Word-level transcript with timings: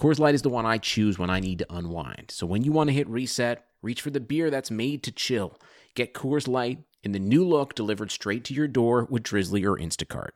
Coors 0.00 0.18
Light 0.18 0.34
is 0.34 0.40
the 0.40 0.48
one 0.48 0.64
I 0.64 0.78
choose 0.78 1.18
when 1.18 1.28
I 1.28 1.40
need 1.40 1.58
to 1.58 1.66
unwind. 1.68 2.30
So 2.30 2.46
when 2.46 2.64
you 2.64 2.72
want 2.72 2.88
to 2.88 2.94
hit 2.94 3.06
reset, 3.06 3.66
reach 3.82 4.00
for 4.00 4.08
the 4.08 4.18
beer 4.18 4.48
that's 4.48 4.70
made 4.70 5.02
to 5.02 5.12
chill. 5.12 5.58
Get 5.94 6.14
Coors 6.14 6.48
Light 6.48 6.78
in 7.02 7.12
the 7.12 7.18
new 7.18 7.46
look 7.46 7.74
delivered 7.74 8.10
straight 8.10 8.42
to 8.44 8.54
your 8.54 8.66
door 8.66 9.06
with 9.10 9.24
Drizzly 9.24 9.62
or 9.66 9.76
Instacart. 9.76 10.30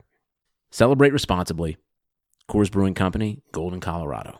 Celebrate 0.69 1.13
responsibly. 1.13 1.77
Coors 2.47 2.69
Brewing 2.69 2.93
Company, 2.93 3.41
Golden, 3.53 3.79
Colorado. 3.79 4.39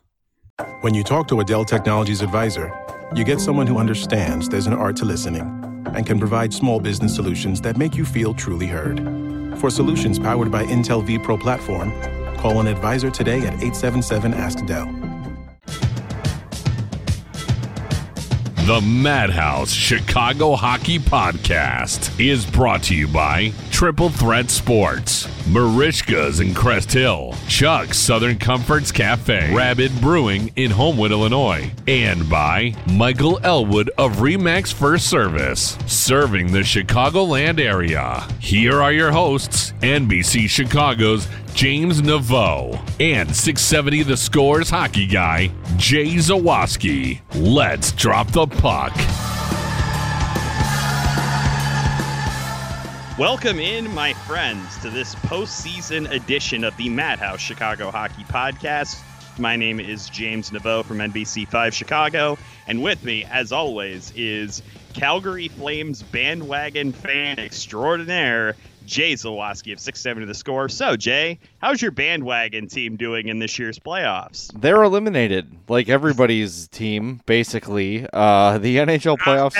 When 0.82 0.94
you 0.94 1.04
talk 1.04 1.28
to 1.30 1.40
a 1.40 1.44
Dell 1.44 1.66
Technologies 1.66 2.22
advisor, 2.22 2.72
you 3.16 3.24
get 3.24 3.42
someone 3.42 3.66
who 3.66 3.80
understands 3.80 4.48
there's 4.48 4.68
an 4.68 4.74
art 4.74 4.96
to 4.98 5.06
listening 5.06 5.42
and 5.88 6.06
can 6.06 6.20
provide 6.20 6.54
small 6.54 6.80
business 6.80 7.16
solutions 7.16 7.60
that 7.62 7.78
make 7.78 7.96
you 7.96 8.06
feel 8.06 8.36
truly 8.36 8.68
heard. 8.68 9.00
For 9.58 9.72
solutions 9.72 10.20
powered 10.20 10.52
by 10.52 10.66
Intel 10.66 11.04
vPro 11.04 11.42
platform, 11.42 11.92
call 12.38 12.60
an 12.60 12.68
advisor 12.68 13.10
today 13.10 13.40
at 13.40 13.56
877 13.56 14.32
Ask 14.36 14.64
Dell. 14.68 15.15
The 18.66 18.82
Madhouse 18.82 19.72
Chicago 19.72 20.56
Hockey 20.56 20.98
Podcast 20.98 22.20
is 22.20 22.48
brought 22.48 22.82
to 22.86 22.96
you 22.96 23.08
by 23.08 23.54
Triple 23.70 24.10
Threat 24.10 24.50
Sports, 24.50 25.28
Marishka's 25.44 26.40
in 26.40 26.56
Crest 26.56 26.92
Hill, 26.92 27.36
Chuck's 27.48 28.00
Southern 28.00 28.40
Comforts 28.40 28.92
Cafe, 28.92 29.54
Rabbit 29.54 29.92
Brewing 30.02 30.52
in 30.56 30.72
Homewood, 30.72 31.12
Illinois, 31.12 31.70
and 31.88 32.28
by 32.28 32.74
Michael 32.90 33.40
Elwood 33.44 33.92
of 34.00 34.14
Remax 34.14 34.74
First 34.74 35.12
Service, 35.12 35.78
serving 35.86 36.52
the 36.52 36.62
Chicagoland 36.62 37.60
area. 37.60 38.28
Here 38.40 38.82
are 38.82 38.92
your 38.92 39.12
hosts, 39.12 39.74
NBC 39.82 40.50
Chicago's 40.50 41.28
James 41.56 42.02
Naveau 42.02 42.74
and 43.00 43.34
670 43.34 44.04
The 44.04 44.18
Scores 44.18 44.70
hockey 44.70 45.08
guy, 45.08 45.50
Jay 45.78 46.16
Zawaski. 46.16 47.22
Let's 47.34 47.94
drop 47.94 48.28
the 48.34 48.46
puck. 48.46 48.94
Welcome 53.18 53.60
in, 53.60 53.90
my 53.94 54.12
friends, 54.28 54.78
to 54.80 54.90
this 54.90 55.16
postseason 55.16 56.12
edition 56.12 56.66
of 56.66 56.76
the 56.76 56.90
Madhouse 56.90 57.40
Chicago 57.40 57.90
Hockey 57.90 58.26
Podcast. 58.26 59.02
My 59.40 59.56
name 59.56 59.80
is 59.80 60.10
James 60.10 60.50
Naveau 60.50 60.84
from 60.84 60.98
NBC5 60.98 61.72
Chicago, 61.72 62.38
and 62.68 62.84
with 62.84 63.02
me, 63.06 63.24
as 63.32 63.54
always, 63.54 64.12
is 64.18 64.62
Calgary 64.94 65.48
Flames 65.48 66.04
bandwagon 66.04 66.92
fan 66.92 67.40
extraordinaire, 67.40 68.58
Jay 68.86 69.14
Zawaski 69.14 69.74
of 69.74 69.80
6-7 69.80 70.20
to 70.20 70.26
The 70.26 70.34
Score. 70.34 70.70
So, 70.70 70.96
Jay, 70.96 71.40
how's 71.60 71.82
your 71.82 71.92
bandwagon 71.92 72.68
team 72.68 72.96
doing 72.96 73.28
in 73.28 73.40
this 73.40 73.58
year's 73.60 73.80
playoffs? 73.80 74.52
They're 74.60 74.84
eliminated, 74.84 75.52
like 75.68 75.90
everybody's 75.90 76.68
team, 76.70 77.22
basically. 77.26 78.08
Uh, 78.12 78.58
the 78.58 78.78
NHL 78.78 79.18
playoffs 79.18 79.56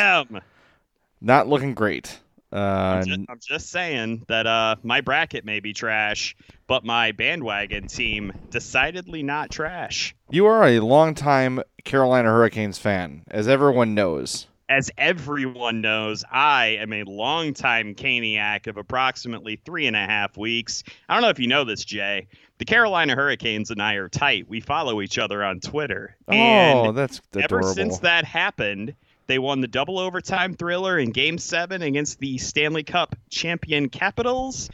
not 1.22 1.48
looking 1.48 1.74
great. 1.74 2.20
Uh, 2.54 2.58
I'm 2.58 3.06
just, 3.06 3.20
I'm 3.28 3.40
just 3.42 3.70
saying 3.70 4.24
that 4.28 4.48
uh, 4.48 4.76
my 4.84 5.02
bracket 5.02 5.44
may 5.44 5.60
be 5.60 5.74
trash, 5.74 6.38
but 6.68 6.86
my 6.86 7.12
bandwagon 7.12 7.88
team 7.88 8.32
decidedly 8.50 9.24
not 9.24 9.50
trash. 9.50 10.16
you 10.30 10.46
are 10.46 10.64
a 10.66 10.80
longtime 10.80 11.62
Carolina 11.84 12.30
Hurricanes 12.30 12.78
fan, 12.78 13.24
as 13.28 13.48
everyone 13.48 13.94
knows. 13.94 14.48
As 14.68 14.90
everyone 14.98 15.82
knows, 15.82 16.24
I 16.32 16.78
am 16.80 16.92
a 16.92 17.04
longtime 17.04 17.94
Caniac 17.94 18.66
of 18.66 18.78
approximately 18.78 19.58
three 19.64 19.86
and 19.86 19.96
a 19.96 20.00
half 20.00 20.38
weeks. 20.38 20.84
I 21.08 21.14
don't 21.14 21.22
know 21.22 21.30
if 21.30 21.40
you 21.40 21.48
know 21.48 21.66
this, 21.66 21.86
Jay. 21.86 22.28
The 22.58 22.66
Carolina 22.66 23.16
Hurricanes 23.16 23.70
and 23.70 23.80
I 23.80 23.96
are 23.96 24.10
tight. 24.10 24.50
We 24.50 24.62
follow 24.62 25.02
each 25.02 25.20
other 25.20 25.44
on 25.44 25.60
Twitter. 25.60 26.16
oh, 26.28 26.34
and 26.34 26.98
that's 26.98 27.22
ever 27.40 27.62
since 27.62 28.00
that 28.00 28.26
happened, 28.26 28.96
they 29.28 29.38
won 29.38 29.62
the 29.62 29.68
double 29.68 30.00
overtime 30.00 30.56
thriller 30.56 30.98
in 30.98 31.12
game 31.12 31.38
seven 31.38 31.82
against 31.82 32.20
the 32.20 32.38
Stanley 32.40 32.84
Cup 32.84 33.16
champion 33.30 33.90
Capitals. 33.90 34.70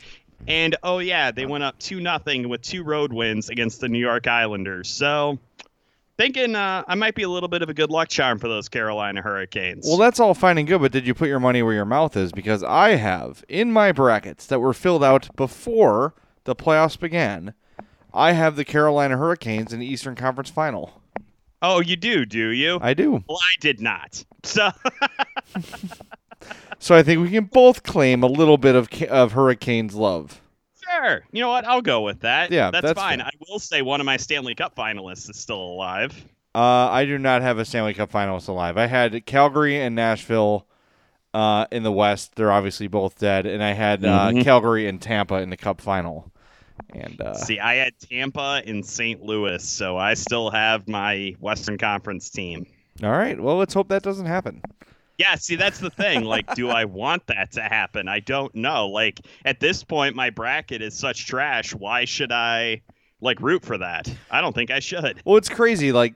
And 0.48 0.76
oh 0.84 1.00
yeah, 1.00 1.32
they 1.32 1.46
went 1.46 1.64
up 1.64 1.80
two 1.80 2.00
nothing 2.00 2.50
with 2.50 2.62
two 2.62 2.84
road 2.84 3.14
wins 3.14 3.50
against 3.50 3.82
the 3.82 3.90
New 3.90 4.00
York 4.00 4.28
Islanders. 4.28 4.90
So 4.90 5.38
thinking 6.22 6.56
uh, 6.56 6.84
I 6.88 6.94
might 6.94 7.16
be 7.16 7.24
a 7.24 7.30
little 7.30 7.50
bit 7.50 7.64
of 7.64 7.70
a 7.70 7.74
good 7.74 7.90
luck 7.90 8.10
charm 8.10 8.38
for 8.38 8.48
those 8.48 8.70
Carolina 8.70 9.24
Hurricanes. 9.24 9.88
Well, 9.88 9.98
that's 9.98 10.20
all 10.20 10.36
fine 10.36 10.60
and 10.60 10.68
good, 10.68 10.80
but 10.80 10.92
did 10.92 11.08
you 11.08 11.16
put 11.16 11.28
your 11.28 11.40
money 11.40 11.64
where 11.64 11.74
your 11.74 11.86
mouth 11.86 12.16
is? 12.16 12.32
Because 12.32 12.64
I 12.64 12.92
have 12.92 13.44
in 13.50 13.72
my 13.72 13.92
brackets 13.92 14.46
that 14.46 14.60
were 14.60 14.74
filled 14.74 15.04
out 15.04 15.36
before 15.36 16.14
the 16.44 16.56
playoffs 16.56 17.00
began. 17.00 17.56
I 18.14 18.34
have 18.34 18.56
the 18.56 18.66
Carolina 18.66 19.18
Hurricanes 19.18 19.74
in 19.74 19.80
the 19.80 19.88
Eastern 19.88 20.16
Conference 20.16 20.52
Final. 20.52 21.02
oh, 21.64 21.80
you 21.82 21.96
do, 21.96 22.26
do 22.26 22.50
you? 22.50 22.78
I 22.82 22.94
do. 22.94 23.24
well, 23.28 23.40
I 23.40 23.60
did 23.60 23.82
not. 23.82 24.24
So 24.44 24.70
So 26.80 26.96
I 26.96 27.04
think 27.04 27.22
we 27.22 27.30
can 27.30 27.46
both 27.46 27.84
claim 27.84 28.24
a 28.24 28.28
little 28.28 28.58
bit 28.58 28.76
of 28.76 28.90
of 29.04 29.34
Hurricanes 29.34 29.96
love. 29.96 30.41
Sure, 31.04 31.24
you 31.32 31.42
know 31.42 31.50
what? 31.50 31.66
I'll 31.66 31.82
go 31.82 32.02
with 32.02 32.22
that. 32.22 32.52
Yeah, 32.52 32.72
that's, 32.72 32.84
that's 32.86 33.00
fine. 33.00 33.22
I 33.22 33.32
will 33.50 33.60
say 33.60 33.82
one 33.82 34.00
of 34.00 34.06
my 34.06 34.18
Stanley 34.18 34.56
Cup 34.56 34.76
finalists 34.76 35.30
is 35.30 35.38
still 35.38 35.62
alive. 35.62 36.14
Uh, 36.54 36.60
I 36.90 37.06
do 37.06 37.18
not 37.18 37.42
have 37.42 37.58
a 37.60 37.66
Stanley 37.66 37.94
Cup 37.94 38.12
finalist 38.12 38.48
alive. 38.50 38.78
I 38.78 38.88
had 38.88 39.26
Calgary 39.26 39.80
and 39.82 39.96
Nashville 39.96 40.68
uh, 41.34 41.66
in 41.72 41.84
the 41.84 41.92
West. 41.92 42.36
They're 42.36 42.52
obviously 42.52 42.88
both 42.88 43.18
dead, 43.18 43.46
and 43.46 43.64
I 43.64 43.72
had 43.72 44.04
uh, 44.04 44.32
Mhm. 44.32 44.44
Calgary 44.44 44.88
and 44.88 45.02
Tampa 45.02 45.36
in 45.36 45.50
the 45.50 45.58
Cup 45.58 45.80
final. 45.80 46.30
And 46.94 47.22
uh, 47.22 47.36
See, 47.36 47.60
I 47.60 47.76
had 47.76 47.94
Tampa 48.00 48.62
and 48.66 48.86
St. 48.86 49.22
Louis, 49.22 49.64
so 49.64 49.98
I 49.98 50.16
still 50.16 50.50
have 50.50 50.88
my 50.88 51.36
Western 51.40 51.78
Conference 51.78 52.30
team. 52.30 52.66
all 53.04 53.12
right, 53.12 53.40
well, 53.40 53.56
let's 53.58 53.74
hope 53.74 53.88
that 53.90 54.04
doesn't 54.04 54.26
happen. 54.26 54.62
Yeah, 55.18 55.36
see, 55.36 55.56
that's 55.56 55.80
the 55.80 55.90
thing. 55.90 56.24
Like, 56.24 56.56
do 56.56 56.70
I 56.70 56.86
want 56.86 57.28
that 57.28 57.52
to 57.54 57.62
happen? 57.62 58.08
I 58.08 58.20
don't 58.20 58.54
know. 58.56 58.88
Like, 58.88 59.22
at 59.46 59.60
this 59.60 59.84
point, 59.84 60.16
my 60.16 60.30
bracket 60.30 60.82
is 60.82 60.98
such 60.98 61.28
trash. 61.28 61.76
Why 61.76 62.06
should 62.06 62.32
I, 62.32 62.82
like, 63.20 63.40
root 63.40 63.64
for 63.64 63.78
that? 63.78 64.12
I 64.32 64.42
don't 64.42 64.54
think 64.54 64.72
I 64.72 64.80
should. 64.80 65.22
Well, 65.26 65.38
it's 65.38 65.50
crazy. 65.50 65.92
Like, 65.92 66.16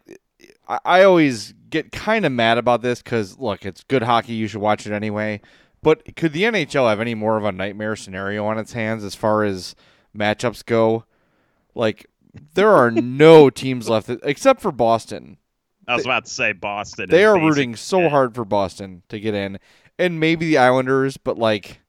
I, 0.67 0.79
I 0.85 1.03
always 1.03 1.53
get 1.69 1.91
kind 1.91 2.25
of 2.25 2.31
mad 2.31 2.57
about 2.57 2.81
this 2.81 3.01
because, 3.01 3.37
look, 3.37 3.65
it's 3.65 3.83
good 3.83 4.03
hockey. 4.03 4.33
You 4.33 4.47
should 4.47 4.61
watch 4.61 4.87
it 4.87 4.93
anyway. 4.93 5.41
But 5.83 6.15
could 6.15 6.33
the 6.33 6.43
NHL 6.43 6.89
have 6.89 6.99
any 6.99 7.13
more 7.13 7.37
of 7.37 7.45
a 7.45 7.51
nightmare 7.51 7.95
scenario 7.95 8.45
on 8.45 8.57
its 8.57 8.73
hands 8.73 9.03
as 9.03 9.13
far 9.13 9.43
as 9.43 9.75
matchups 10.17 10.65
go? 10.65 11.05
Like, 11.75 12.07
there 12.55 12.71
are 12.71 12.89
no 12.89 13.49
teams 13.49 13.87
left 13.87 14.09
except 14.23 14.61
for 14.61 14.71
Boston. 14.71 15.37
I 15.87 15.95
was 15.95 16.05
about 16.05 16.25
to 16.25 16.31
say 16.31 16.53
Boston. 16.53 17.09
They 17.09 17.25
are 17.25 17.39
rooting 17.39 17.75
so 17.75 18.01
dead. 18.01 18.11
hard 18.11 18.35
for 18.35 18.45
Boston 18.45 19.03
to 19.09 19.19
get 19.19 19.33
in, 19.33 19.59
and 19.99 20.19
maybe 20.19 20.47
the 20.47 20.57
Islanders, 20.57 21.17
but 21.17 21.37
like, 21.37 21.79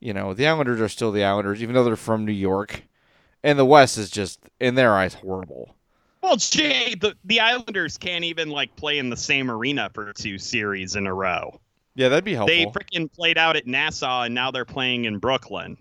you 0.00 0.12
know, 0.12 0.34
the 0.34 0.46
Islanders 0.46 0.80
are 0.80 0.88
still 0.88 1.10
the 1.10 1.24
Islanders, 1.24 1.62
even 1.62 1.74
though 1.74 1.84
they're 1.84 1.96
from 1.96 2.24
New 2.24 2.32
York, 2.32 2.82
and 3.42 3.58
the 3.58 3.64
West 3.64 3.98
is 3.98 4.10
just, 4.10 4.40
in 4.60 4.74
their 4.76 4.94
eyes, 4.94 5.14
horrible. 5.14 5.74
Well, 6.22 6.36
Jay, 6.36 6.94
the, 6.94 7.16
the 7.24 7.40
Islanders 7.40 7.96
can't 7.96 8.24
even, 8.24 8.50
like, 8.50 8.74
play 8.76 8.98
in 8.98 9.10
the 9.10 9.16
same 9.16 9.50
arena 9.50 9.90
for 9.94 10.12
two 10.12 10.38
series 10.38 10.96
in 10.96 11.06
a 11.06 11.14
row. 11.14 11.60
Yeah, 11.94 12.08
that'd 12.08 12.24
be 12.24 12.34
helpful. 12.34 12.56
They 12.56 12.66
freaking 12.66 13.12
played 13.12 13.38
out 13.38 13.56
at 13.56 13.66
Nassau, 13.66 14.22
and 14.22 14.34
now 14.34 14.50
they're 14.50 14.64
playing 14.64 15.04
in 15.04 15.18
Brooklyn. 15.18 15.78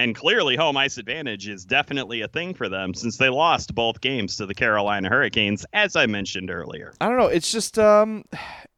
And 0.00 0.14
clearly, 0.14 0.56
home 0.56 0.78
ice 0.78 0.96
advantage 0.96 1.46
is 1.46 1.66
definitely 1.66 2.22
a 2.22 2.28
thing 2.28 2.54
for 2.54 2.70
them 2.70 2.94
since 2.94 3.18
they 3.18 3.28
lost 3.28 3.74
both 3.74 4.00
games 4.00 4.36
to 4.36 4.46
the 4.46 4.54
Carolina 4.54 5.10
Hurricanes, 5.10 5.66
as 5.74 5.94
I 5.94 6.06
mentioned 6.06 6.50
earlier. 6.50 6.94
I 7.02 7.06
don't 7.06 7.18
know. 7.18 7.26
It's 7.26 7.52
just 7.52 7.78
um, 7.78 8.24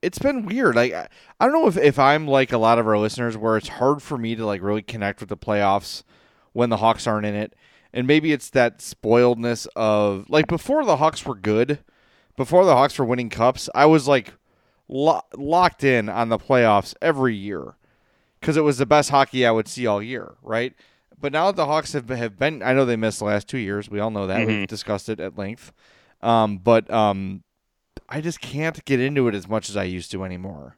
it's 0.02 0.19
been 0.19 0.44
weird. 0.44 0.74
Like 0.74 0.92
I, 0.92 1.06
don't 1.40 1.52
know 1.52 1.69
if 1.69 1.76
if 1.76 1.96
I'm 1.96 2.26
like 2.26 2.50
a 2.50 2.58
lot 2.58 2.80
of 2.80 2.88
our 2.88 2.98
listeners, 2.98 3.36
where 3.36 3.56
it's 3.56 3.69
hard 3.69 4.02
for 4.02 4.19
me 4.19 4.34
to 4.34 4.44
like 4.44 4.62
really 4.62 4.82
connect 4.82 5.20
with 5.20 5.28
the 5.28 5.36
playoffs 5.36 6.02
when 6.54 6.70
the 6.70 6.78
Hawks 6.78 7.06
aren't 7.06 7.26
in 7.26 7.36
it, 7.36 7.54
and 7.92 8.04
maybe 8.04 8.32
it's 8.32 8.50
that 8.50 8.78
spoiledness 8.78 9.69
of 9.76 10.28
like 10.28 10.48
before 10.48 10.84
the 10.84 10.96
Hawks 10.96 11.24
were 11.24 11.36
good, 11.36 11.78
before 12.36 12.64
the 12.64 12.74
Hawks 12.74 12.98
were 12.98 13.04
winning 13.04 13.30
cups, 13.30 13.70
I 13.76 13.86
was 13.86 14.08
like 14.08 14.34
lo- 14.88 15.22
locked 15.36 15.84
in 15.84 16.08
on 16.08 16.30
the 16.30 16.38
playoffs 16.38 16.96
every 17.00 17.36
year 17.36 17.76
because 18.40 18.56
it 18.56 18.62
was 18.62 18.78
the 18.78 18.86
best 18.86 19.10
hockey 19.10 19.46
I 19.46 19.52
would 19.52 19.69
see 19.69 19.86
all 19.86 20.02
year, 20.02 20.34
right? 20.42 20.74
But 21.20 21.32
now 21.32 21.46
that 21.46 21.56
the 21.56 21.66
Hawks 21.66 21.92
have 21.92 22.08
have 22.08 22.38
been, 22.38 22.62
I 22.62 22.72
know 22.72 22.84
they 22.84 22.96
missed 22.96 23.18
the 23.18 23.26
last 23.26 23.48
two 23.48 23.58
years. 23.58 23.88
We 23.88 24.00
all 24.00 24.10
know 24.10 24.26
that. 24.26 24.46
We've 24.46 24.66
discussed 24.66 25.08
it 25.08 25.20
at 25.20 25.38
length. 25.38 25.72
Um, 26.20 26.58
but 26.58 26.90
um, 26.90 27.42
I 28.08 28.20
just 28.20 28.40
can't 28.40 28.84
get 28.84 29.00
into 29.00 29.28
it 29.28 29.34
as 29.34 29.48
much 29.48 29.68
as 29.68 29.76
I 29.76 29.84
used 29.84 30.10
to 30.12 30.24
anymore. 30.24 30.76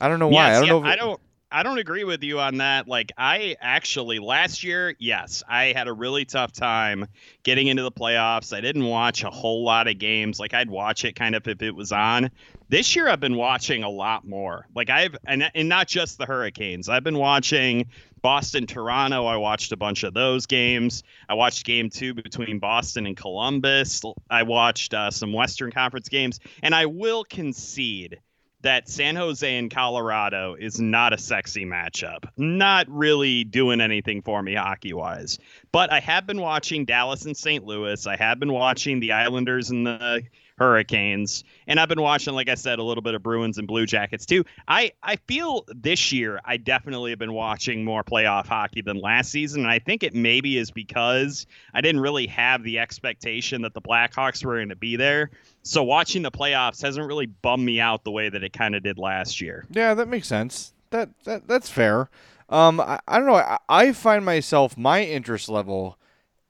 I 0.00 0.08
don't 0.08 0.18
know 0.18 0.28
why. 0.28 0.48
Yes, 0.48 0.56
I 0.56 0.60
don't 0.60 0.66
yeah, 0.66 0.72
know. 0.72 0.78
If 0.78 0.84
I 0.84 0.96
don't. 0.96 1.20
I 1.54 1.62
don't 1.62 1.76
agree 1.76 2.04
with 2.04 2.22
you 2.22 2.40
on 2.40 2.56
that. 2.56 2.88
Like, 2.88 3.12
I 3.18 3.56
actually 3.60 4.18
last 4.18 4.64
year, 4.64 4.96
yes, 4.98 5.42
I 5.46 5.74
had 5.76 5.86
a 5.86 5.92
really 5.92 6.24
tough 6.24 6.50
time 6.50 7.06
getting 7.42 7.66
into 7.66 7.82
the 7.82 7.92
playoffs. 7.92 8.56
I 8.56 8.62
didn't 8.62 8.86
watch 8.86 9.22
a 9.22 9.28
whole 9.28 9.62
lot 9.62 9.86
of 9.86 9.98
games. 9.98 10.40
Like, 10.40 10.54
I'd 10.54 10.70
watch 10.70 11.04
it 11.04 11.14
kind 11.14 11.34
of 11.34 11.46
if 11.46 11.60
it 11.60 11.72
was 11.72 11.92
on. 11.92 12.30
This 12.70 12.96
year, 12.96 13.06
I've 13.06 13.20
been 13.20 13.36
watching 13.36 13.82
a 13.82 13.90
lot 13.90 14.26
more. 14.26 14.66
Like, 14.74 14.88
I've 14.88 15.14
and 15.26 15.50
and 15.54 15.68
not 15.68 15.88
just 15.88 16.16
the 16.16 16.24
Hurricanes. 16.24 16.88
I've 16.88 17.04
been 17.04 17.18
watching 17.18 17.86
Boston, 18.22 18.66
Toronto. 18.66 19.26
I 19.26 19.36
watched 19.36 19.72
a 19.72 19.76
bunch 19.76 20.04
of 20.04 20.14
those 20.14 20.46
games. 20.46 21.02
I 21.28 21.34
watched 21.34 21.66
game 21.66 21.90
two 21.90 22.14
between 22.14 22.60
Boston 22.60 23.06
and 23.06 23.16
Columbus. 23.16 24.00
I 24.30 24.44
watched 24.44 24.94
uh, 24.94 25.10
some 25.10 25.32
Western 25.32 25.72
Conference 25.72 26.08
games, 26.08 26.40
and 26.62 26.74
I 26.74 26.86
will 26.86 27.24
concede 27.24 28.20
that 28.62 28.88
San 28.88 29.16
Jose 29.16 29.58
and 29.58 29.70
Colorado 29.70 30.54
is 30.58 30.80
not 30.80 31.12
a 31.12 31.18
sexy 31.18 31.64
matchup. 31.64 32.28
Not 32.36 32.88
really 32.88 33.44
doing 33.44 33.80
anything 33.80 34.22
for 34.22 34.40
me 34.40 34.54
hockey 34.54 34.92
wise. 34.92 35.38
But 35.72 35.92
I 35.92 35.98
have 35.98 36.26
been 36.26 36.40
watching 36.40 36.84
Dallas 36.84 37.24
and 37.24 37.36
St. 37.36 37.64
Louis. 37.64 38.06
I 38.06 38.16
have 38.16 38.38
been 38.38 38.52
watching 38.52 39.00
the 39.00 39.12
Islanders 39.12 39.70
and 39.70 39.84
the 39.84 40.22
Hurricanes. 40.62 41.42
And 41.66 41.80
I've 41.80 41.88
been 41.88 42.00
watching, 42.00 42.34
like 42.34 42.48
I 42.48 42.54
said, 42.54 42.78
a 42.78 42.82
little 42.84 43.02
bit 43.02 43.14
of 43.14 43.22
Bruins 43.22 43.58
and 43.58 43.66
Blue 43.66 43.84
Jackets 43.84 44.24
too. 44.24 44.44
I, 44.68 44.92
I 45.02 45.16
feel 45.16 45.64
this 45.66 46.12
year 46.12 46.40
I 46.44 46.56
definitely 46.56 47.10
have 47.10 47.18
been 47.18 47.32
watching 47.32 47.84
more 47.84 48.04
playoff 48.04 48.46
hockey 48.46 48.80
than 48.80 49.00
last 49.00 49.30
season. 49.30 49.62
And 49.62 49.70
I 49.70 49.80
think 49.80 50.04
it 50.04 50.14
maybe 50.14 50.56
is 50.56 50.70
because 50.70 51.46
I 51.74 51.80
didn't 51.80 52.00
really 52.00 52.28
have 52.28 52.62
the 52.62 52.78
expectation 52.78 53.62
that 53.62 53.74
the 53.74 53.82
Blackhawks 53.82 54.44
were 54.44 54.56
going 54.56 54.68
to 54.68 54.76
be 54.76 54.94
there. 54.94 55.30
So 55.64 55.82
watching 55.82 56.22
the 56.22 56.30
playoffs 56.30 56.80
hasn't 56.80 57.06
really 57.06 57.26
bummed 57.26 57.64
me 57.64 57.80
out 57.80 58.04
the 58.04 58.12
way 58.12 58.28
that 58.28 58.44
it 58.44 58.52
kind 58.52 58.76
of 58.76 58.84
did 58.84 58.98
last 58.98 59.40
year. 59.40 59.66
Yeah, 59.70 59.94
that 59.94 60.06
makes 60.06 60.28
sense. 60.28 60.72
That, 60.90 61.10
that 61.24 61.48
that's 61.48 61.70
fair. 61.70 62.08
Um, 62.48 62.80
I, 62.80 63.00
I 63.08 63.18
don't 63.18 63.26
know. 63.26 63.36
I, 63.36 63.58
I 63.68 63.92
find 63.92 64.24
myself 64.24 64.76
my 64.76 65.02
interest 65.02 65.48
level 65.48 65.98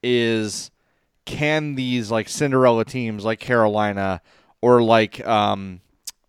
is 0.03 0.71
can 1.25 1.75
these 1.75 2.11
like 2.11 2.29
Cinderella 2.29 2.85
teams 2.85 3.25
like 3.25 3.41
Carolina 3.41 4.21
or 4.61 4.83
like 4.83 5.27
um, 5.27 5.81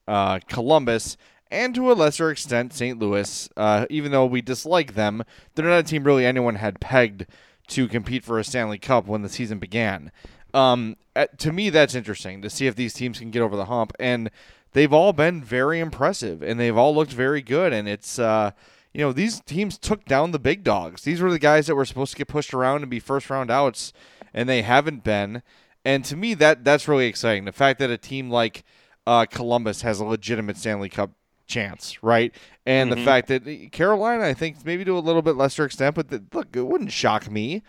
uh, 0.07 0.39
Columbus 0.47 1.17
and 1.53 1.75
to 1.75 1.91
a 1.91 1.93
lesser 1.93 2.31
extent 2.31 2.73
St. 2.73 2.97
Louis, 2.97 3.47
uh, 3.55 3.85
even 3.91 4.11
though 4.11 4.25
we 4.25 4.41
dislike 4.41 4.95
them, 4.95 5.23
they're 5.53 5.67
not 5.67 5.79
a 5.79 5.83
team 5.83 6.03
really 6.03 6.25
anyone 6.25 6.55
had 6.55 6.79
pegged 6.79 7.27
to 7.67 7.87
compete 7.87 8.23
for 8.23 8.39
a 8.39 8.43
Stanley 8.43 8.79
Cup 8.79 9.05
when 9.05 9.21
the 9.21 9.29
season 9.29 9.59
began. 9.59 10.11
Um, 10.53 10.97
at, 11.15 11.37
to 11.39 11.51
me, 11.51 11.69
that's 11.69 11.93
interesting 11.93 12.41
to 12.41 12.49
see 12.49 12.65
if 12.65 12.75
these 12.75 12.93
teams 12.93 13.19
can 13.19 13.29
get 13.29 13.43
over 13.43 13.55
the 13.55 13.65
hump, 13.65 13.93
and 13.99 14.31
they've 14.73 14.91
all 14.91 15.13
been 15.13 15.43
very 15.43 15.79
impressive, 15.79 16.41
and 16.41 16.59
they've 16.59 16.75
all 16.75 16.93
looked 16.93 17.13
very 17.13 17.41
good, 17.41 17.71
and 17.71 17.87
it's. 17.87 18.19
Uh, 18.19 18.51
you 18.95 19.01
know, 19.01 19.11
these 19.11 19.39
teams 19.39 19.79
took 19.79 20.05
down 20.05 20.31
the 20.31 20.39
big 20.39 20.63
dogs. 20.63 21.01
These 21.01 21.19
were 21.19 21.31
the 21.31 21.39
guys 21.39 21.65
that 21.65 21.73
were 21.73 21.83
supposed 21.83 22.11
to 22.11 22.17
get 22.17 22.27
pushed 22.27 22.53
around 22.53 22.83
and 22.83 22.91
be 22.91 22.99
first 22.99 23.27
round 23.27 23.49
outs, 23.49 23.91
and 24.33 24.47
they 24.49 24.61
haven't 24.61 25.03
been. 25.03 25.41
And 25.85 26.03
to 26.05 26.15
me, 26.15 26.33
that 26.35 26.63
that's 26.63 26.87
really 26.87 27.07
exciting. 27.07 27.45
The 27.45 27.51
fact 27.51 27.79
that 27.79 27.89
a 27.89 27.97
team 27.97 28.29
like 28.29 28.63
uh, 29.05 29.25
Columbus 29.29 29.81
has 29.81 29.99
a 29.99 30.05
legitimate 30.05 30.57
Stanley 30.57 30.89
Cup 30.89 31.11
chance, 31.45 32.01
right? 32.01 32.33
And 32.65 32.89
Mm-hmm. 32.89 32.99
the 32.99 33.05
fact 33.05 33.27
that 33.27 33.71
Carolina, 33.71 34.23
I 34.23 34.33
think, 34.33 34.65
maybe 34.65 34.85
to 34.85 34.97
a 34.97 34.99
little 34.99 35.21
bit 35.21 35.35
lesser 35.35 35.65
extent, 35.65 35.95
but 35.95 36.07
the, 36.09 36.23
look, 36.33 36.55
it 36.55 36.65
wouldn't 36.65 36.91
shock 36.93 37.29
me 37.29 37.63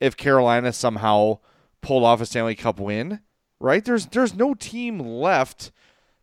if 0.00 0.16
Carolina 0.16 0.72
somehow 0.72 1.38
pulled 1.82 2.04
off 2.04 2.20
a 2.22 2.26
Stanley 2.26 2.54
Cup 2.54 2.80
win, 2.80 3.20
right? 3.60 3.84
There's 3.84 4.06
there's 4.06 4.34
no 4.34 4.54
team 4.54 4.98
left 4.98 5.70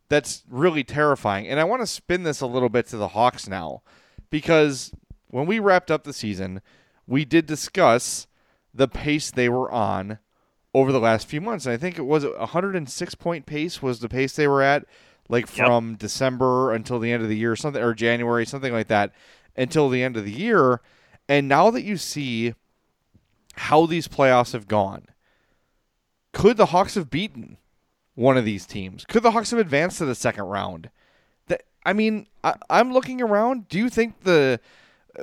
that's 0.08 0.42
really 0.48 0.82
terrifying. 0.84 1.46
And 1.46 1.58
I 1.60 1.64
want 1.64 1.82
to 1.82 1.86
spin 1.86 2.22
this 2.24 2.40
a 2.40 2.46
little 2.46 2.68
bit 2.68 2.86
to 2.88 2.96
the 2.96 3.08
Hawks 3.08 3.48
now 3.48 3.82
because 4.30 4.92
when 5.28 5.46
we 5.46 5.58
wrapped 5.58 5.90
up 5.90 6.04
the 6.04 6.12
season, 6.12 6.60
we 7.06 7.24
did 7.24 7.46
discuss 7.46 8.26
the 8.76 8.88
pace 8.88 9.30
they 9.30 9.48
were 9.48 9.70
on 9.70 10.18
over 10.74 10.92
the 10.92 11.00
last 11.00 11.26
few 11.26 11.40
months. 11.40 11.66
And 11.66 11.72
I 11.72 11.76
think 11.76 11.98
it 11.98 12.02
was 12.02 12.24
a 12.24 12.30
106 12.30 13.14
point 13.14 13.46
pace 13.46 13.80
was 13.80 14.00
the 14.00 14.08
pace 14.08 14.36
they 14.36 14.46
were 14.46 14.62
at, 14.62 14.84
like 15.28 15.46
from 15.46 15.96
December 15.96 16.72
until 16.72 16.98
the 16.98 17.10
end 17.10 17.22
of 17.22 17.28
the 17.28 17.36
year, 17.36 17.56
something 17.56 17.82
or 17.82 17.94
January, 17.94 18.44
something 18.44 18.72
like 18.72 18.88
that, 18.88 19.12
until 19.56 19.88
the 19.88 20.02
end 20.02 20.16
of 20.16 20.24
the 20.24 20.32
year. 20.32 20.80
And 21.28 21.48
now 21.48 21.70
that 21.70 21.82
you 21.82 21.96
see 21.96 22.54
how 23.54 23.86
these 23.86 24.06
playoffs 24.06 24.52
have 24.52 24.68
gone, 24.68 25.06
could 26.32 26.58
the 26.58 26.66
Hawks 26.66 26.94
have 26.94 27.08
beaten 27.08 27.56
one 28.14 28.36
of 28.36 28.44
these 28.44 28.66
teams? 28.66 29.04
Could 29.06 29.22
the 29.22 29.30
Hawks 29.30 29.50
have 29.50 29.60
advanced 29.60 29.98
to 29.98 30.04
the 30.04 30.14
second 30.14 30.44
round? 30.44 30.90
That 31.46 31.62
I 31.86 31.94
mean, 31.94 32.26
I, 32.44 32.54
I'm 32.68 32.92
looking 32.92 33.22
around. 33.22 33.68
Do 33.68 33.78
you 33.78 33.88
think 33.88 34.20
the 34.24 34.60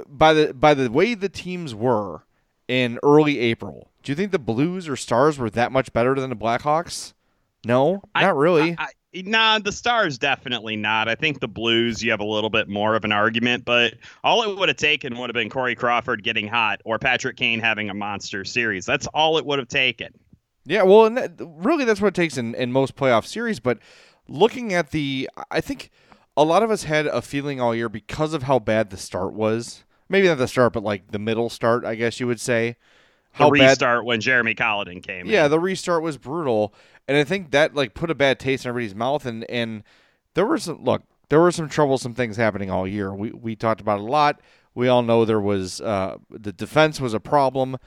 by 0.08 0.34
the 0.34 0.54
by 0.56 0.74
the 0.74 0.90
way 0.90 1.14
the 1.14 1.30
teams 1.30 1.76
were 1.76 2.24
in 2.68 3.00
early 3.04 3.40
April, 3.40 3.90
do 4.04 4.12
you 4.12 4.16
think 4.16 4.32
the 4.32 4.40
Blues 4.40 4.88
or 4.88 4.96
Stars 4.96 5.38
were 5.38 5.50
that 5.52 5.72
much 5.72 5.94
better 5.94 6.16
than 6.16 6.30
the 6.30 6.36
Blackhawks? 6.36 7.14
No, 7.66 8.02
I- 8.14 8.24
not 8.24 8.36
really. 8.36 8.76
I, 8.78 8.84
I, 8.84 9.22
nah, 9.26 9.60
the 9.60 9.72
Stars 9.72 10.18
definitely 10.18 10.76
not. 10.76 11.08
I 11.08 11.16
think 11.16 11.40
the 11.40 11.48
Blues, 11.48 12.04
you 12.04 12.12
have 12.12 12.20
a 12.20 12.26
little 12.26 12.50
bit 12.50 12.68
more 12.68 12.96
of 12.96 13.06
an 13.06 13.12
argument, 13.12 13.64
but 13.64 13.94
all 14.24 14.44
it 14.44 14.58
would 14.58 14.70
have 14.70 14.78
taken 14.78 15.18
would 15.18 15.30
have 15.30 15.36
been 15.36 15.50
Corey 15.50 15.76
Crawford 15.76 16.24
getting 16.24 16.48
hot 16.48 16.82
or 16.84 17.00
Patrick 17.00 17.38
Kane 17.38 17.60
having 17.60 17.90
a 17.90 17.94
monster 17.94 18.44
series. 18.44 18.86
That's 18.86 19.08
all 19.08 19.38
it 19.38 19.46
would 19.46 19.60
have 19.60 19.68
taken. 19.68 20.14
Yeah, 20.66 20.84
well, 20.84 21.06
and 21.06 21.18
that, 21.18 21.34
really, 21.40 21.86
that's 21.86 22.02
what 22.02 22.10
it 22.10 22.16
takes 22.16 22.38
in, 22.38 22.56
in 22.56 22.72
most 22.72 22.96
playoff 22.96 23.26
series. 23.26 23.60
But 23.60 23.80
looking 24.28 24.74
at 24.74 24.92
the, 24.92 25.30
I 25.52 25.62
think 25.62 25.90
a 26.36 26.44
lot 26.44 26.64
of 26.64 26.72
us 26.72 26.84
had 26.84 27.06
a 27.06 27.22
feeling 27.22 27.62
all 27.62 27.76
year 27.76 27.90
because 27.90 28.34
of 28.34 28.44
how 28.44 28.60
bad 28.60 28.90
the 28.90 28.98
start 28.98 29.34
was. 29.34 29.84
Maybe 30.14 30.28
not 30.28 30.38
the 30.38 30.48
start, 30.48 30.72
but 30.74 30.84
like 30.84 31.12
the 31.12 31.20
middle 31.20 31.50
start, 31.50 31.84
I 31.84 31.96
guess 31.96 32.20
you 32.20 32.28
would 32.28 32.40
say. 32.40 32.78
The 33.36 33.40
How 33.40 33.50
bad? 33.50 33.70
restart 33.72 34.06
when 34.06 34.22
Jeremy 34.22 34.54
Colliton 34.54 35.02
came 35.02 35.26
Yeah, 35.26 35.46
in. 35.46 35.52
the 35.52 35.60
restart 35.60 36.04
was 36.04 36.18
brutal, 36.18 36.74
and 37.08 37.18
I 37.18 37.24
think 37.24 37.50
that 37.52 37.74
like 37.74 37.96
put 37.96 38.12
a 38.12 38.16
bad 38.16 38.40
taste 38.40 38.64
in 38.64 38.70
everybody's 38.70 38.94
mouth. 38.96 39.26
And 39.26 39.44
and 39.50 39.84
there 40.36 40.46
were 40.46 40.60
some 40.60 40.84
look, 40.84 41.02
there 41.30 41.40
were 41.42 41.52
some 41.52 41.68
troublesome 41.68 42.14
things 42.14 42.38
happening 42.38 42.70
all 42.70 42.88
year. 42.88 43.12
We 43.14 43.32
we 43.32 43.56
talked 43.56 43.82
about 43.82 44.00
it 44.00 44.04
a 44.04 44.06
lot. 44.06 44.40
We 44.76 44.88
all 44.88 45.02
know 45.02 45.26
there 45.26 45.42
was 45.42 45.82
uh, 45.82 46.18
the 46.30 46.54
defense 46.54 47.02
was 47.02 47.14
a 47.16 47.20
problem, 47.20 47.78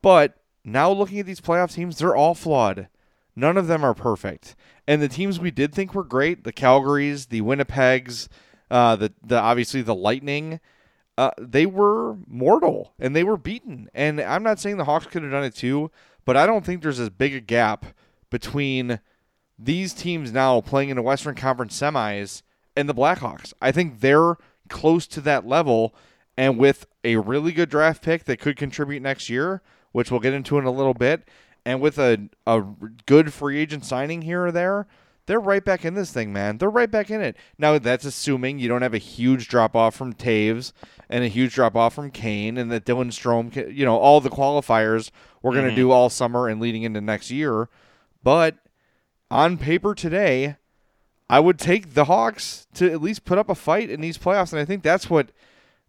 but 0.00 0.36
now 0.64 0.90
looking 0.92 1.18
at 1.18 1.26
these 1.26 1.40
playoff 1.40 1.74
teams, 1.74 1.98
they're 1.98 2.16
all 2.16 2.34
flawed. 2.34 2.88
None 3.36 3.56
of 3.56 3.66
them 3.66 3.84
are 3.84 3.94
perfect. 3.94 4.54
And 4.86 5.02
the 5.02 5.08
teams 5.08 5.40
we 5.40 5.50
did 5.50 5.74
think 5.74 5.92
were 5.92 6.04
great, 6.04 6.44
the 6.44 6.52
Calgarys, 6.52 7.28
the 7.30 7.40
Winnipegs, 7.42 8.28
uh, 8.70 8.94
the 8.94 9.12
the 9.26 9.40
obviously 9.40 9.82
the 9.82 9.94
Lightning, 9.94 10.60
uh, 11.16 11.30
they 11.38 11.66
were 11.66 12.16
mortal 12.26 12.92
and 12.98 13.14
they 13.14 13.24
were 13.24 13.36
beaten. 13.36 13.88
And 13.94 14.20
I'm 14.20 14.42
not 14.42 14.58
saying 14.58 14.76
the 14.76 14.84
Hawks 14.84 15.06
could 15.06 15.22
have 15.22 15.32
done 15.32 15.44
it 15.44 15.54
too, 15.54 15.90
but 16.24 16.36
I 16.36 16.46
don't 16.46 16.64
think 16.64 16.82
there's 16.82 17.00
as 17.00 17.10
big 17.10 17.34
a 17.34 17.40
gap 17.40 17.86
between 18.30 19.00
these 19.58 19.94
teams 19.94 20.32
now 20.32 20.60
playing 20.60 20.88
in 20.88 20.96
the 20.96 21.02
Western 21.02 21.34
Conference 21.34 21.78
semis 21.78 22.42
and 22.76 22.88
the 22.88 22.94
Blackhawks. 22.94 23.52
I 23.60 23.70
think 23.70 24.00
they're 24.00 24.36
close 24.68 25.06
to 25.08 25.20
that 25.22 25.46
level. 25.46 25.94
And 26.36 26.58
with 26.58 26.86
a 27.04 27.16
really 27.16 27.52
good 27.52 27.70
draft 27.70 28.02
pick 28.02 28.24
that 28.24 28.40
could 28.40 28.56
contribute 28.56 29.02
next 29.02 29.30
year, 29.30 29.62
which 29.92 30.10
we'll 30.10 30.20
get 30.20 30.34
into 30.34 30.58
in 30.58 30.64
a 30.64 30.70
little 30.72 30.94
bit, 30.94 31.28
and 31.64 31.80
with 31.80 31.98
a, 31.98 32.28
a 32.46 32.64
good 33.06 33.32
free 33.32 33.58
agent 33.60 33.84
signing 33.84 34.22
here 34.22 34.46
or 34.46 34.50
there, 34.52 34.88
they're 35.26 35.40
right 35.40 35.64
back 35.64 35.84
in 35.84 35.94
this 35.94 36.12
thing, 36.12 36.32
man. 36.32 36.58
They're 36.58 36.70
right 36.70 36.90
back 36.90 37.10
in 37.10 37.20
it. 37.20 37.36
Now, 37.58 37.78
that's 37.78 38.04
assuming 38.04 38.58
you 38.58 38.68
don't 38.68 38.82
have 38.82 38.94
a 38.94 38.98
huge 38.98 39.48
drop 39.48 39.74
off 39.74 39.94
from 39.94 40.12
Toews 40.12 40.72
and 41.08 41.24
a 41.24 41.28
huge 41.28 41.54
drop 41.54 41.76
off 41.76 41.94
from 41.94 42.10
Kane, 42.10 42.56
and 42.58 42.70
that 42.70 42.84
Dylan 42.84 43.06
Strome, 43.06 43.52
can, 43.52 43.74
you 43.74 43.84
know, 43.84 43.96
all 43.96 44.20
the 44.20 44.30
qualifiers 44.30 45.10
we're 45.42 45.52
going 45.52 45.64
to 45.64 45.70
mm-hmm. 45.70 45.76
do 45.76 45.90
all 45.90 46.10
summer 46.10 46.48
and 46.48 46.60
leading 46.60 46.82
into 46.82 47.00
next 47.00 47.30
year. 47.30 47.68
But 48.22 48.56
on 49.30 49.58
paper 49.58 49.94
today, 49.94 50.56
I 51.28 51.40
would 51.40 51.58
take 51.58 51.94
the 51.94 52.06
Hawks 52.06 52.66
to 52.74 52.90
at 52.90 53.02
least 53.02 53.24
put 53.24 53.38
up 53.38 53.48
a 53.48 53.54
fight 53.54 53.90
in 53.90 54.00
these 54.00 54.18
playoffs, 54.18 54.52
and 54.52 54.60
I 54.60 54.64
think 54.64 54.82
that's 54.82 55.10
what 55.10 55.30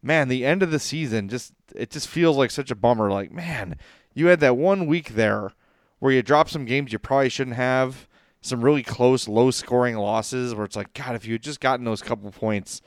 man, 0.05 0.27
the 0.27 0.45
end 0.45 0.61
of 0.61 0.71
the 0.71 0.79
season 0.79 1.27
just 1.27 1.51
it 1.75 1.89
just 1.89 2.07
feels 2.07 2.37
like 2.37 2.51
such 2.51 2.71
a 2.71 2.75
bummer. 2.75 3.11
Like, 3.11 3.31
man, 3.31 3.77
you 4.13 4.27
had 4.27 4.39
that 4.39 4.55
one 4.55 4.85
week 4.85 5.15
there 5.15 5.51
where 5.99 6.11
you 6.11 6.21
dropped 6.21 6.51
some 6.51 6.65
games 6.65 6.93
you 6.93 6.99
probably 6.99 7.29
shouldn't 7.29 7.55
have, 7.55 8.07
some 8.45 8.61
really 8.61 8.83
close, 8.83 9.27
low 9.27 9.51
scoring 9.51 9.95
losses 9.95 10.53
where 10.53 10.65
it's 10.65 10.75
like, 10.75 10.93
God, 10.93 11.15
if 11.15 11.25
you 11.25 11.33
had 11.33 11.41
just 11.43 11.59
gotten 11.59 11.85
those 11.85 12.01
couple 12.01 12.31
points, 12.31 12.81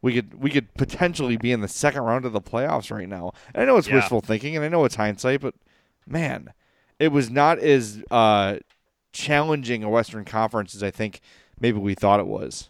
we 0.00 0.14
could 0.14 0.42
we 0.42 0.50
could 0.50 0.72
potentially 0.74 1.36
be 1.36 1.52
in 1.52 1.60
the 1.60 1.68
second 1.68 2.02
round 2.02 2.24
of 2.24 2.32
the 2.32 2.40
playoffs 2.40 2.90
right 2.90 3.08
now. 3.08 3.32
And 3.54 3.62
I 3.62 3.66
know 3.66 3.76
it's 3.76 3.88
Yeah. 3.88 3.96
wishful 3.96 4.20
thinking 4.20 4.56
and 4.56 4.64
I 4.64 4.68
know 4.68 4.84
it's 4.84 4.94
hindsight, 4.96 5.40
but 5.40 5.54
man, 6.06 6.52
it 6.98 7.08
was 7.08 7.30
not 7.30 7.58
as 7.58 8.02
uh, 8.10 8.56
challenging 9.12 9.84
a 9.84 9.90
Western 9.90 10.24
Conference 10.24 10.74
as 10.74 10.82
I 10.82 10.90
think 10.90 11.20
maybe 11.60 11.78
we 11.78 11.94
thought 11.94 12.20
it 12.20 12.26
was. 12.26 12.68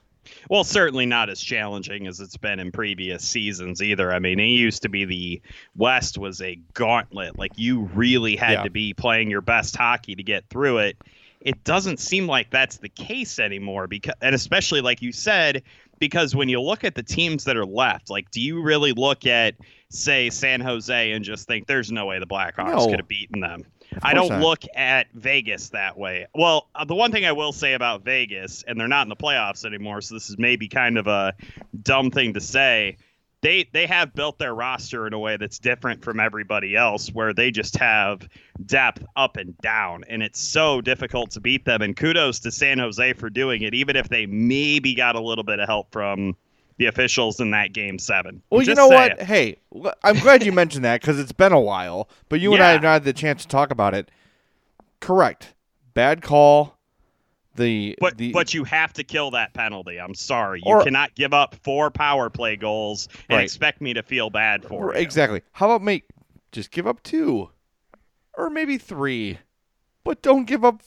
Well, 0.49 0.63
certainly 0.65 1.05
not 1.07 1.31
as 1.31 1.41
challenging 1.41 2.07
as 2.07 2.21
it's 2.21 2.37
been 2.37 2.61
in 2.61 2.71
previous 2.71 3.25
seasons 3.25 3.83
either. 3.83 4.13
I 4.13 4.19
mean, 4.21 4.39
it 4.39 4.45
used 4.47 4.83
to 4.83 4.89
be 4.89 5.05
the 5.05 5.43
West 5.77 6.17
was 6.17 6.41
a 6.41 6.61
gauntlet. 6.75 7.39
Like 7.39 7.53
you 7.57 7.83
really 7.95 8.37
had 8.37 8.53
Yeah. 8.53 8.63
to 8.65 8.71
be 8.71 8.95
playing 8.95 9.31
your 9.31 9.41
best 9.41 9.77
hockey 9.77 10.15
to 10.15 10.23
get 10.23 10.45
through 10.49 10.79
it. 10.79 10.97
It 11.45 11.65
doesn't 11.65 11.99
seem 11.99 12.27
like 12.27 12.51
that's 12.51 12.79
the 12.79 12.89
case 12.89 13.39
anymore 13.39 13.87
because 13.87 14.15
and 14.23 14.35
especially 14.35 14.81
like 14.81 15.03
you 15.03 15.13
said 15.13 15.63
because 15.99 16.35
when 16.35 16.49
you 16.49 16.61
look 16.61 16.85
at 16.85 16.95
the 16.95 17.03
teams 17.03 17.45
that 17.45 17.57
are 17.57 17.67
left, 17.67 18.11
like 18.11 18.31
do 18.31 18.41
you 18.41 18.63
really 18.63 18.93
look 18.93 19.27
at 19.27 19.55
say 19.91 20.31
San 20.31 20.61
Jose 20.61 21.13
and 21.13 21.25
just 21.25 21.47
think 21.47 21.67
there's 21.67 21.93
no 21.93 22.07
way 22.07 22.19
the 22.19 22.27
Blackhawks 22.27 22.75
No. 22.77 22.87
could 22.87 23.01
have 23.01 23.09
beaten 23.09 23.41
them? 23.41 23.65
I 24.03 24.15
don't 24.15 24.31
not. 24.31 24.41
look 24.41 24.63
at 24.75 25.13
Vegas 25.13 25.69
that 25.71 25.99
way. 25.99 26.27
Well, 26.35 26.69
uh, 26.75 26.87
the 26.87 26.95
one 26.95 27.13
thing 27.13 27.27
I 27.27 27.33
will 27.33 27.53
say 27.53 27.75
about 27.75 28.03
Vegas, 28.05 28.65
and 28.67 28.81
they're 28.81 28.89
not 28.89 29.03
in 29.03 29.11
the 29.11 29.17
playoffs 29.17 29.67
anymore, 29.67 30.01
so 30.01 30.15
this 30.15 30.31
is 30.31 30.39
maybe 30.39 30.67
kind 30.67 30.97
of 30.97 31.07
a 31.09 31.35
dumb 31.83 32.11
thing 32.11 32.33
to 32.33 32.41
say. 32.41 32.97
They 33.43 33.69
they 33.73 33.87
have 33.87 34.15
built 34.15 34.39
their 34.39 34.55
roster 34.55 35.07
in 35.07 35.13
a 35.13 35.19
way 35.19 35.37
that's 35.37 35.59
different 35.59 36.05
from 36.05 36.21
everybody 36.21 36.77
else, 36.77 37.09
where 37.09 37.35
they 37.35 37.51
just 37.51 37.77
have 37.77 38.29
depth 38.65 39.05
up 39.17 39.37
and 39.37 39.59
down, 39.59 40.05
and 40.09 40.23
it's 40.23 40.41
so 40.41 40.81
difficult 40.81 41.33
to 41.33 41.41
beat 41.41 41.65
them. 41.65 41.83
And 41.83 41.97
kudos 41.97 42.39
to 42.41 42.53
San 42.53 42.79
Jose 42.79 43.13
for 43.15 43.29
doing 43.29 43.63
it, 43.63 43.75
even 43.75 43.97
if 43.97 44.09
they 44.09 44.27
maybe 44.27 44.95
got 44.95 45.17
a 45.17 45.21
little 45.21 45.45
bit 45.45 45.59
of 45.59 45.69
help 45.69 45.91
from 45.91 46.37
the 46.79 46.87
officials 46.87 47.41
in 47.41 47.51
that 47.51 47.73
game 47.73 47.99
seven. 47.99 48.43
Well, 48.51 48.61
I'm 48.61 48.69
you 48.69 48.75
know 48.75 48.89
what? 48.89 49.21
Hey, 49.21 49.57
I'm 50.03 50.19
glad 50.19 50.45
you 50.45 50.53
mentioned 50.53 50.85
that 50.85 51.01
because 51.01 51.19
it's 51.19 51.33
been 51.33 51.53
a 51.53 51.61
while. 51.61 52.09
But 52.29 52.41
you 52.41 52.55
and 52.55 52.63
I 52.63 52.71
have 52.71 52.83
not 52.83 52.93
had 52.93 53.05
the 53.05 53.13
chance 53.13 53.43
to 53.43 53.49
talk 53.49 53.71
about 53.71 53.95
it. 53.95 54.11
Correct. 55.01 55.55
Bad 55.95 56.23
call. 56.23 56.79
The 57.54 57.97
But 58.00 58.16
the 58.16 58.32
but 58.32 58.54
you 58.54 58.64
have 58.64 58.92
to 58.94 59.04
kill 59.04 59.32
that 59.32 59.52
penalty. 59.52 59.99
I'm 60.00 60.14
sorry. 60.14 60.62
You 60.64 60.73
Or- 60.73 60.85
cannot 60.85 61.14
give 61.14 61.35
up 61.35 61.54
four 61.62 61.90
power 61.90 62.30
play 62.30 62.56
goals 62.56 63.09
and 63.28 63.37
Right. 63.37 63.44
expect 63.44 63.80
me 63.80 63.92
to 63.94 64.02
feel 64.02 64.30
bad 64.30 64.64
for 64.64 64.94
you. 64.94 65.00
exactly. 65.00 65.42
How 65.52 65.66
about 65.66 65.82
make 65.82 66.04
just 66.50 66.71
give 66.71 66.87
up 66.87 67.02
two, 67.02 67.50
or 68.35 68.49
maybe 68.50 68.78
three, 68.78 69.38
but 70.04 70.23
don't 70.23 70.44
give 70.47 70.64
up 70.64 70.82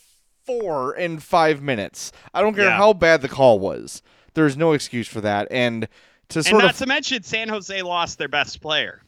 four 0.46 0.96
in 0.96 1.20
five 1.20 1.62
minutes. 1.62 2.12
I 2.34 2.42
don't 2.42 2.56
care 2.56 2.66
Yeah. 2.66 2.78
how 2.78 2.94
bad 2.94 3.22
the 3.22 3.30
call 3.30 3.60
was. 3.60 4.02
There's 4.34 4.58
no 4.58 4.74
excuse 4.74 5.08
for 5.08 5.22
that. 5.22 5.48
And 5.52 5.88
to 6.30 6.40
And 6.40 6.46
sort 6.46 6.64
not 6.64 6.72
of 6.74 6.78
to 6.80 6.86
mention 6.88 7.22
San 7.24 7.48
Jose 7.50 7.82
lost 7.84 8.18
their 8.18 8.28
best 8.28 8.60
player. 8.62 9.02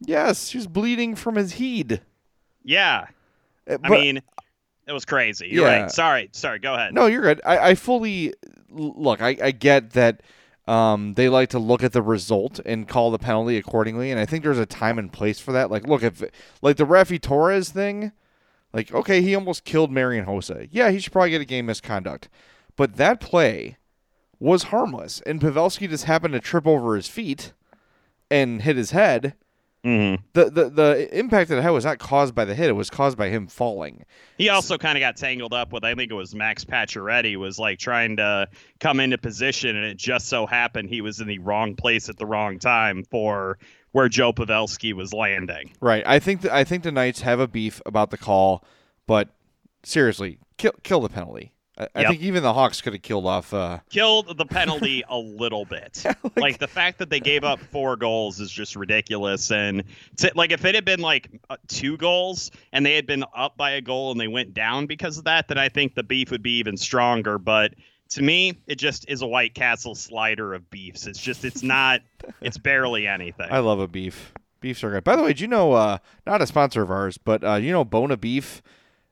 yes, 0.00 0.48
she's 0.48 0.66
bleeding 0.66 1.14
from 1.14 1.36
his 1.36 1.54
head. 1.54 2.02
Yeah. 2.64 3.06
Uh, 3.68 3.74
I 3.74 3.76
but- 3.88 3.90
mean, 4.00 4.22
it 4.86 4.92
was 4.92 5.04
crazy. 5.04 5.48
You're 5.50 5.66
Yeah. 5.68 5.82
right. 5.82 5.90
Sorry. 5.90 6.28
Sorry. 6.32 6.58
Go 6.58 6.74
ahead. 6.74 6.94
No, 6.94 7.06
you're 7.06 7.22
good. 7.22 7.40
I, 7.44 7.70
I 7.70 7.74
fully 7.74 8.34
look. 8.70 9.20
I, 9.20 9.36
I 9.42 9.50
get 9.50 9.90
that 9.90 10.20
um, 10.66 11.14
they 11.14 11.28
like 11.28 11.50
to 11.50 11.58
look 11.58 11.82
at 11.82 11.92
the 11.92 12.02
result 12.02 12.60
and 12.66 12.88
call 12.88 13.10
the 13.10 13.18
penalty 13.18 13.56
accordingly, 13.56 14.10
and 14.10 14.18
I 14.20 14.26
think 14.26 14.42
there's 14.42 14.58
a 14.58 14.66
time 14.66 14.98
and 14.98 15.12
place 15.12 15.38
for 15.38 15.52
that. 15.52 15.70
Like, 15.70 15.86
look, 15.86 16.02
if 16.02 16.22
like 16.62 16.76
the 16.76 16.84
Raffi 16.86 17.20
Torres 17.20 17.68
thing, 17.70 18.12
like, 18.72 18.92
okay, 18.92 19.22
he 19.22 19.34
almost 19.34 19.64
killed 19.64 19.92
Marian 19.92 20.26
Hossa. 20.26 20.68
Yeah, 20.72 20.90
he 20.90 20.98
should 20.98 21.12
probably 21.12 21.30
get 21.30 21.40
a 21.40 21.44
game 21.46 21.66
misconduct, 21.66 22.28
but 22.74 22.96
that 22.96 23.20
play 23.20 23.76
was 24.40 24.64
harmless, 24.64 25.20
and 25.24 25.40
Pavelski 25.40 25.88
just 25.88 26.04
happened 26.04 26.34
to 26.34 26.40
trip 26.40 26.66
over 26.66 26.96
his 26.96 27.08
feet 27.08 27.52
and 28.30 28.62
hit 28.62 28.76
his 28.76 28.90
head. 28.90 29.34
Mhm. 29.86 30.18
The, 30.32 30.50
the 30.50 30.68
the 30.68 31.16
impact 31.16 31.48
that 31.48 31.58
it 31.58 31.62
had 31.62 31.70
was 31.70 31.84
not 31.84 31.98
caused 31.98 32.34
by 32.34 32.44
the 32.44 32.56
hit; 32.56 32.68
it 32.68 32.72
was 32.72 32.90
caused 32.90 33.16
by 33.16 33.28
him 33.28 33.46
falling. 33.46 34.04
He 34.36 34.48
also 34.48 34.76
kind 34.78 34.98
of 34.98 35.00
got 35.00 35.16
tangled 35.16 35.54
up 35.54 35.72
with, 35.72 35.84
I 35.84 35.94
think 35.94 36.10
it 36.10 36.14
was 36.14 36.34
Max 36.34 36.64
Pacioretty, 36.64 37.36
was 37.36 37.56
like 37.60 37.78
trying 37.78 38.16
to 38.16 38.48
come 38.80 38.98
into 38.98 39.16
position, 39.16 39.76
and 39.76 39.84
it 39.84 39.96
just 39.96 40.26
so 40.26 40.44
happened 40.44 40.88
he 40.88 41.02
was 41.02 41.20
in 41.20 41.28
the 41.28 41.38
wrong 41.38 41.76
place 41.76 42.08
at 42.08 42.16
the 42.16 42.26
wrong 42.26 42.58
time 42.58 43.04
for 43.04 43.58
where 43.92 44.08
Joe 44.08 44.32
Pavelski 44.32 44.92
was 44.92 45.12
landing. 45.12 45.70
Right. 45.80 46.02
I 46.04 46.18
think 46.18 46.42
th- 46.42 46.52
I 46.52 46.64
think 46.64 46.82
the 46.82 46.90
Knights 46.92 47.20
have 47.20 47.38
a 47.38 47.46
beef 47.46 47.80
about 47.86 48.10
the 48.10 48.18
call, 48.18 48.64
but 49.06 49.28
seriously, 49.84 50.40
kill 50.56 50.72
kill 50.82 51.00
the 51.00 51.08
penalty. 51.08 51.52
I, 51.78 51.88
I 51.94 52.00
Yep. 52.02 52.10
think 52.10 52.22
even 52.22 52.42
the 52.42 52.52
Hawks 52.54 52.80
could 52.80 52.92
have 52.94 53.02
killed 53.02 53.26
off. 53.26 53.52
Uh, 53.52 53.80
killed 53.90 54.36
the 54.38 54.46
penalty 54.50 55.04
a 55.08 55.18
little 55.18 55.64
bit. 55.64 56.04
like, 56.36 56.58
the 56.58 56.68
fact 56.68 56.98
that 56.98 57.10
they 57.10 57.20
gave 57.20 57.44
up 57.44 57.60
four 57.60 57.96
goals 57.96 58.40
is 58.40 58.50
just 58.50 58.76
ridiculous. 58.76 59.50
And 59.50 59.84
to, 60.18 60.32
like 60.34 60.52
if 60.52 60.64
it 60.64 60.74
had 60.74 60.84
been 60.84 61.00
like 61.00 61.28
uh, 61.50 61.56
two 61.68 61.96
goals 61.96 62.50
and 62.72 62.84
they 62.86 62.94
had 62.94 63.06
been 63.06 63.24
up 63.34 63.56
by 63.56 63.72
a 63.72 63.80
goal 63.80 64.10
and 64.10 64.20
they 64.20 64.28
went 64.28 64.54
down 64.54 64.86
because 64.86 65.18
of 65.18 65.24
that, 65.24 65.48
then 65.48 65.58
I 65.58 65.68
think 65.68 65.94
the 65.94 66.02
beef 66.02 66.30
would 66.30 66.42
be 66.42 66.58
even 66.58 66.76
stronger. 66.76 67.38
But 67.38 67.74
to 68.10 68.22
me, 68.22 68.56
it 68.66 68.76
just 68.76 69.08
is 69.08 69.20
a 69.22 69.26
White 69.26 69.54
Castle 69.54 69.94
slider 69.94 70.54
of 70.54 70.70
beefs. 70.70 71.06
It's 71.06 71.20
just 71.20 71.44
it's 71.44 71.62
not. 71.62 72.00
It's 72.40 72.56
barely 72.58 73.06
anything. 73.06 73.48
I 73.50 73.58
love 73.58 73.80
a 73.80 73.88
beef. 73.88 74.32
Beefs 74.60 74.82
are 74.82 74.90
good. 74.90 75.04
By 75.04 75.16
the 75.16 75.22
way, 75.22 75.32
do 75.34 75.42
you 75.42 75.48
know? 75.48 75.72
Uh, 75.72 75.98
not 76.26 76.40
a 76.40 76.46
sponsor 76.46 76.80
of 76.82 76.90
ours, 76.90 77.18
but 77.18 77.44
uh, 77.44 77.54
you 77.56 77.70
know, 77.72 77.84
Buona 77.84 78.16
Beef. 78.16 78.62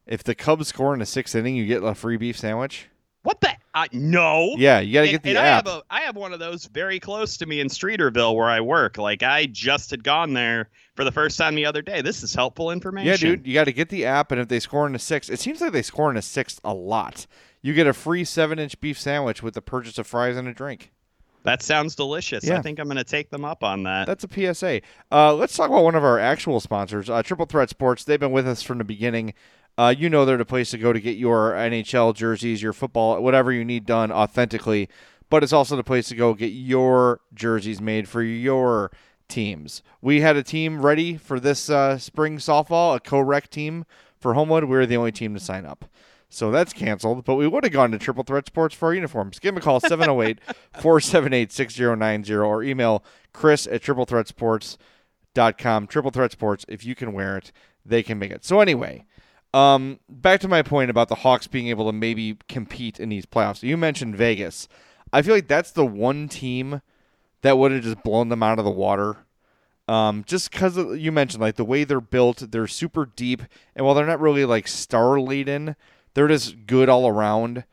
If 0.07 0.23
the 0.23 0.35
Cubs 0.35 0.69
score 0.69 0.93
in 0.93 1.01
the 1.01 1.07
sixth 1.07 1.35
inning, 1.35 1.57
you 1.57 1.67
get 1.67 1.83
a 1.83 1.95
free 1.95 2.17
beef 2.17 2.39
sandwich. 2.39 2.89
what 3.23 3.41
the? 3.41 3.51
Uh, 3.75 3.87
no. 3.91 4.55
Yeah, 4.57 4.79
you 4.79 4.93
got 4.93 5.01
to 5.01 5.09
and, 5.09 5.13
get 5.15 5.23
the 5.25 5.31
and 5.31 5.39
app. 5.39 5.67
I 5.67 5.71
have 5.71 5.79
a 5.79 5.83
I 5.91 6.01
have 6.03 6.17
one 6.17 6.33
of 6.33 6.39
those 6.39 6.67
very 6.67 7.01
close 7.01 7.37
to 7.39 7.47
me 7.47 7.59
in 7.59 7.67
Streeterville 7.67 8.37
where 8.37 8.49
I 8.49 8.61
work. 8.61 8.99
Like 8.99 9.25
I 9.25 9.47
just 9.47 9.91
had 9.91 10.05
gone 10.05 10.33
there 10.33 10.69
for 10.95 11.03
the 11.05 11.11
first 11.11 11.37
time 11.37 11.57
the 11.57 11.67
other 11.67 11.83
day. 11.83 12.01
This 12.01 12.23
is 12.23 12.35
helpful 12.35 12.71
information. 12.71 13.09
Yeah, 13.09 13.17
dude, 13.17 13.47
you 13.47 13.55
got 13.55 13.65
to 13.65 13.73
get 13.73 13.89
the 13.89 14.05
app, 14.05 14.31
and 14.31 14.41
if 14.41 14.47
they 14.47 14.61
score 14.61 14.87
in 14.87 14.93
the 14.93 15.01
sixth, 15.01 15.29
it 15.31 15.41
seems 15.41 15.61
like 15.61 15.73
they 15.73 15.83
score 15.83 16.09
in 16.09 16.15
the 16.17 16.23
sixth 16.23 16.61
a 16.63 16.73
lot. 16.73 17.27
You 17.63 17.73
get 17.73 17.87
a 17.87 17.95
free 17.95 18.25
seven-inch 18.25 18.79
beef 18.81 19.01
sandwich 19.01 19.43
with 19.43 19.55
the 19.55 19.63
purchase 19.63 19.99
of 19.99 20.07
fries 20.07 20.37
and 20.37 20.47
a 20.47 20.53
drink. 20.53 20.93
That 21.45 21.63
sounds 21.63 21.95
delicious. 21.95 22.45
Yeah. 22.45 22.59
I 22.59 22.63
think 22.63 22.79
I'm 22.79 22.87
going 22.87 22.97
to 22.97 23.05
take 23.05 23.31
them 23.31 23.45
up 23.45 23.63
on 23.63 23.83
that. 23.85 24.07
That's 24.07 24.25
a 24.25 24.55
PSA. 24.55 24.81
Uh, 25.13 25.35
let's 25.35 25.55
talk 25.57 25.69
about 25.69 25.85
one 25.85 25.95
of 25.95 26.03
our 26.03 26.19
actual 26.19 26.59
sponsors, 26.59 27.09
uh, 27.11 27.23
Triple 27.23 27.47
Threat 27.47 27.69
Sports. 27.69 28.05
They've 28.05 28.19
been 28.19 28.33
with 28.33 28.49
us 28.49 28.63
from 28.63 28.79
the 28.79 28.85
beginning. 28.85 29.35
Uh, 29.77 29.95
you 29.97 30.09
know 30.09 30.25
they're 30.25 30.37
the 30.37 30.45
place 30.45 30.71
to 30.71 30.79
go 30.79 30.93
to 30.93 31.01
get 31.01 31.17
your 31.17 31.53
NHL 31.53 32.15
jerseys, 32.15 32.63
your 32.63 32.73
football, 32.73 33.23
whatever 33.23 33.53
you 33.53 33.65
need 33.65 33.85
done 33.85 34.11
authentically. 34.11 34.89
But 35.29 35.43
it's 35.43 35.53
also 35.53 35.77
the 35.77 35.85
place 35.85 36.09
to 36.09 36.15
go 36.15 36.33
get 36.33 36.49
your 36.49 37.21
jerseys 37.35 37.81
made 37.81 38.09
for 38.09 38.23
your 38.23 38.91
teams. 39.29 39.83
We 40.01 40.21
had 40.21 40.37
a 40.37 40.43
team 40.43 40.85
ready 40.85 41.17
for 41.17 41.41
this 41.41 41.69
uh, 41.69 41.99
spring 41.99 42.39
softball, 42.39 42.95
a 42.95 43.01
co-rec 43.01 43.51
team 43.51 43.85
for 44.19 44.35
Homewood. 44.35 44.65
We 44.65 44.77
were 44.77 44.87
the 44.87 44.97
only 44.97 45.13
team 45.13 45.35
to 45.35 45.41
sign 45.41 45.67
up. 45.67 45.87
So 46.35 46.51
that's 46.51 46.73
canceled, 46.73 47.25
but 47.25 47.37
we 47.37 47.47
would 47.47 47.65
have 47.65 47.73
gone 47.73 47.93
to 47.93 47.99
Triple 47.99 48.25
Threat 48.25 48.47
Sports 48.47 48.75
for 48.75 48.87
our 48.87 48.95
uniforms. 48.95 49.39
Give 49.39 49.55
them 49.55 49.63
a 49.63 49.65
call, 49.65 49.81
708 49.81 50.41
478 50.81 51.53
6090, 51.53 52.35
or 52.35 52.63
email 52.63 53.05
chris 53.33 53.67
at 53.67 53.83
triplethreatsports.com. 53.83 55.87
Triple 55.87 56.11
Threat 56.11 56.33
Sports, 56.33 56.65
if 56.69 56.85
you 56.85 56.95
can 56.95 57.13
wear 57.13 57.37
it, 57.37 57.53
they 57.87 58.03
can 58.03 58.19
make 58.19 58.33
it. 58.33 58.45
So, 58.45 58.61
anyway, 58.61 59.05
um, 59.53 60.01
back 60.09 60.41
to 60.41 60.49
my 60.49 60.63
point 60.63 60.91
about 60.91 61.09
the 61.09 61.17
Hawks 61.17 61.47
being 61.47 61.69
able 61.69 61.87
to 61.87 61.93
maybe 61.93 62.39
compete 62.49 62.99
in 62.99 63.09
these 63.09 63.27
playoffs. 63.27 63.63
You 63.63 63.77
mentioned 63.77 64.17
Vegas. 64.17 64.69
I 65.13 65.23
feel 65.23 65.35
like 65.35 65.47
that's 65.47 65.71
the 65.71 65.87
one 65.87 66.29
team 66.29 66.83
that 67.43 67.57
would 67.57 67.71
have 67.71 67.85
just 67.85 68.03
blown 68.03 68.31
them 68.31 68.43
out 68.43 68.59
of 68.59 68.65
the 68.65 68.71
water. 68.73 69.19
Um, 69.87 70.25
just 70.27 70.51
because 70.51 70.77
you 70.77 71.13
mentioned 71.13 71.43
like 71.43 71.57
the 71.57 71.65
way 71.65 71.85
they're 71.85 72.01
built, 72.01 72.51
they're 72.51 72.67
super 72.67 73.07
deep, 73.07 73.43
and 73.77 73.87
while 73.87 73.95
they're 73.95 74.07
not 74.07 74.21
really 74.21 74.45
like 74.45 74.67
star 74.67 75.21
laden, 75.21 75.77
they're 76.15 76.29
just 76.29 76.67
good 76.67 76.89
all 76.89 77.07
around. 77.07 77.65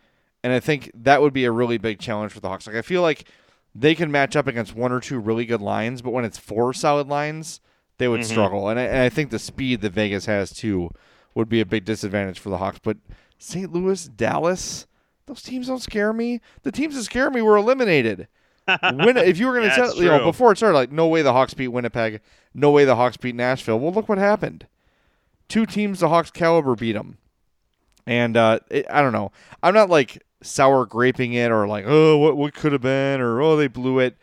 And 0.44 0.52
I 0.52 0.60
think 0.60 0.92
that 0.94 1.22
would 1.22 1.34
be 1.34 1.46
a 1.46 1.52
really 1.52 1.78
big 1.78 2.00
challenge 2.00 2.32
for 2.32 2.40
the 2.40 2.50
Hawks. 2.50 2.68
Like 2.68 2.76
I 2.76 2.82
feel 2.82 3.02
like 3.02 3.28
they 3.74 3.96
can 3.96 4.12
match 4.12 4.36
up 4.36 4.48
against 4.48 4.76
one 4.76 4.92
or 4.92 5.00
two 5.00 5.20
really 5.20 5.46
good 5.46 5.62
lines, 5.62 6.02
but 6.02 6.12
when 6.12 6.26
it's 6.26 6.38
four 6.38 6.74
solid 6.74 7.08
lines, 7.08 7.62
they 7.98 8.08
would 8.08 8.22
mm-hmm. 8.22 8.32
struggle. 8.32 8.70
And 8.70 8.80
I, 8.80 8.84
and 8.84 9.00
I 9.00 9.10
think 9.10 9.30
the 9.30 9.40
speed 9.40 9.82
that 9.82 9.94
Vegas 9.94 10.26
has 10.26 10.52
too 10.52 10.90
would 11.36 11.48
be 11.48 11.62
a 11.62 11.66
big 11.66 11.86
disadvantage 11.86 12.40
for 12.40 12.50
the 12.50 12.58
Hawks. 12.58 12.80
But 12.84 12.98
St. 13.38 13.72
Louis, 13.72 14.08
Dallas, 14.08 14.88
those 15.28 15.42
teams 15.42 15.68
don't 15.68 15.82
scare 15.82 16.12
me. 16.12 16.42
The 16.64 16.72
teams 16.72 16.96
that 16.96 17.04
scare 17.04 17.30
me 17.30 17.42
were 17.42 17.58
eliminated. 17.58 18.28
Win, 18.68 19.18
if 19.18 19.38
you 19.38 19.48
were 19.48 19.54
going 19.54 19.70
to 19.70 19.76
tell, 19.76 19.96
you 19.96 20.06
know, 20.06 20.24
before 20.24 20.52
it 20.52 20.58
started, 20.58 20.78
like, 20.78 20.92
no 20.92 21.08
way 21.08 21.22
the 21.22 21.34
Hawks 21.34 21.54
beat 21.54 21.70
Winnipeg, 21.70 22.22
no 22.54 22.72
way 22.72 22.86
the 22.86 22.96
Hawks 22.96 23.18
beat 23.18 23.36
Nashville. 23.36 23.80
Well, 23.80 23.94
look 23.94 24.10
what 24.10 24.18
happened. 24.18 24.68
Two 25.48 25.66
teams 25.66 26.00
the 26.00 26.10
Hawks 26.10 26.32
caliber 26.32 26.76
beat 26.76 26.94
them. 26.94 27.18
And 28.06 28.36
uh, 28.38 28.60
it, 28.70 28.86
I 28.90 29.02
don't 29.02 29.14
know. 29.14 29.32
I'm 29.62 29.74
not 29.74 29.90
like 29.90 30.24
sour 30.42 30.86
graping 30.86 31.34
it 31.34 31.52
or 31.52 31.68
like, 31.68 31.86
oh, 31.88 32.18
what, 32.18 32.38
what 32.38 32.54
could 32.54 32.72
have 32.72 32.82
been 32.82 33.22
or 33.22 33.42
oh, 33.42 33.56
they 33.56 33.68
blew 33.68 34.00
it. 34.00 34.18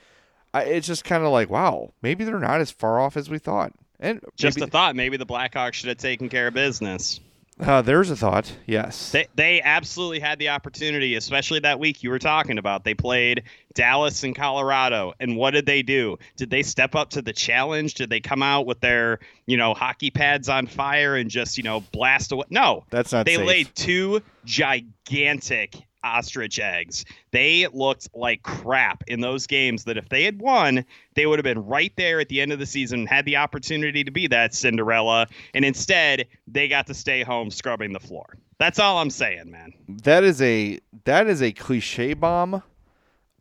I, 0.54 0.64
it's 0.64 0.86
just 0.86 1.04
kind 1.04 1.24
of 1.24 1.30
like, 1.30 1.50
wow, 1.50 1.92
maybe 2.02 2.24
they're 2.24 2.38
not 2.38 2.60
as 2.60 2.70
far 2.70 3.00
off 3.00 3.16
as 3.16 3.28
we 3.30 3.38
thought. 3.38 3.72
And 4.00 4.20
Just 4.36 4.58
maybe, 4.58 4.68
a 4.68 4.70
thought. 4.70 4.96
Maybe 4.96 5.16
the 5.16 5.26
Blackhawks 5.26 5.74
should 5.74 5.88
have 5.88 5.98
taken 5.98 6.28
care 6.28 6.48
of 6.48 6.54
business. 6.54 7.20
Uh, 7.60 7.82
there's 7.82 8.10
a 8.10 8.16
thought. 8.16 8.52
Yes. 8.66 9.10
They 9.12 9.26
they 9.34 9.60
absolutely 9.62 10.20
had 10.20 10.38
the 10.38 10.50
opportunity, 10.50 11.14
especially 11.16 11.60
that 11.60 11.78
week 11.80 12.02
you 12.02 12.10
were 12.10 12.18
talking 12.18 12.58
about. 12.58 12.84
They 12.84 12.94
played 12.94 13.42
Dallas 13.74 14.22
and 14.24 14.34
Colorado, 14.34 15.12
and 15.20 15.36
what 15.36 15.52
did 15.52 15.66
they 15.66 15.82
do? 15.82 16.18
Did 16.36 16.50
they 16.50 16.62
step 16.62 16.94
up 16.94 17.10
to 17.10 17.22
the 17.22 17.32
challenge? 17.32 17.94
Did 17.94 18.10
they 18.10 18.20
come 18.20 18.42
out 18.42 18.66
with 18.66 18.80
their 18.80 19.18
you 19.46 19.56
know 19.56 19.74
hockey 19.74 20.10
pads 20.10 20.48
on 20.48 20.66
fire 20.66 21.16
and 21.16 21.30
just 21.30 21.56
you 21.56 21.64
know 21.64 21.80
blast 21.92 22.32
away? 22.32 22.44
No, 22.50 22.84
That's 22.90 23.12
not 23.12 23.26
They 23.26 23.36
safe. 23.36 23.46
laid 23.46 23.74
two 23.74 24.22
gigantic 24.44 25.76
ostrich 26.16 26.58
eggs. 26.58 27.04
They 27.30 27.66
looked 27.72 28.08
like 28.14 28.42
crap 28.42 29.04
in 29.06 29.20
those 29.20 29.46
games. 29.46 29.84
That 29.84 29.96
if 29.96 30.08
they 30.08 30.24
had 30.24 30.40
won, 30.40 30.84
they 31.14 31.26
would 31.26 31.38
have 31.38 31.44
been 31.44 31.64
right 31.64 31.92
there 31.96 32.20
at 32.20 32.28
the 32.28 32.40
end 32.40 32.52
of 32.52 32.58
the 32.58 32.66
season, 32.66 33.06
had 33.06 33.24
the 33.24 33.36
opportunity 33.36 34.04
to 34.04 34.10
be 34.10 34.26
that 34.28 34.54
Cinderella, 34.54 35.26
and 35.54 35.64
instead 35.64 36.26
they 36.46 36.68
got 36.68 36.86
to 36.86 36.94
stay 36.94 37.22
home 37.22 37.50
scrubbing 37.50 37.92
the 37.92 38.00
floor. 38.00 38.36
That's 38.58 38.78
all 38.78 38.98
I'm 38.98 39.10
saying, 39.10 39.50
man. 39.50 39.72
that 39.88 40.24
is 40.24 40.42
a 40.42 40.80
that 41.04 41.26
is 41.26 41.42
a 41.42 41.52
cliche 41.52 42.14
bomb 42.14 42.62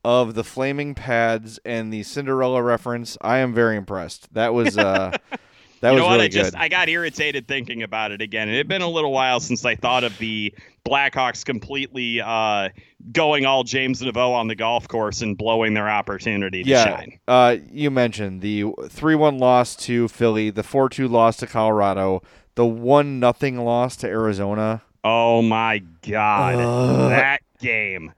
of 0.03 0.35
the 0.35 0.43
flaming 0.43 0.93
pads 0.95 1.59
and 1.65 1.91
the 1.91 2.03
Cinderella 2.03 2.61
reference. 2.61 3.17
I 3.21 3.39
am 3.39 3.53
very 3.53 3.75
impressed. 3.75 4.33
That 4.33 4.53
was 4.53 4.77
uh 4.77 5.17
that 5.81 5.89
you 5.89 5.95
was 5.95 6.01
know 6.01 6.07
what? 6.07 6.13
really 6.13 6.25
I 6.25 6.29
just 6.29 6.51
good. 6.53 6.59
I 6.59 6.67
got 6.69 6.89
irritated 6.89 7.47
thinking 7.47 7.83
about 7.83 8.11
it 8.11 8.21
again. 8.21 8.49
It 8.49 8.57
had 8.57 8.67
been 8.67 8.81
a 8.81 8.89
little 8.89 9.11
while 9.11 9.39
since 9.39 9.63
I 9.65 9.75
thought 9.75 10.03
of 10.03 10.17
the 10.17 10.53
Blackhawks 10.85 11.43
completely 11.45 12.21
uh, 12.21 12.69
going 13.11 13.45
all 13.45 13.63
James 13.63 14.01
Naveau 14.01 14.33
on 14.33 14.47
the 14.47 14.55
golf 14.55 14.87
course 14.87 15.21
and 15.21 15.37
blowing 15.37 15.73
their 15.73 15.89
opportunity 15.89 16.63
to 16.63 16.69
yeah. 16.69 16.85
shine. 16.85 17.19
Uh 17.27 17.57
you 17.71 17.91
mentioned 17.91 18.41
the 18.41 18.63
3-1 18.63 19.39
loss 19.39 19.75
to 19.77 20.07
Philly, 20.07 20.49
the 20.49 20.63
4-2 20.63 21.09
loss 21.09 21.37
to 21.37 21.47
Colorado, 21.47 22.21
the 22.55 22.65
1 22.65 23.19
nothing 23.19 23.57
loss 23.57 23.95
to 23.97 24.07
Arizona, 24.07 24.81
Oh 25.03 25.41
my 25.41 25.79
God, 26.01 26.55
Ugh. 26.55 27.09
that 27.11 27.41
game. 27.59 28.13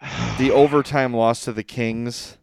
the 0.38 0.50
overtime 0.52 1.12
loss 1.14 1.44
to 1.44 1.52
the 1.52 1.64
Kings. 1.64 2.36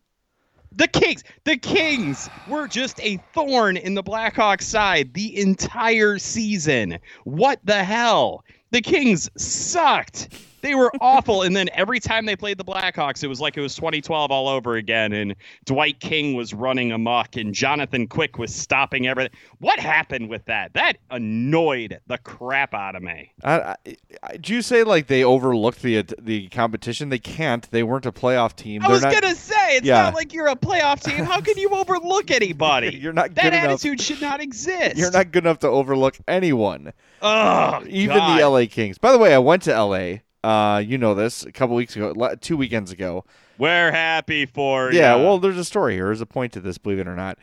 The 0.77 0.87
Kings, 0.87 1.23
the 1.43 1.57
Kings 1.57 2.29
were 2.47 2.67
just 2.67 2.99
a 3.01 3.17
thorn 3.33 3.77
in 3.77 3.95
the 3.95 4.03
Blackhawks 4.03 4.61
side 4.61 5.11
the 5.15 5.41
entire 5.41 6.19
season. 6.19 6.99
What 7.23 7.59
the 7.63 7.83
hell? 7.83 8.43
The 8.69 8.81
Kings 8.81 9.27
sucked. 9.35 10.29
They 10.61 10.75
were 10.75 10.91
awful. 11.01 11.43
And 11.43 11.55
then 11.55 11.69
every 11.73 11.99
time 11.99 12.25
they 12.25 12.35
played 12.35 12.57
the 12.57 12.65
Blackhawks, 12.65 13.23
it 13.23 13.27
was 13.27 13.39
like 13.39 13.57
it 13.57 13.61
was 13.61 13.75
2012 13.75 14.31
all 14.31 14.47
over 14.47 14.75
again. 14.75 15.13
And 15.13 15.35
Dwight 15.65 15.99
King 15.99 16.33
was 16.35 16.53
running 16.53 16.91
amok 16.91 17.35
and 17.35 17.53
Jonathan 17.53 18.07
Quick 18.07 18.37
was 18.37 18.53
stopping 18.53 19.07
everything. 19.07 19.31
What 19.59 19.79
happened 19.79 20.29
with 20.29 20.45
that? 20.45 20.73
That 20.73 20.97
annoyed 21.11 21.99
the 22.07 22.17
crap 22.17 22.73
out 22.73 22.95
of 22.95 23.03
me. 23.03 23.31
I, 23.43 23.75
I, 24.23 24.37
do 24.37 24.53
you 24.53 24.61
say 24.61 24.83
like 24.83 25.07
they 25.07 25.23
overlooked 25.23 25.81
the 25.81 26.03
the 26.19 26.47
competition? 26.49 27.09
They 27.09 27.19
can't. 27.19 27.69
They 27.71 27.83
weren't 27.83 28.05
a 28.05 28.11
playoff 28.11 28.55
team. 28.55 28.81
I 28.83 28.87
They're 28.87 28.93
was 28.95 29.03
not, 29.03 29.13
gonna 29.13 29.35
say 29.35 29.77
it's 29.77 29.85
Yeah. 29.85 30.01
not 30.03 30.15
like 30.15 30.33
you're 30.33 30.47
a 30.47 30.55
playoff 30.55 31.03
team. 31.03 31.23
How 31.23 31.39
can 31.41 31.57
you 31.57 31.69
overlook 31.69 32.31
anybody? 32.31 32.95
You're 33.01 33.13
not 33.13 33.35
that 33.35 33.53
enough. 33.53 33.63
attitude 33.63 34.01
should 34.01 34.21
not 34.21 34.41
exist. 34.41 34.97
You're 34.97 35.11
not 35.11 35.31
good 35.31 35.43
enough 35.43 35.59
to 35.59 35.67
overlook 35.67 36.17
anyone, 36.27 36.93
Oh, 37.21 37.83
even 37.87 38.17
God. 38.17 38.39
the 38.39 38.47
LA 38.49 38.65
Kings. 38.65 38.97
By 38.97 39.11
the 39.11 39.17
way, 39.17 39.33
I 39.33 39.37
went 39.37 39.63
to 39.63 39.71
LA. 39.79 40.17
Uh, 40.43 40.81
you 40.85 40.97
know 40.97 41.13
this 41.13 41.45
a 41.45 41.51
couple 41.51 41.75
weeks 41.75 41.95
ago, 41.95 42.35
two 42.39 42.57
weekends 42.57 42.91
ago. 42.91 43.25
We're 43.57 43.91
happy 43.91 44.45
for 44.45 44.91
you. 44.91 44.99
Yeah, 44.99 45.15
ya. 45.15 45.23
well, 45.23 45.39
there's 45.39 45.57
a 45.57 45.65
story 45.65 45.95
here. 45.95 46.05
There's 46.05 46.21
a 46.21 46.25
point 46.25 46.53
to 46.53 46.61
this, 46.61 46.77
believe 46.77 46.99
it 46.99 47.07
or 47.07 47.15
not. 47.15 47.37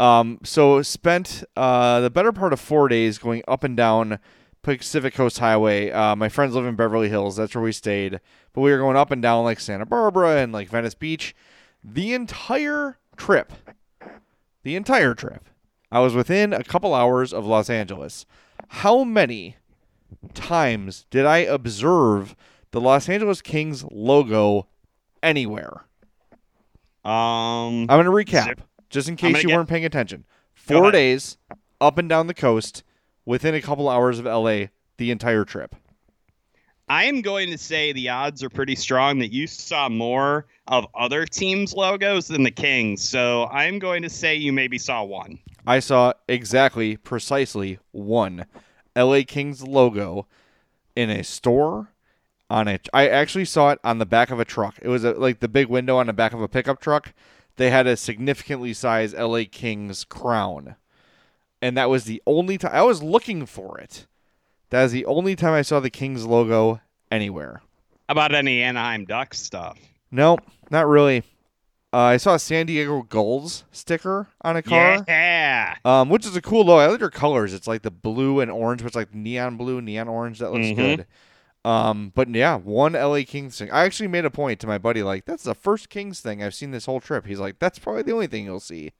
Um, 0.00 0.38
so 0.44 0.80
spent 0.82 1.44
uh, 1.56 2.00
the 2.00 2.10
better 2.10 2.32
part 2.32 2.52
of 2.52 2.60
four 2.60 2.88
days 2.88 3.18
going 3.18 3.42
up 3.48 3.64
and 3.64 3.76
down 3.76 4.18
Pacific 4.62 5.14
Coast 5.14 5.38
Highway. 5.38 5.90
Uh, 5.90 6.16
my 6.16 6.28
friends 6.28 6.54
live 6.54 6.66
in 6.66 6.76
Beverly 6.76 7.08
Hills. 7.08 7.36
That's 7.36 7.54
where 7.54 7.64
we 7.64 7.72
stayed. 7.72 8.20
But 8.52 8.60
we 8.60 8.70
were 8.70 8.78
going 8.78 8.96
up 8.96 9.10
and 9.10 9.20
down 9.20 9.44
like 9.44 9.60
Santa 9.60 9.86
Barbara 9.86 10.38
and 10.38 10.52
like 10.52 10.68
Venice 10.68 10.94
Beach. 10.94 11.34
The 11.82 12.12
entire 12.12 12.98
trip, 13.16 13.52
the 14.62 14.74
entire 14.74 15.14
trip, 15.14 15.44
I 15.90 16.00
was 16.00 16.14
within 16.14 16.52
a 16.52 16.64
couple 16.64 16.94
hours 16.94 17.32
of 17.32 17.46
Los 17.46 17.70
Angeles. 17.70 18.26
How 18.68 19.04
many 19.04 19.56
times 20.34 21.06
did 21.10 21.26
I 21.26 21.38
observe 21.38 22.34
the 22.70 22.80
Los 22.80 23.08
Angeles 23.08 23.40
Kings 23.42 23.84
logo 23.90 24.66
anywhere? 25.22 25.84
um, 27.04 27.86
I'm 27.88 28.04
going 28.04 28.04
to 28.04 28.10
recap 28.32 28.44
Zip. 28.44 28.60
just 28.90 29.08
in 29.08 29.16
case 29.16 29.42
you 29.42 29.48
get- 29.48 29.56
weren't 29.56 29.68
paying 29.68 29.84
attention. 29.84 30.24
Four 30.54 30.90
days 30.90 31.38
up 31.80 31.96
and 31.96 32.08
down 32.08 32.26
the 32.26 32.34
coast 32.34 32.82
within 33.24 33.54
a 33.54 33.62
couple 33.62 33.88
hours 33.88 34.18
of 34.18 34.26
LA 34.26 34.66
the 34.98 35.10
entire 35.10 35.44
trip. 35.44 35.74
I 36.90 37.04
am 37.04 37.20
going 37.20 37.50
to 37.50 37.58
say 37.58 37.92
the 37.92 38.08
odds 38.08 38.42
are 38.42 38.48
pretty 38.48 38.74
strong 38.74 39.18
that 39.18 39.32
you 39.32 39.46
saw 39.46 39.88
more 39.88 40.46
of 40.66 40.86
other 40.94 41.26
teams' 41.26 41.74
logos 41.74 42.28
than 42.28 42.42
the 42.42 42.50
Kings. 42.50 43.06
So 43.06 43.46
I'm 43.46 43.78
going 43.78 44.02
to 44.02 44.10
say 44.10 44.34
you 44.34 44.52
maybe 44.52 44.78
saw 44.78 45.04
one. 45.04 45.38
I 45.66 45.80
saw 45.80 46.14
exactly, 46.28 46.96
precisely 46.96 47.78
one 47.92 48.46
LA 48.98 49.20
Kings 49.26 49.62
logo 49.62 50.26
in 50.96 51.10
a 51.10 51.22
store 51.22 51.92
on 52.50 52.66
a 52.68 52.78
I 52.92 53.08
actually 53.08 53.44
saw 53.44 53.70
it 53.70 53.78
on 53.84 53.98
the 53.98 54.06
back 54.06 54.30
of 54.30 54.40
a 54.40 54.44
truck. 54.44 54.78
It 54.82 54.88
was 54.88 55.04
a, 55.04 55.12
like 55.12 55.40
the 55.40 55.48
big 55.48 55.68
window 55.68 55.98
on 55.98 56.06
the 56.06 56.12
back 56.12 56.32
of 56.32 56.40
a 56.40 56.48
pickup 56.48 56.80
truck. 56.80 57.12
They 57.56 57.70
had 57.70 57.86
a 57.86 57.96
significantly 57.96 58.72
sized 58.72 59.16
LA 59.16 59.42
Kings 59.50 60.04
crown. 60.04 60.76
And 61.60 61.76
that 61.76 61.90
was 61.90 62.04
the 62.04 62.22
only 62.26 62.56
time 62.56 62.72
I 62.72 62.82
was 62.82 63.02
looking 63.02 63.44
for 63.46 63.78
it. 63.78 64.06
That 64.70 64.84
is 64.84 64.92
the 64.92 65.06
only 65.06 65.34
time 65.34 65.54
I 65.54 65.62
saw 65.62 65.80
the 65.80 65.90
Kings 65.90 66.24
logo 66.24 66.80
anywhere. 67.10 67.62
How 68.08 68.12
about 68.12 68.34
any 68.34 68.62
Anaheim 68.62 69.04
Ducks 69.04 69.40
stuff? 69.40 69.78
No, 70.10 70.38
not 70.70 70.86
really. 70.86 71.24
Uh, 71.92 71.96
I 71.98 72.16
saw 72.18 72.34
a 72.34 72.38
San 72.38 72.66
Diego 72.66 73.02
Gulls 73.02 73.64
sticker 73.72 74.26
on 74.42 74.56
a 74.56 74.62
car. 74.62 75.02
Yeah. 75.08 75.76
Um, 75.86 76.10
which 76.10 76.26
is 76.26 76.36
a 76.36 76.42
cool 76.42 76.66
logo. 76.66 76.80
I 76.80 76.86
like 76.88 77.00
their 77.00 77.08
colors. 77.08 77.54
It's 77.54 77.66
like 77.66 77.80
the 77.82 77.90
blue 77.90 78.40
and 78.40 78.50
orange, 78.50 78.82
but 78.82 78.88
it's 78.88 78.96
like 78.96 79.14
neon 79.14 79.56
blue, 79.56 79.80
neon 79.80 80.06
orange. 80.06 80.38
That 80.40 80.52
looks 80.52 80.66
Mhm. 80.66 80.76
good. 80.76 81.06
Um, 81.64 82.12
but 82.14 82.28
yeah, 82.28 82.56
one 82.56 82.94
LA 82.94 83.24
Kings 83.24 83.58
thing. 83.58 83.70
I 83.70 83.84
actually 83.84 84.08
made 84.08 84.24
a 84.26 84.30
point 84.30 84.60
to 84.60 84.66
my 84.66 84.76
buddy, 84.78 85.02
like, 85.02 85.24
that's 85.24 85.44
the 85.44 85.54
first 85.54 85.88
Kings 85.88 86.20
thing 86.20 86.42
I've 86.42 86.54
seen 86.54 86.70
this 86.72 86.86
whole 86.86 87.00
trip. 87.00 87.26
He's 87.26 87.40
like, 87.40 87.58
that's 87.58 87.78
probably 87.78 88.02
the 88.02 88.12
only 88.12 88.26
thing 88.26 88.44
you'll 88.44 88.60
see. 88.60 88.92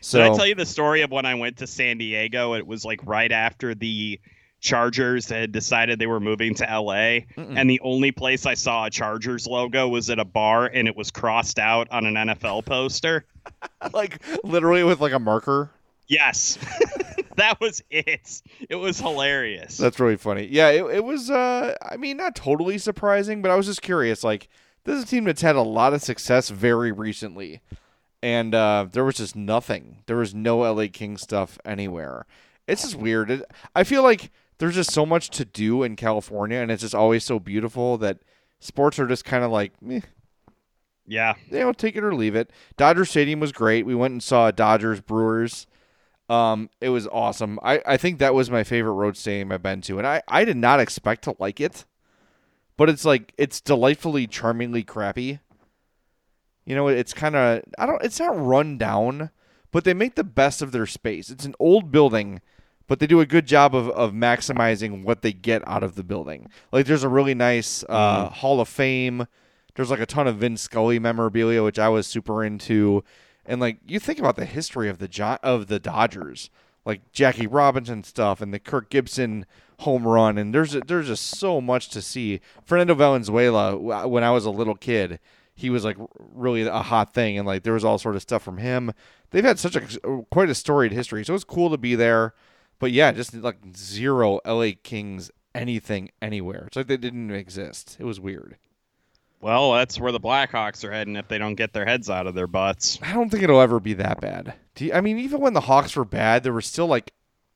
So 0.00 0.18
Did 0.22 0.32
I 0.32 0.36
tell 0.36 0.46
you 0.46 0.54
the 0.54 0.66
story 0.66 1.02
of 1.02 1.10
when 1.10 1.26
I 1.26 1.34
went 1.36 1.56
to 1.58 1.66
San 1.66 1.98
Diego? 1.98 2.54
It 2.54 2.66
was 2.66 2.84
like 2.84 3.00
right 3.04 3.32
after 3.32 3.74
the 3.74 4.20
Chargers 4.60 5.28
had 5.28 5.52
decided 5.52 5.98
they 5.98 6.06
were 6.06 6.20
moving 6.20 6.54
to 6.56 6.64
LA, 6.64 7.20
and 7.36 7.68
the 7.68 7.80
only 7.80 8.10
place 8.10 8.46
I 8.46 8.54
saw 8.54 8.86
a 8.86 8.90
Chargers 8.90 9.46
logo 9.46 9.88
was 9.88 10.10
at 10.10 10.18
a 10.18 10.24
bar, 10.24 10.66
and 10.66 10.88
it 10.88 10.96
was 10.96 11.10
crossed 11.10 11.58
out 11.58 11.88
on 11.90 12.06
an 12.06 12.14
NFL 12.14 12.64
poster. 12.64 13.24
like 13.92 14.20
literally 14.44 14.82
with 14.82 15.00
like 15.00 15.12
a 15.12 15.18
marker. 15.18 15.70
Yes, 16.08 16.58
that 17.36 17.60
was 17.60 17.82
it. 17.90 18.42
It 18.68 18.76
was 18.76 18.98
hilarious. 18.98 19.76
That's 19.76 19.98
really 19.98 20.16
funny. 20.16 20.46
Yeah, 20.46 20.70
it, 20.70 20.84
it 20.96 21.04
was. 21.04 21.30
Uh, 21.30 21.74
I 21.82 21.96
mean, 21.96 22.16
not 22.16 22.36
totally 22.36 22.78
surprising, 22.78 23.42
but 23.42 23.50
I 23.50 23.56
was 23.56 23.66
just 23.66 23.82
curious. 23.82 24.22
Like, 24.22 24.48
this 24.84 24.96
is 24.96 25.04
a 25.04 25.06
team 25.06 25.24
that's 25.24 25.42
had 25.42 25.56
a 25.56 25.62
lot 25.62 25.94
of 25.94 26.02
success 26.02 26.48
very 26.48 26.92
recently, 26.92 27.60
and 28.22 28.54
uh, 28.54 28.86
there 28.90 29.04
was 29.04 29.16
just 29.16 29.36
nothing. 29.36 30.02
There 30.06 30.16
was 30.16 30.34
no 30.34 30.58
LA 30.58 30.86
King 30.92 31.16
stuff 31.16 31.58
anywhere. 31.64 32.26
It's 32.68 32.82
just 32.82 32.96
weird. 32.96 33.30
It, 33.30 33.42
I 33.74 33.84
feel 33.84 34.02
like 34.02 34.30
there's 34.58 34.74
just 34.74 34.92
so 34.92 35.04
much 35.04 35.30
to 35.30 35.44
do 35.44 35.82
in 35.82 35.96
California, 35.96 36.58
and 36.58 36.70
it's 36.70 36.82
just 36.82 36.94
always 36.94 37.24
so 37.24 37.38
beautiful 37.38 37.98
that 37.98 38.18
sports 38.60 38.98
are 38.98 39.06
just 39.06 39.24
kind 39.24 39.44
of 39.44 39.50
like, 39.50 39.72
eh, 39.90 40.00
yeah, 41.06 41.34
you 41.50 41.60
know, 41.60 41.72
take 41.72 41.96
it 41.96 42.04
or 42.04 42.14
leave 42.14 42.34
it. 42.34 42.50
Dodger 42.76 43.04
Stadium 43.04 43.40
was 43.40 43.52
great. 43.52 43.86
We 43.86 43.94
went 43.94 44.12
and 44.12 44.22
saw 44.22 44.50
Dodgers 44.50 45.00
Brewers. 45.00 45.66
Um, 46.28 46.70
it 46.80 46.88
was 46.88 47.06
awesome. 47.08 47.60
I, 47.62 47.80
I 47.86 47.96
think 47.96 48.18
that 48.18 48.34
was 48.34 48.50
my 48.50 48.64
favorite 48.64 48.94
road 48.94 49.16
stadium 49.16 49.52
I've 49.52 49.62
been 49.62 49.80
to, 49.82 49.98
and 49.98 50.06
I, 50.06 50.22
I 50.26 50.44
did 50.44 50.56
not 50.56 50.80
expect 50.80 51.22
to 51.24 51.36
like 51.38 51.60
it, 51.60 51.84
but 52.76 52.88
it's 52.88 53.04
like 53.04 53.32
it's 53.38 53.60
delightfully, 53.60 54.26
charmingly 54.26 54.82
crappy. 54.82 55.38
You 56.64 56.74
know, 56.74 56.88
it's 56.88 57.14
kind 57.14 57.36
of 57.36 57.62
I 57.78 57.86
don't. 57.86 58.02
It's 58.02 58.18
not 58.18 58.44
run 58.44 58.76
down, 58.76 59.30
but 59.70 59.84
they 59.84 59.94
make 59.94 60.16
the 60.16 60.24
best 60.24 60.62
of 60.62 60.72
their 60.72 60.86
space. 60.86 61.30
It's 61.30 61.44
an 61.44 61.54
old 61.60 61.92
building, 61.92 62.40
but 62.86 62.98
they 63.00 63.06
do 63.06 63.20
a 63.20 63.26
good 63.26 63.46
job 63.46 63.74
of, 63.74 63.88
of 63.90 64.12
maximizing 64.12 65.02
what 65.04 65.22
they 65.22 65.32
get 65.32 65.66
out 65.66 65.82
of 65.82 65.94
the 65.94 66.04
building. 66.04 66.48
Like 66.72 66.86
there's 66.86 67.04
a 67.04 67.08
really 67.08 67.34
nice 67.34 67.84
uh, 67.88 68.28
Hall 68.28 68.60
of 68.60 68.68
Fame. 68.68 69.26
There's 69.74 69.90
like 69.90 70.00
a 70.00 70.06
ton 70.06 70.26
of 70.26 70.36
Vin 70.36 70.56
Scully 70.56 70.98
memorabilia, 70.98 71.62
which 71.62 71.78
I 71.78 71.88
was 71.88 72.06
super 72.06 72.44
into. 72.44 73.04
And 73.44 73.60
like 73.60 73.78
you 73.86 73.98
think 74.00 74.18
about 74.18 74.36
the 74.36 74.46
history 74.46 74.88
of 74.88 74.98
the 74.98 75.08
jo- 75.08 75.38
of 75.42 75.66
the 75.66 75.78
Dodgers, 75.78 76.50
like 76.84 77.12
Jackie 77.12 77.46
Robinson 77.46 78.02
stuff 78.04 78.40
and 78.40 78.52
the 78.52 78.58
Kirk 78.58 78.90
Gibson 78.90 79.46
home 79.80 80.06
run, 80.06 80.38
and 80.38 80.54
there's 80.54 80.72
there's 80.72 81.08
just 81.08 81.24
so 81.24 81.60
much 81.60 81.88
to 81.90 82.00
see. 82.00 82.40
Fernando 82.64 82.94
Valenzuela, 82.94 83.76
when 84.06 84.24
I 84.24 84.30
was 84.30 84.46
a 84.46 84.50
little 84.50 84.74
kid, 84.74 85.18
he 85.54 85.70
was 85.70 85.84
like 85.84 85.96
really 86.34 86.62
a 86.62 86.82
hot 86.82 87.12
thing, 87.12 87.38
and 87.38 87.46
like 87.46 87.62
there 87.62 87.74
was 87.74 87.84
all 87.84 87.98
sort 87.98 88.16
of 88.16 88.22
stuff 88.22 88.42
from 88.42 88.58
him. 88.58 88.92
They've 89.30 89.44
had 89.44 89.58
such 89.58 89.76
a 89.76 89.82
quite 90.30 90.48
a 90.48 90.54
storied 90.54 90.92
history, 90.92 91.24
so 91.24 91.34
it's 91.34 91.44
cool 91.44 91.70
to 91.70 91.76
be 91.76 91.94
there. 91.94 92.34
But 92.78 92.92
yeah, 92.92 93.12
just 93.12 93.34
like 93.34 93.58
zero 93.76 94.40
LA 94.46 94.70
Kings 94.82 95.30
anything 95.54 96.10
anywhere. 96.20 96.64
It's 96.66 96.76
like 96.76 96.86
they 96.86 96.96
didn't 96.96 97.30
exist. 97.30 97.96
It 97.98 98.04
was 98.04 98.20
weird. 98.20 98.56
Well, 99.40 99.74
that's 99.74 100.00
where 100.00 100.12
the 100.12 100.20
Blackhawks 100.20 100.82
are 100.84 100.92
heading 100.92 101.16
if 101.16 101.28
they 101.28 101.38
don't 101.38 101.54
get 101.54 101.72
their 101.72 101.84
heads 101.84 102.08
out 102.08 102.26
of 102.26 102.34
their 102.34 102.46
butts. 102.46 102.98
I 103.02 103.12
don't 103.12 103.30
think 103.30 103.42
it'll 103.42 103.60
ever 103.60 103.80
be 103.80 103.94
that 103.94 104.20
bad. 104.20 104.54
Do 104.74 104.86
you, 104.86 104.92
I 104.92 105.00
mean, 105.00 105.18
even 105.18 105.40
when 105.40 105.52
the 105.52 105.60
Hawks 105.62 105.94
were 105.94 106.04
bad, 106.04 106.42
there 106.42 106.52
were 106.52 106.62
still 106.62 106.86
like 106.86 107.12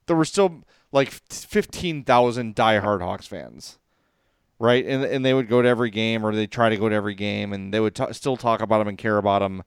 there 0.06 0.16
were 0.16 0.24
still 0.24 0.62
like 0.92 1.10
fifteen 1.10 2.04
thousand 2.04 2.54
diehard 2.54 3.00
Hawks 3.00 3.26
fans, 3.26 3.78
right? 4.58 4.84
And 4.84 5.04
and 5.04 5.24
they 5.24 5.34
would 5.34 5.48
go 5.48 5.62
to 5.62 5.68
every 5.68 5.90
game, 5.90 6.24
or 6.24 6.34
they 6.34 6.46
try 6.46 6.68
to 6.68 6.76
go 6.76 6.88
to 6.88 6.94
every 6.94 7.14
game, 7.14 7.52
and 7.52 7.72
they 7.72 7.80
would 7.80 7.94
t- 7.94 8.12
still 8.12 8.36
talk 8.36 8.60
about 8.60 8.78
them 8.78 8.88
and 8.88 8.98
care 8.98 9.18
about 9.18 9.40
them. 9.40 9.62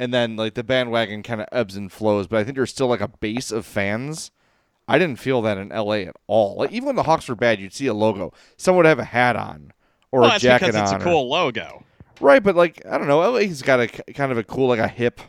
And 0.00 0.12
then 0.12 0.36
like 0.36 0.54
the 0.54 0.64
bandwagon 0.64 1.22
kind 1.22 1.40
of 1.40 1.48
ebbs 1.52 1.76
and 1.76 1.92
flows, 1.92 2.26
but 2.26 2.40
I 2.40 2.44
think 2.44 2.56
there's 2.56 2.70
still 2.70 2.88
like 2.88 3.00
a 3.00 3.08
base 3.08 3.52
of 3.52 3.64
fans. 3.64 4.30
I 4.86 4.98
didn't 4.98 5.18
feel 5.18 5.42
that 5.42 5.56
in 5.58 5.68
LA 5.70 5.92
at 6.08 6.16
all. 6.26 6.56
Like 6.56 6.72
even 6.72 6.86
when 6.86 6.96
the 6.96 7.02
Hawks 7.04 7.28
were 7.28 7.34
bad, 7.34 7.60
you'd 7.60 7.72
see 7.72 7.86
a 7.86 7.94
logo. 7.94 8.32
Someone 8.56 8.84
would 8.84 8.88
have 8.88 8.98
a 8.98 9.04
hat 9.04 9.36
on 9.36 9.72
or 10.12 10.20
well, 10.20 10.36
a 10.36 10.38
jacket 10.38 10.66
because 10.66 10.80
it's 10.82 10.92
on. 10.92 11.00
a 11.00 11.04
or- 11.04 11.06
cool 11.06 11.28
logo. 11.28 11.84
Right, 12.20 12.42
but 12.42 12.54
like 12.54 12.84
I 12.86 12.96
don't 12.98 13.08
know, 13.08 13.18
LA's 13.30 13.62
got 13.62 13.80
a 13.80 13.88
kind 13.88 14.30
of 14.30 14.38
a 14.38 14.44
cool 14.44 14.68
like 14.68 14.78
a 14.78 14.88
hip 14.88 15.20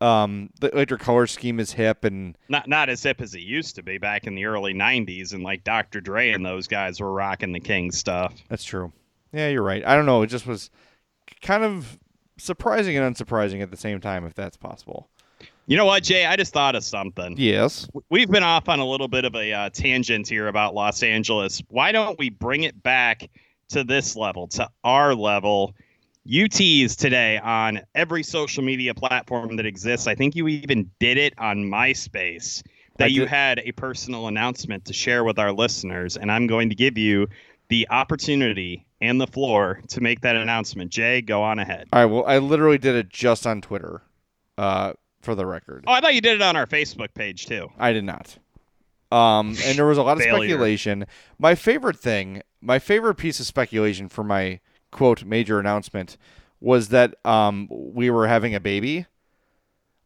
um 0.00 0.50
the, 0.60 0.70
like 0.72 0.88
their 0.88 0.96
color 0.96 1.26
scheme 1.26 1.58
is 1.58 1.72
hip 1.72 2.04
and 2.04 2.38
Not 2.48 2.68
not 2.68 2.88
as 2.88 3.02
hip 3.02 3.20
as 3.20 3.34
it 3.34 3.40
used 3.40 3.74
to 3.76 3.82
be 3.82 3.98
back 3.98 4.26
in 4.28 4.34
the 4.36 4.44
early 4.44 4.72
'90s, 4.72 5.32
and 5.34 5.42
like 5.42 5.64
Dr. 5.64 6.00
Dre 6.00 6.30
and 6.30 6.46
those 6.46 6.68
guys 6.68 7.00
were 7.00 7.12
rocking 7.12 7.52
the 7.52 7.60
King 7.60 7.90
stuff. 7.90 8.32
that's 8.48 8.64
true. 8.64 8.92
Yeah, 9.32 9.48
you're 9.48 9.62
right. 9.62 9.84
I 9.84 9.96
don't 9.96 10.06
know, 10.06 10.22
it 10.22 10.28
just 10.28 10.46
was 10.46 10.70
kind 11.42 11.64
of 11.64 11.98
surprising 12.38 12.96
and 12.96 13.14
unsurprising 13.16 13.60
at 13.60 13.70
the 13.72 13.76
same 13.76 14.00
time 14.00 14.24
if 14.24 14.34
that's 14.34 14.56
possible. 14.56 15.08
You 15.68 15.76
know 15.76 15.84
what, 15.84 16.02
Jay? 16.02 16.24
I 16.24 16.34
just 16.36 16.54
thought 16.54 16.74
of 16.76 16.82
something. 16.82 17.34
Yes. 17.36 17.86
We've 18.08 18.30
been 18.30 18.42
off 18.42 18.70
on 18.70 18.78
a 18.78 18.86
little 18.86 19.06
bit 19.06 19.26
of 19.26 19.34
a 19.34 19.52
uh, 19.52 19.68
tangent 19.68 20.26
here 20.26 20.48
about 20.48 20.74
Los 20.74 21.02
Angeles. 21.02 21.62
Why 21.68 21.92
don't 21.92 22.18
we 22.18 22.30
bring 22.30 22.62
it 22.62 22.82
back 22.82 23.28
to 23.68 23.84
this 23.84 24.16
level, 24.16 24.48
to 24.48 24.70
our 24.82 25.14
level? 25.14 25.74
UTs 26.26 26.96
today 26.96 27.36
on 27.36 27.82
every 27.94 28.22
social 28.22 28.64
media 28.64 28.94
platform 28.94 29.56
that 29.56 29.66
exists. 29.66 30.06
I 30.06 30.14
think 30.14 30.34
you 30.34 30.48
even 30.48 30.90
did 31.00 31.18
it 31.18 31.34
on 31.36 31.58
MySpace. 31.58 32.62
That 32.96 33.12
you 33.12 33.26
had 33.26 33.60
a 33.60 33.72
personal 33.72 34.26
announcement 34.26 34.86
to 34.86 34.94
share 34.94 35.22
with 35.22 35.38
our 35.38 35.52
listeners, 35.52 36.16
and 36.16 36.32
I'm 36.32 36.46
going 36.46 36.70
to 36.70 36.74
give 36.74 36.96
you 36.96 37.28
the 37.68 37.86
opportunity 37.90 38.86
and 39.02 39.20
the 39.20 39.26
floor 39.26 39.82
to 39.88 40.00
make 40.00 40.22
that 40.22 40.34
announcement. 40.34 40.90
Jay, 40.90 41.20
go 41.20 41.42
on 41.42 41.58
ahead. 41.58 41.88
All 41.92 42.02
right, 42.02 42.10
well, 42.10 42.24
I 42.26 42.38
literally 42.38 42.78
did 42.78 42.96
it 42.96 43.10
just 43.10 43.46
on 43.46 43.60
Twitter. 43.60 44.02
Uh 44.56 44.94
for 45.20 45.34
the 45.34 45.46
record. 45.46 45.84
Oh, 45.86 45.92
I 45.92 46.00
thought 46.00 46.14
you 46.14 46.20
did 46.20 46.36
it 46.36 46.42
on 46.42 46.56
our 46.56 46.66
Facebook 46.66 47.14
page 47.14 47.46
too. 47.46 47.70
I 47.78 47.92
did 47.92 48.04
not. 48.04 48.38
Um, 49.10 49.56
and 49.64 49.78
there 49.78 49.86
was 49.86 49.98
a 49.98 50.02
lot 50.02 50.18
of 50.18 50.22
speculation. 50.22 51.06
My 51.38 51.54
favorite 51.54 51.98
thing, 51.98 52.42
my 52.60 52.78
favorite 52.78 53.14
piece 53.14 53.40
of 53.40 53.46
speculation 53.46 54.08
for 54.08 54.22
my 54.22 54.60
quote 54.90 55.24
major 55.24 55.58
announcement 55.58 56.16
was 56.60 56.88
that 56.88 57.14
um, 57.24 57.68
we 57.70 58.10
were 58.10 58.26
having 58.26 58.54
a 58.54 58.60
baby, 58.60 59.06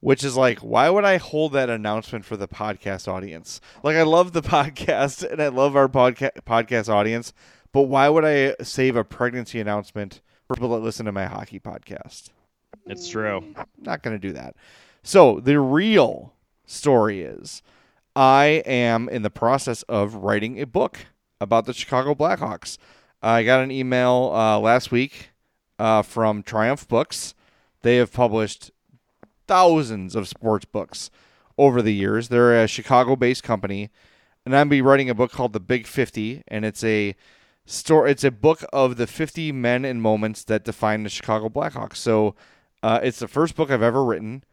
which 0.01 0.23
is 0.23 0.37
like, 0.37 0.59
why 0.59 0.89
would 0.89 1.05
I 1.05 1.17
hold 1.17 1.53
that 1.53 1.71
announcement 1.71 2.25
for 2.25 2.37
the 2.37 2.49
podcast 2.49 3.09
audience? 3.09 3.61
Like, 3.83 3.97
I 3.97 4.03
love 4.03 4.33
the 4.33 4.43
podcast 4.43 5.29
and 5.29 5.43
I 5.43 5.49
love 5.49 5.75
our 5.75 5.89
podca- 5.89 6.41
podcast 6.47 6.89
audience, 6.89 7.33
but 7.73 7.83
why 7.83 8.09
would 8.09 8.25
I 8.25 8.55
save 8.63 8.97
a 8.97 9.05
pregnancy 9.05 9.61
announcement 9.61 10.21
for 10.47 10.55
people 10.55 10.71
that 10.71 10.85
listen 10.85 11.07
to 11.07 11.13
my 11.13 11.25
hockey 11.25 11.59
podcast? 11.59 12.29
It's 12.87 13.09
true. 13.09 13.55
not 13.79 14.03
going 14.03 14.19
to 14.19 14.29
do 14.29 14.35
that. 14.35 14.55
So 15.05 15.41
the 15.41 15.59
real 15.59 16.33
story 16.65 17.23
is 17.23 17.63
I 18.15 18.63
am 18.67 19.09
in 19.09 19.23
the 19.23 19.31
process 19.31 19.83
of 19.85 20.15
writing 20.15 20.61
a 20.61 20.67
book 20.67 21.07
about 21.41 21.67
the 21.67 21.75
Chicago 21.75 22.15
Blackhawks. 22.15 22.79
I 23.21 23.43
got 23.43 23.63
an 23.63 23.71
email 23.71 24.31
uh, 24.33 24.59
last 24.61 24.93
week 24.93 25.31
uh, 25.79 26.03
from 26.03 26.43
Triumph 26.43 26.87
Books. 26.87 27.35
They 27.83 27.97
have 27.97 28.13
published 28.13 28.71
thousands 29.49 30.15
of 30.15 30.29
sports 30.29 30.65
books 30.65 31.11
over 31.59 31.83
the 31.83 31.93
years. 31.93 32.29
They're 32.29 32.63
a 32.63 32.69
Chicago-based 32.69 33.43
company, 33.43 33.91
and 34.47 34.55
I'm 34.55 34.69
be 34.69 34.83
writing 34.83 35.11
a 35.11 35.15
book 35.15 35.33
called 35.33 35.53
The 35.53 35.61
Big 35.61 35.87
50, 35.89 36.45
and 36.47 36.65
it's 36.65 36.85
a 36.85 37.17
story. 37.67 38.13
It's 38.13 38.25
a 38.25 38.31
book 38.31 38.65
of 38.73 38.97
the 38.97 39.09
50 39.09 39.51
men 39.51 39.85
and 39.85 40.01
moments 40.01 40.45
that 40.45 40.65
define 40.65 41.03
the 41.03 41.09
Chicago 41.09 41.49
Blackhawks. 41.49 41.97
So 41.97 42.37
uh, 42.85 43.01
it's 43.03 43.19
the 43.19 43.29
first 43.29 43.57
book 43.57 43.71
I've 43.71 43.83
ever 43.83 44.05
written. 44.05 44.45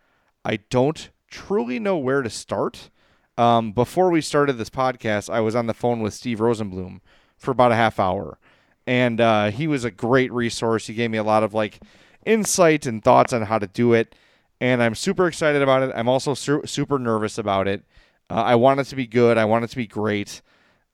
I 0.46 0.58
don't 0.70 1.10
truly 1.30 1.80
know 1.80 1.98
where 1.98 2.22
to 2.22 2.30
start. 2.30 2.90
Um, 3.38 3.72
before 3.72 4.10
we 4.10 4.22
started 4.22 4.54
this 4.54 4.70
podcast, 4.70 5.30
I 5.30 5.40
was 5.40 5.56
on 5.56 5.68
the 5.68 5.74
phone 5.74 6.02
with 6.02 6.14
Steve 6.14 6.40
Rosenbloom 6.40 7.00
for 7.38 7.52
about 7.52 7.72
a 7.72 7.76
half 7.76 8.00
hour, 8.00 8.38
and 8.86 9.22
uh, 9.22 9.52
he 9.52 9.68
was 9.68 9.86
a 9.86 9.92
great 9.92 10.32
resource. 10.32 10.88
He 10.88 10.94
gave 10.94 11.12
me 11.12 11.18
a 11.18 11.24
lot 11.24 11.44
of 11.44 11.54
like 11.54 11.80
insight 12.26 12.86
and 12.86 13.04
thoughts 13.04 13.32
on 13.32 13.44
how 13.44 13.60
to 13.60 13.68
do 13.68 13.94
it, 13.94 14.16
and 14.60 14.84
I'm 14.84 14.96
super 14.96 15.28
excited 15.28 15.62
about 15.62 15.84
it. 15.84 15.92
I'm 15.96 16.10
also 16.10 16.34
su- 16.34 16.66
super 16.66 17.00
nervous 17.00 17.38
about 17.38 17.68
it. 17.68 17.84
Uh, 18.30 18.44
I 18.44 18.56
want 18.56 18.80
it 18.80 18.86
to 18.86 18.96
be 18.96 19.08
good. 19.08 19.38
I 19.38 19.46
want 19.46 19.64
it 19.64 19.70
to 19.70 19.78
be 19.78 19.88
great. 19.88 20.42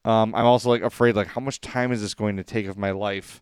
Um, 0.04 0.36
I'm 0.36 0.46
also 0.46 0.70
like 0.70 0.84
afraid 0.84 1.16
like 1.16 1.28
how 1.28 1.42
much 1.42 1.62
time 1.62 1.92
is 1.92 2.02
this 2.02 2.14
going 2.14 2.38
to 2.38 2.44
take 2.44 2.68
of 2.68 2.78
my 2.78 2.92
life? 2.92 3.42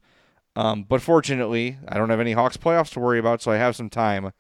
Um, 0.56 0.84
but 0.84 1.02
fortunately, 1.02 1.78
I 1.88 1.98
don't 1.98 2.10
have 2.10 2.20
any 2.20 2.34
Hawks 2.34 2.58
playoffs 2.58 2.92
to 2.94 3.00
worry 3.00 3.20
about, 3.20 3.42
so 3.42 3.52
I 3.52 3.58
have 3.58 3.76
some 3.76 3.90
time. 3.90 4.32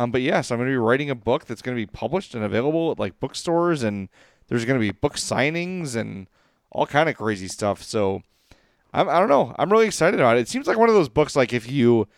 Um, 0.00 0.10
but 0.10 0.22
yes, 0.22 0.50
I'm 0.50 0.56
going 0.56 0.70
to 0.70 0.72
be 0.72 0.78
writing 0.78 1.10
a 1.10 1.14
book 1.14 1.44
that's 1.44 1.60
going 1.60 1.76
to 1.76 1.80
be 1.80 1.84
published 1.84 2.34
and 2.34 2.42
available 2.42 2.90
at 2.90 2.98
like 2.98 3.20
bookstores, 3.20 3.82
and 3.82 4.08
there's 4.48 4.64
going 4.64 4.80
to 4.80 4.80
be 4.80 4.92
book 4.92 5.16
signings 5.16 5.94
and 5.94 6.26
all 6.70 6.86
kind 6.86 7.10
of 7.10 7.18
crazy 7.18 7.48
stuff. 7.48 7.82
So 7.82 8.22
I'm, 8.94 9.10
I 9.10 9.18
don't 9.18 9.28
know. 9.28 9.54
I'm 9.58 9.70
really 9.70 9.84
excited 9.84 10.18
about 10.18 10.38
it. 10.38 10.40
It 10.40 10.48
seems 10.48 10.66
like 10.66 10.78
one 10.78 10.88
of 10.88 10.94
those 10.94 11.10
books 11.10 11.36
like 11.36 11.52
if 11.52 11.70
you 11.70 12.08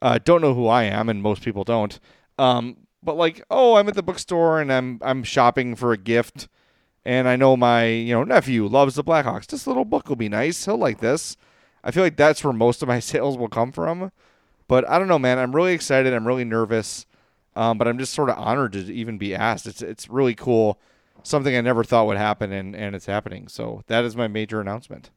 uh, 0.00 0.20
don't 0.22 0.42
know 0.42 0.54
who 0.54 0.68
I 0.68 0.84
am, 0.84 1.08
and 1.08 1.20
most 1.20 1.42
people 1.42 1.64
don't, 1.64 1.98
um, 2.38 2.76
but 3.02 3.16
like 3.16 3.42
oh, 3.50 3.74
I'm 3.74 3.88
at 3.88 3.96
the 3.96 4.02
bookstore 4.04 4.60
and 4.60 4.72
I'm 4.72 5.00
I'm 5.02 5.24
shopping 5.24 5.74
for 5.74 5.90
a 5.90 5.98
gift, 5.98 6.46
and 7.04 7.26
I 7.26 7.34
know 7.34 7.56
my 7.56 7.86
you 7.86 8.14
know 8.14 8.22
nephew 8.22 8.68
loves 8.68 8.94
the 8.94 9.02
Blackhawks. 9.02 9.48
This 9.48 9.66
little 9.66 9.84
book 9.84 10.08
will 10.08 10.14
be 10.14 10.28
nice. 10.28 10.66
He'll 10.66 10.76
like 10.76 11.00
this. 11.00 11.36
I 11.82 11.90
feel 11.90 12.04
like 12.04 12.16
that's 12.16 12.44
where 12.44 12.52
most 12.52 12.80
of 12.80 12.86
my 12.86 13.00
sales 13.00 13.36
will 13.36 13.48
come 13.48 13.72
from. 13.72 14.12
But 14.68 14.88
I 14.88 15.00
don't 15.00 15.08
know, 15.08 15.18
man. 15.18 15.40
I'm 15.40 15.56
really 15.56 15.72
excited. 15.72 16.14
I'm 16.14 16.28
really 16.28 16.44
nervous. 16.44 17.06
Um, 17.56 17.78
but 17.78 17.86
I'm 17.86 17.98
just 17.98 18.12
sort 18.14 18.30
of 18.30 18.38
honored 18.38 18.72
to 18.72 18.92
even 18.92 19.18
be 19.18 19.34
asked. 19.34 19.66
It's 19.66 19.82
it's 19.82 20.08
really 20.08 20.34
cool. 20.34 20.78
Something 21.22 21.56
I 21.56 21.60
never 21.60 21.84
thought 21.84 22.06
would 22.06 22.18
happen, 22.18 22.52
and, 22.52 22.76
and 22.76 22.94
it's 22.94 23.06
happening. 23.06 23.48
So 23.48 23.82
that 23.86 24.04
is 24.04 24.14
my 24.16 24.28
major 24.28 24.60
announcement. 24.60 25.10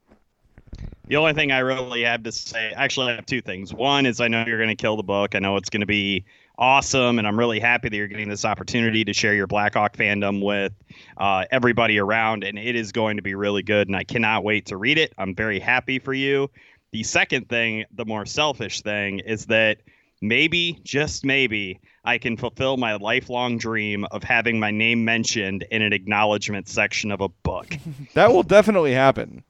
The 1.06 1.16
only 1.16 1.32
thing 1.32 1.52
I 1.52 1.58
really 1.58 2.02
have 2.02 2.22
to 2.22 2.32
say, 2.32 2.72
actually, 2.76 3.12
I 3.12 3.16
have 3.16 3.26
two 3.26 3.40
things. 3.40 3.74
One 3.74 4.06
is 4.06 4.20
I 4.20 4.28
know 4.28 4.44
you're 4.46 4.58
going 4.58 4.68
to 4.68 4.74
kill 4.74 4.96
the 4.96 5.02
book. 5.02 5.34
I 5.34 5.38
know 5.38 5.56
it's 5.56 5.70
going 5.70 5.80
to 5.80 5.86
be 5.86 6.24
awesome, 6.58 7.18
and 7.18 7.26
I'm 7.26 7.38
really 7.38 7.60
happy 7.60 7.88
that 7.88 7.96
you're 7.96 8.08
getting 8.08 8.28
this 8.28 8.44
opportunity 8.44 9.04
to 9.04 9.12
share 9.12 9.34
your 9.34 9.46
Blackhawk 9.46 9.96
fandom 9.96 10.44
with 10.44 10.72
uh, 11.16 11.44
everybody 11.50 11.98
around, 11.98 12.44
and 12.44 12.58
it 12.58 12.76
is 12.76 12.92
going 12.92 13.16
to 13.16 13.22
be 13.22 13.34
really 13.34 13.62
good. 13.62 13.88
And 13.88 13.96
I 13.96 14.04
cannot 14.04 14.44
wait 14.44 14.66
to 14.66 14.76
read 14.76 14.98
it. 14.98 15.12
I'm 15.18 15.34
very 15.34 15.58
happy 15.58 15.98
for 15.98 16.12
you. 16.12 16.50
The 16.90 17.02
second 17.02 17.48
thing, 17.48 17.84
the 17.94 18.04
more 18.04 18.26
selfish 18.26 18.82
thing, 18.82 19.20
is 19.20 19.46
that 19.46 19.78
maybe, 20.20 20.80
just 20.84 21.24
maybe, 21.24 21.80
I 22.08 22.16
can 22.16 22.38
fulfill 22.38 22.78
my 22.78 22.94
lifelong 22.96 23.58
dream 23.58 24.06
of 24.12 24.22
having 24.24 24.58
my 24.58 24.70
name 24.70 25.04
mentioned 25.04 25.66
in 25.70 25.82
an 25.82 25.92
acknowledgement 25.92 26.66
section 26.66 27.10
of 27.12 27.20
a 27.20 27.28
book. 27.28 27.66
That 28.14 28.32
will 28.32 28.42
definitely 28.42 28.94
happen. 28.94 29.44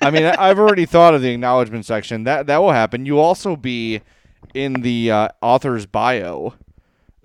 I 0.00 0.10
mean, 0.10 0.24
I- 0.24 0.48
I've 0.48 0.58
already 0.58 0.86
thought 0.86 1.12
of 1.14 1.20
the 1.20 1.28
acknowledgement 1.30 1.84
section. 1.84 2.24
That 2.24 2.46
that 2.46 2.62
will 2.62 2.72
happen. 2.72 3.04
You'll 3.04 3.20
also 3.20 3.56
be 3.56 4.00
in 4.54 4.72
the 4.80 5.10
uh, 5.10 5.28
author's 5.42 5.84
bio 5.84 6.54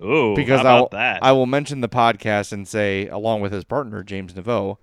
Ooh, 0.04 0.34
because 0.36 0.60
how 0.60 0.76
I 0.76 0.80
will, 0.80 0.88
that? 0.92 1.24
I 1.24 1.32
will 1.32 1.46
mention 1.46 1.80
the 1.80 1.88
podcast 1.88 2.52
and 2.52 2.68
say 2.68 3.08
along 3.08 3.40
with 3.40 3.52
his 3.52 3.64
partner 3.64 4.02
James 4.02 4.34
Naveau. 4.34 4.76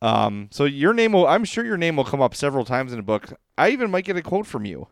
Um, 0.00 0.48
so 0.50 0.64
your 0.64 0.92
name 0.94 1.12
will. 1.12 1.28
I'm 1.28 1.44
sure 1.44 1.64
your 1.64 1.76
name 1.76 1.94
will 1.94 2.04
come 2.04 2.20
up 2.20 2.34
several 2.34 2.64
times 2.64 2.92
in 2.92 2.98
a 2.98 3.02
book. 3.04 3.32
I 3.56 3.68
even 3.70 3.90
might 3.92 4.04
get 4.04 4.16
a 4.16 4.22
quote 4.22 4.46
from 4.46 4.64
you. 4.64 4.88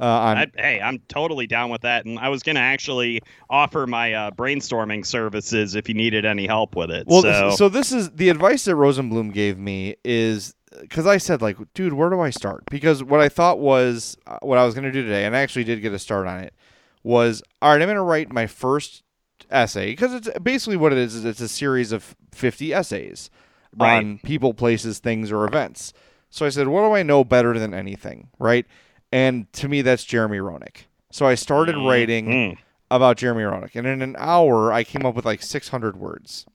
Uh, 0.00 0.04
I, 0.04 0.46
hey, 0.56 0.80
I'm 0.80 0.98
totally 1.08 1.46
down 1.46 1.70
with 1.70 1.82
that, 1.82 2.06
and 2.06 2.18
I 2.18 2.28
was 2.30 2.42
gonna 2.42 2.60
actually 2.60 3.20
offer 3.48 3.86
my 3.86 4.14
uh, 4.14 4.30
brainstorming 4.30 5.04
services 5.04 5.74
if 5.74 5.88
you 5.88 5.94
needed 5.94 6.24
any 6.24 6.46
help 6.46 6.74
with 6.74 6.90
it. 6.90 7.06
Well, 7.06 7.22
so, 7.22 7.50
so 7.50 7.68
this 7.68 7.92
is 7.92 8.10
the 8.12 8.28
advice 8.28 8.64
that 8.64 8.76
Rosenbloom 8.76 9.32
gave 9.32 9.58
me 9.58 9.96
is 10.04 10.54
because 10.80 11.06
I 11.06 11.18
said 11.18 11.42
like, 11.42 11.56
dude, 11.74 11.92
where 11.92 12.10
do 12.10 12.20
I 12.20 12.30
start? 12.30 12.64
Because 12.70 13.02
what 13.02 13.20
I 13.20 13.28
thought 13.28 13.58
was 13.58 14.16
uh, 14.26 14.38
what 14.42 14.58
I 14.58 14.64
was 14.64 14.74
going 14.74 14.84
to 14.84 14.92
do 14.92 15.02
today, 15.02 15.24
and 15.24 15.36
I 15.36 15.40
actually 15.40 15.64
did 15.64 15.82
get 15.82 15.92
a 15.92 15.98
start 15.98 16.26
on 16.26 16.40
it, 16.40 16.54
was 17.02 17.42
all 17.60 17.70
right. 17.72 17.82
I'm 17.82 17.86
going 17.88 17.96
to 17.96 18.02
write 18.02 18.32
my 18.32 18.46
first 18.46 19.02
essay 19.50 19.90
because 19.92 20.14
it's 20.14 20.28
basically 20.38 20.76
what 20.76 20.92
it 20.92 20.98
is. 20.98 21.14
Is 21.14 21.24
it's 21.24 21.40
a 21.40 21.48
series 21.48 21.92
of 21.92 22.14
50 22.32 22.72
essays 22.72 23.30
Right. 23.76 23.98
on 23.98 24.18
people, 24.18 24.52
places, 24.52 24.98
things, 24.98 25.30
or 25.30 25.44
events. 25.44 25.92
So 26.28 26.44
I 26.44 26.48
said, 26.48 26.68
what 26.68 26.82
do 26.82 26.92
I 26.92 27.02
know 27.04 27.22
better 27.24 27.56
than 27.58 27.72
anything, 27.72 28.28
right? 28.38 28.66
And 29.12 29.52
to 29.54 29.68
me, 29.68 29.82
that's 29.82 30.04
Jeremy 30.04 30.38
Roenick. 30.38 30.84
So 31.10 31.26
I 31.26 31.34
started 31.34 31.76
writing 31.76 32.26
Mm. 32.26 32.58
about 32.90 33.16
Jeremy 33.16 33.42
Roenick, 33.42 33.74
and 33.74 33.86
in 33.86 34.02
an 34.02 34.14
hour, 34.18 34.72
I 34.72 34.84
came 34.84 35.04
up 35.04 35.14
with 35.16 35.24
like 35.24 35.42
600 35.42 35.96
words. 35.96 36.46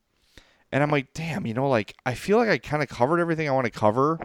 And 0.71 0.81
I'm 0.83 0.89
like, 0.91 1.13
damn, 1.13 1.45
you 1.45 1.53
know, 1.53 1.67
like 1.69 1.95
I 2.05 2.13
feel 2.13 2.37
like 2.37 2.49
I 2.49 2.57
kind 2.57 2.81
of 2.83 2.89
covered 2.89 3.19
everything 3.19 3.47
I 3.47 3.51
want 3.51 3.65
to 3.65 3.71
cover. 3.71 4.19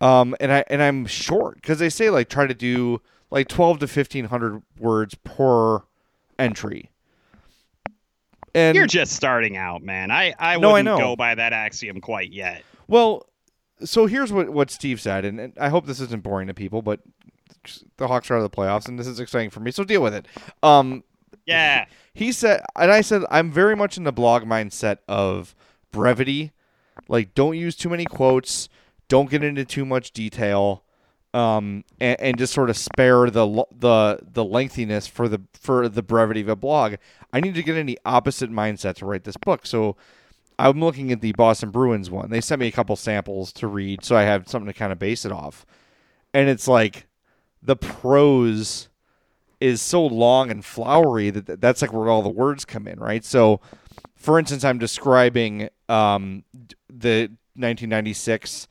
Um, 0.00 0.34
and 0.40 0.52
I 0.52 0.64
and 0.68 0.82
I'm 0.82 1.06
short 1.06 1.54
because 1.56 1.78
they 1.78 1.88
say 1.90 2.10
like 2.10 2.28
try 2.28 2.46
to 2.46 2.54
do 2.54 3.00
like 3.30 3.48
12 3.48 3.78
to 3.80 3.86
1500 3.86 4.62
words 4.78 5.14
per 5.24 5.82
entry. 6.38 6.90
And 8.54 8.76
You're 8.76 8.86
just 8.86 9.12
starting 9.14 9.56
out, 9.56 9.82
man. 9.82 10.10
I, 10.10 10.34
I 10.38 10.56
No, 10.58 10.68
wouldn't 10.72 10.84
know. 10.84 10.96
go 10.98 11.16
by 11.16 11.34
that 11.34 11.52
axiom 11.52 12.00
quite 12.00 12.32
yet. 12.32 12.62
Well, 12.86 13.26
so 13.84 14.06
here's 14.06 14.32
what, 14.32 14.50
what 14.50 14.70
Steve 14.70 15.00
said, 15.00 15.24
and, 15.24 15.40
and 15.40 15.52
I 15.58 15.70
hope 15.70 15.86
this 15.86 15.98
isn't 16.00 16.22
boring 16.22 16.46
to 16.46 16.54
people, 16.54 16.80
but 16.80 17.00
the 17.96 18.08
Hawks 18.08 18.30
are 18.30 18.34
out 18.34 18.42
of 18.44 18.50
the 18.50 18.56
playoffs, 18.56 18.88
and 18.88 18.98
this 18.98 19.06
is 19.06 19.20
exciting 19.20 19.50
for 19.50 19.60
me, 19.60 19.70
so 19.70 19.84
deal 19.84 20.02
with 20.02 20.14
it. 20.14 20.26
Um, 20.62 21.04
Yeah. 21.46 21.86
he 22.14 22.32
said, 22.32 22.62
and 22.76 22.90
I 22.90 23.00
said, 23.00 23.22
I'm 23.30 23.50
very 23.50 23.76
much 23.76 23.96
in 23.96 24.04
the 24.04 24.12
blog 24.12 24.44
mindset 24.44 24.98
of 25.08 25.54
brevity. 25.92 26.52
Like, 27.08 27.34
don't 27.34 27.56
use 27.56 27.76
too 27.76 27.88
many 27.88 28.04
quotes, 28.04 28.68
don't 29.08 29.28
get 29.30 29.42
into 29.44 29.64
too 29.64 29.84
much 29.84 30.12
detail, 30.12 30.82
um, 31.34 31.84
and, 32.00 32.20
and 32.20 32.38
just 32.38 32.52
sort 32.54 32.70
of 32.70 32.76
spare 32.76 33.28
the 33.28 33.64
the 33.76 34.20
the 34.22 34.44
lengthiness 34.44 35.08
for 35.08 35.28
the 35.28 35.40
for 35.52 35.88
the 35.88 36.02
brevity 36.02 36.40
of 36.40 36.48
a 36.48 36.54
blog. 36.56 36.94
I 37.32 37.40
need 37.40 37.56
to 37.56 37.62
get 37.64 37.76
in 37.76 37.86
the 37.86 37.98
opposite 38.06 38.50
mindset 38.52 38.94
to 38.96 39.06
write 39.06 39.24
this 39.24 39.36
book. 39.36 39.66
So 39.66 39.96
I'm 40.60 40.78
looking 40.78 41.10
at 41.10 41.20
the 41.20 41.32
Boston 41.32 41.70
Bruins 41.70 42.08
one. 42.08 42.30
They 42.30 42.40
sent 42.40 42.60
me 42.60 42.68
a 42.68 42.72
couple 42.72 42.94
samples 42.94 43.52
to 43.54 43.66
read, 43.66 44.04
so 44.04 44.14
I 44.14 44.22
have 44.22 44.48
something 44.48 44.72
to 44.72 44.78
kind 44.78 44.92
of 44.92 45.00
base 45.00 45.24
it 45.24 45.32
off. 45.32 45.66
And 46.32 46.48
it's 46.48 46.68
like 46.68 47.06
the 47.64 47.76
prose 47.76 48.88
is 49.60 49.80
so 49.80 50.04
long 50.04 50.50
and 50.50 50.64
flowery 50.64 51.30
that 51.30 51.60
that's 51.60 51.80
like 51.80 51.92
where 51.92 52.08
all 52.08 52.22
the 52.22 52.28
words 52.28 52.64
come 52.64 52.86
in, 52.86 53.00
right? 53.00 53.24
So, 53.24 53.60
for 54.14 54.38
instance, 54.38 54.62
I'm 54.62 54.78
describing 54.78 55.70
um, 55.88 56.44
the 56.88 57.30
1996 57.56 58.68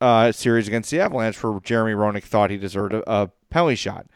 uh, 0.00 0.32
series 0.32 0.66
against 0.66 0.90
the 0.90 1.00
Avalanche 1.00 1.42
where 1.42 1.60
Jeremy 1.60 1.92
Roenick 1.92 2.24
thought 2.24 2.50
he 2.50 2.56
deserved 2.56 2.94
a, 2.94 3.10
a 3.10 3.30
penalty 3.50 3.76
shot. 3.76 4.06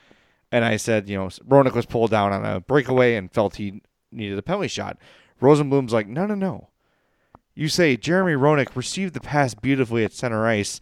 And 0.53 0.65
I 0.65 0.77
said, 0.77 1.09
you 1.09 1.17
know, 1.17 1.27
Roenick 1.27 1.75
was 1.75 1.87
pulled 1.87 2.11
down 2.11 2.33
on 2.33 2.45
a 2.45 2.61
breakaway 2.61 3.15
and 3.15 3.33
felt 3.33 3.57
he 3.57 3.81
needed 4.11 4.37
a 4.37 4.43
penalty 4.43 4.69
shot. 4.69 4.99
Rosenbloom's 5.41 5.93
like, 5.93 6.09
no, 6.09 6.27
no, 6.27 6.35
no. 6.35 6.69
You 7.55 7.69
say 7.69 7.97
Jeremy 7.97 8.33
Roenick 8.33 8.75
received 8.75 9.15
the 9.15 9.21
pass 9.21 9.55
beautifully 9.55 10.05
at 10.05 10.13
center 10.13 10.47
ice 10.47 10.81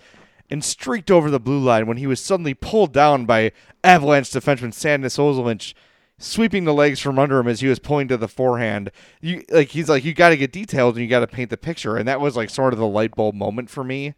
and 0.50 0.64
streaked 0.64 1.10
over 1.10 1.30
the 1.30 1.40
blue 1.40 1.58
line 1.58 1.86
when 1.86 1.98
he 1.98 2.06
was 2.06 2.20
suddenly 2.20 2.54
pulled 2.54 2.92
down 2.92 3.26
by 3.26 3.52
Avalanche 3.84 4.30
defenseman 4.30 4.72
Sandis 4.72 5.18
Ozolin, 5.18 5.74
sweeping 6.18 6.64
the 6.64 6.74
legs 6.74 7.00
from 7.00 7.18
under 7.18 7.38
him 7.38 7.48
as 7.48 7.60
he 7.60 7.68
was 7.68 7.78
pulling 7.78 8.08
to 8.08 8.16
the 8.16 8.28
forehand. 8.28 8.90
You 9.20 9.44
like 9.50 9.68
he's 9.68 9.88
like 9.88 10.04
you 10.04 10.14
got 10.14 10.30
to 10.30 10.36
get 10.36 10.52
details 10.52 10.96
and 10.96 11.02
you 11.02 11.08
got 11.08 11.20
to 11.20 11.26
paint 11.26 11.50
the 11.50 11.56
picture, 11.56 11.96
and 11.96 12.08
that 12.08 12.20
was 12.20 12.36
like 12.36 12.50
sort 12.50 12.72
of 12.72 12.78
the 12.78 12.86
light 12.86 13.14
bulb 13.14 13.34
moment 13.34 13.70
for 13.70 13.84
me. 13.84 14.14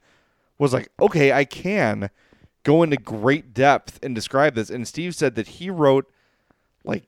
Was 0.58 0.72
like 0.72 0.90
okay, 1.00 1.32
I 1.32 1.44
can 1.44 2.10
go 2.62 2.82
into 2.82 2.96
great 2.96 3.54
depth 3.54 3.98
and 4.02 4.14
describe 4.14 4.54
this. 4.54 4.70
And 4.70 4.86
Steve 4.86 5.14
said 5.14 5.34
that 5.34 5.48
he 5.48 5.70
wrote 5.70 6.10
like 6.84 7.04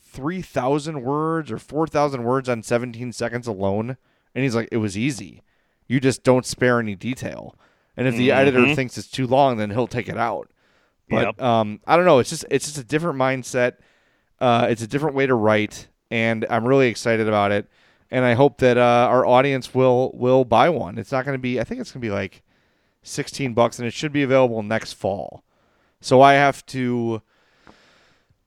three 0.00 0.42
thousand 0.42 1.02
words 1.02 1.50
or 1.50 1.58
four 1.58 1.86
thousand 1.86 2.24
words 2.24 2.48
on 2.48 2.62
seventeen 2.62 3.12
seconds 3.12 3.46
alone, 3.46 3.96
and 4.34 4.44
he's 4.44 4.54
like, 4.54 4.68
it 4.70 4.76
was 4.76 4.96
easy. 4.96 5.42
You 5.88 6.00
just 6.00 6.22
don't 6.22 6.46
spare 6.46 6.78
any 6.78 6.94
detail. 6.94 7.56
And 7.96 8.06
if 8.08 8.16
the 8.16 8.32
editor 8.32 8.74
thinks 8.74 8.96
it's 8.98 9.08
too 9.08 9.26
long, 9.26 9.56
then 9.58 9.70
he'll 9.70 9.86
take 9.86 10.08
it 10.08 10.16
out. 10.16 10.50
But 11.08 11.26
Yep. 11.38 11.42
um, 11.42 11.80
I 11.86 11.96
don't 11.96 12.06
know. 12.06 12.20
It's 12.20 12.30
just 12.30 12.44
it's 12.50 12.64
just 12.66 12.78
a 12.78 12.84
different 12.84 13.18
mindset. 13.18 13.74
Uh, 14.40 14.66
it's 14.70 14.82
a 14.82 14.86
different 14.86 15.14
way 15.14 15.26
to 15.26 15.34
write, 15.34 15.88
and 16.10 16.46
I'm 16.48 16.64
really 16.66 16.88
excited 16.88 17.28
about 17.28 17.52
it. 17.52 17.68
And 18.10 18.24
I 18.24 18.34
hope 18.34 18.58
that 18.58 18.76
uh, 18.78 19.08
our 19.10 19.26
audience 19.26 19.74
will 19.74 20.10
will 20.14 20.44
buy 20.44 20.68
one. 20.68 20.98
It's 20.98 21.12
not 21.12 21.24
going 21.24 21.34
to 21.36 21.42
be. 21.42 21.60
I 21.60 21.64
think 21.64 21.80
it's 21.80 21.90
going 21.92 22.00
to 22.00 22.06
be 22.06 22.10
like 22.12 22.42
sixteen 23.02 23.52
bucks, 23.52 23.78
and 23.78 23.86
it 23.86 23.92
should 23.92 24.12
be 24.12 24.22
available 24.22 24.62
next 24.62 24.94
fall. 24.94 25.44
So 26.00 26.20
I 26.22 26.34
have 26.34 26.64
to 26.66 27.20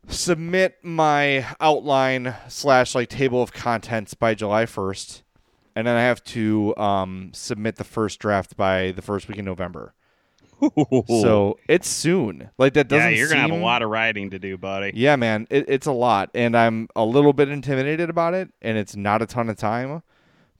submit 0.08 0.78
my 0.84 1.46
outline 1.60 2.36
slash 2.48 2.94
like 2.96 3.10
table 3.10 3.42
of 3.42 3.54
contents 3.54 4.14
by 4.14 4.36
July 4.36 4.66
first, 4.66 5.24
and 5.76 5.86
then 5.86 5.96
I 5.96 6.02
have 6.02 6.24
to 6.26 6.76
um, 6.78 7.32
submit 7.34 7.76
the 7.76 7.84
first 7.84 8.20
draft 8.20 8.56
by 8.56 8.92
the 8.92 9.02
first 9.02 9.28
week 9.28 9.38
in 9.38 9.46
November. 9.46 9.94
So 11.08 11.60
it's 11.68 11.88
soon. 11.88 12.50
Like 12.58 12.74
that 12.74 12.88
doesn't. 12.88 13.12
Yeah, 13.12 13.18
you're 13.18 13.28
gonna 13.28 13.42
have 13.42 13.52
a 13.52 13.56
lot 13.56 13.82
of 13.82 13.90
writing 13.90 14.30
to 14.30 14.40
do, 14.40 14.58
buddy. 14.58 14.92
Yeah, 14.96 15.16
man, 15.18 15.48
it, 15.50 15.66
it's 15.68 15.86
a 15.86 15.92
lot, 15.92 16.32
and 16.34 16.56
I'm 16.56 16.88
a 16.96 17.04
little 17.04 17.34
bit 17.34 17.50
intimidated 17.50 18.10
about 18.10 18.34
it, 18.34 18.50
and 18.62 18.78
it's 18.78 18.96
not 18.96 19.22
a 19.22 19.26
ton 19.26 19.50
of 19.50 19.58
time, 19.58 20.02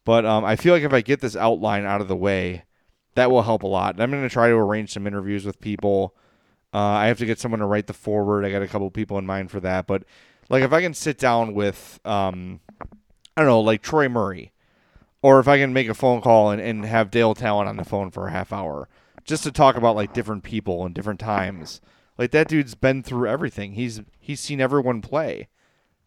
but 0.04 0.26
um, 0.26 0.44
I 0.44 0.58
feel 0.58 0.74
like 0.74 0.84
if 0.84 0.94
I 0.94 1.02
get 1.02 1.22
this 1.22 1.36
outline 1.36 1.86
out 1.86 2.02
of 2.02 2.08
the 2.10 2.16
way, 2.16 2.66
that 3.16 3.32
will 3.32 3.44
help 3.44 3.64
a 3.64 3.68
lot. 3.68 3.96
And 3.96 4.04
I'm 4.04 4.12
going 4.12 4.24
to 4.24 4.30
try 4.30 4.50
to 4.50 4.56
arrange 4.56 4.92
some 4.92 5.08
interviews 5.08 5.46
with 5.46 5.60
people. 5.60 6.16
Uh, 6.74 6.78
I 6.78 7.08
have 7.08 7.18
to 7.20 7.26
get 7.26 7.40
someone 7.40 7.60
to 7.60 7.66
write 7.66 7.88
the 7.88 7.94
forward. 7.94 8.46
I 8.46 8.52
got 8.52 8.62
a 8.62 8.68
couple 8.68 8.92
people 8.92 9.18
in 9.18 9.26
mind 9.26 9.50
for 9.50 9.62
that, 9.62 9.88
but 9.88 10.04
like 10.50 10.64
if 10.64 10.74
I 10.74 10.82
can 10.82 10.94
sit 10.94 11.18
down 11.18 11.54
with, 11.54 12.00
um, 12.04 12.60
I 12.82 13.42
don't 13.42 13.48
know, 13.48 13.62
like 13.62 13.82
Troy 13.82 14.10
Murray, 14.10 14.52
or 15.26 15.40
if 15.40 15.48
I 15.48 15.58
can 15.58 15.74
make 15.74 15.90
a 15.90 15.96
phone 15.96 16.22
call 16.22 16.52
and, 16.52 16.62
and 16.62 16.86
have 16.86 17.10
Dale 17.10 17.34
Tallon 17.34 17.68
on 17.68 17.78
the 17.78 17.84
phone 17.84 18.12
for 18.12 18.28
a 18.28 18.32
half 18.32 18.54
hour 18.54 18.88
just 19.24 19.42
to 19.42 19.52
talk 19.52 19.76
about 19.76 19.96
like 19.96 20.14
different 20.14 20.44
people 20.44 20.86
and 20.86 20.94
different 20.94 21.20
times. 21.20 21.82
Like 22.16 22.30
that 22.30 22.48
dude's 22.48 22.76
been 22.76 23.02
through 23.02 23.28
everything. 23.28 23.74
He's 23.74 24.02
he's 24.20 24.40
seen 24.40 24.62
everyone 24.62 25.02
play. 25.02 25.48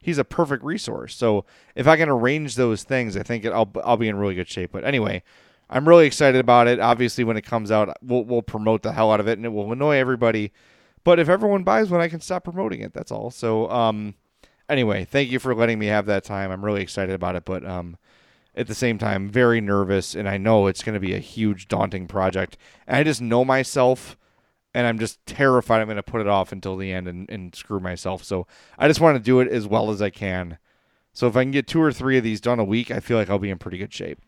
He's 0.00 0.18
a 0.18 0.24
perfect 0.24 0.62
resource. 0.62 1.16
So 1.16 1.44
if 1.74 1.88
I 1.88 1.96
can 1.96 2.09
arrange 2.09 2.54
those 2.54 2.85
things, 2.85 3.16
I 3.16 3.24
think 3.24 3.44
it, 3.44 3.52
I'll 3.52 3.68
I'll 3.83 3.96
be 3.96 4.07
in 4.07 4.14
really 4.14 4.37
good 4.37 4.48
shape. 4.48 4.70
But 4.70 4.85
anyway, 4.85 5.24
I'm 5.68 5.88
really 5.88 6.07
excited 6.07 6.38
about 6.38 6.68
it. 6.68 6.78
Obviously, 6.78 7.24
when 7.24 7.37
it 7.37 7.44
comes 7.44 7.72
out, 7.72 7.92
we'll 8.00 8.24
we'll 8.24 8.42
promote 8.42 8.85
the 8.85 8.92
hell 8.92 9.11
out 9.11 9.18
of 9.18 9.26
it, 9.26 9.37
and 9.37 9.44
it 9.44 9.48
will 9.48 9.72
annoy 9.72 9.96
everybody. 9.96 10.52
But 11.02 11.18
if 11.18 11.28
everyone 11.28 11.64
buys 11.64 11.90
one, 11.90 12.00
I 12.00 12.07
can 12.07 12.20
stop 12.20 12.44
promoting 12.44 12.83
it. 12.83 12.92
That's 12.92 13.11
all. 13.11 13.33
So 13.33 13.68
um, 13.68 14.14
anyway, 14.68 15.04
thank 15.04 15.28
you 15.28 15.40
for 15.40 15.57
letting 15.57 15.81
me 15.81 15.87
have 15.87 16.07
that 16.07 16.22
time. 16.22 16.52
I'm 16.52 16.64
really 16.64 16.83
excited 16.83 17.16
about 17.16 17.35
it, 17.35 17.44
but 17.44 17.66
um, 17.66 17.96
at 18.58 18.66
the 18.66 18.74
same 18.74 18.98
time, 18.98 19.28
very 19.28 19.60
nervous, 19.60 20.14
and 20.14 20.28
I 20.28 20.36
know 20.36 20.66
it's 20.66 20.82
going 20.82 20.94
to 20.94 21.00
be 21.00 21.14
a 21.14 21.20
huge, 21.20 21.68
daunting 21.68 22.08
project. 22.08 22.58
And 22.86 22.96
I 22.96 23.04
just 23.04 23.22
know 23.22 23.44
myself, 23.44 24.18
and 24.74 24.86
I'm 24.86 24.98
just 24.98 25.24
terrified 25.26 25.80
I'm 25.80 25.86
going 25.86 25.96
to 25.96 26.02
put 26.02 26.20
it 26.20 26.26
off 26.26 26.50
until 26.50 26.76
the 26.76 26.92
end 26.92 27.06
and, 27.06 27.30
and 27.30 27.54
screw 27.54 27.78
myself. 27.78 28.24
So 28.24 28.48
I 28.76 28.88
just 28.88 29.00
want 29.00 29.16
to 29.16 29.22
do 29.22 29.38
it 29.38 29.48
as 29.48 29.66
well 29.66 29.90
as 29.90 30.02
I 30.02 30.10
can. 30.10 30.58
So 31.12 31.28
if 31.28 31.36
I 31.36 31.44
can 31.44 31.52
get 31.52 31.68
two 31.68 31.80
or 31.80 31.92
three 31.92 32.18
of 32.18 32.24
these 32.24 32.40
done 32.40 32.58
a 32.58 32.64
week, 32.64 32.90
I 32.90 32.98
feel 32.98 33.16
like 33.16 33.30
I'll 33.30 33.38
be 33.38 33.50
in 33.50 33.58
pretty 33.58 33.78
good 33.78 33.92
shape. 33.92 34.20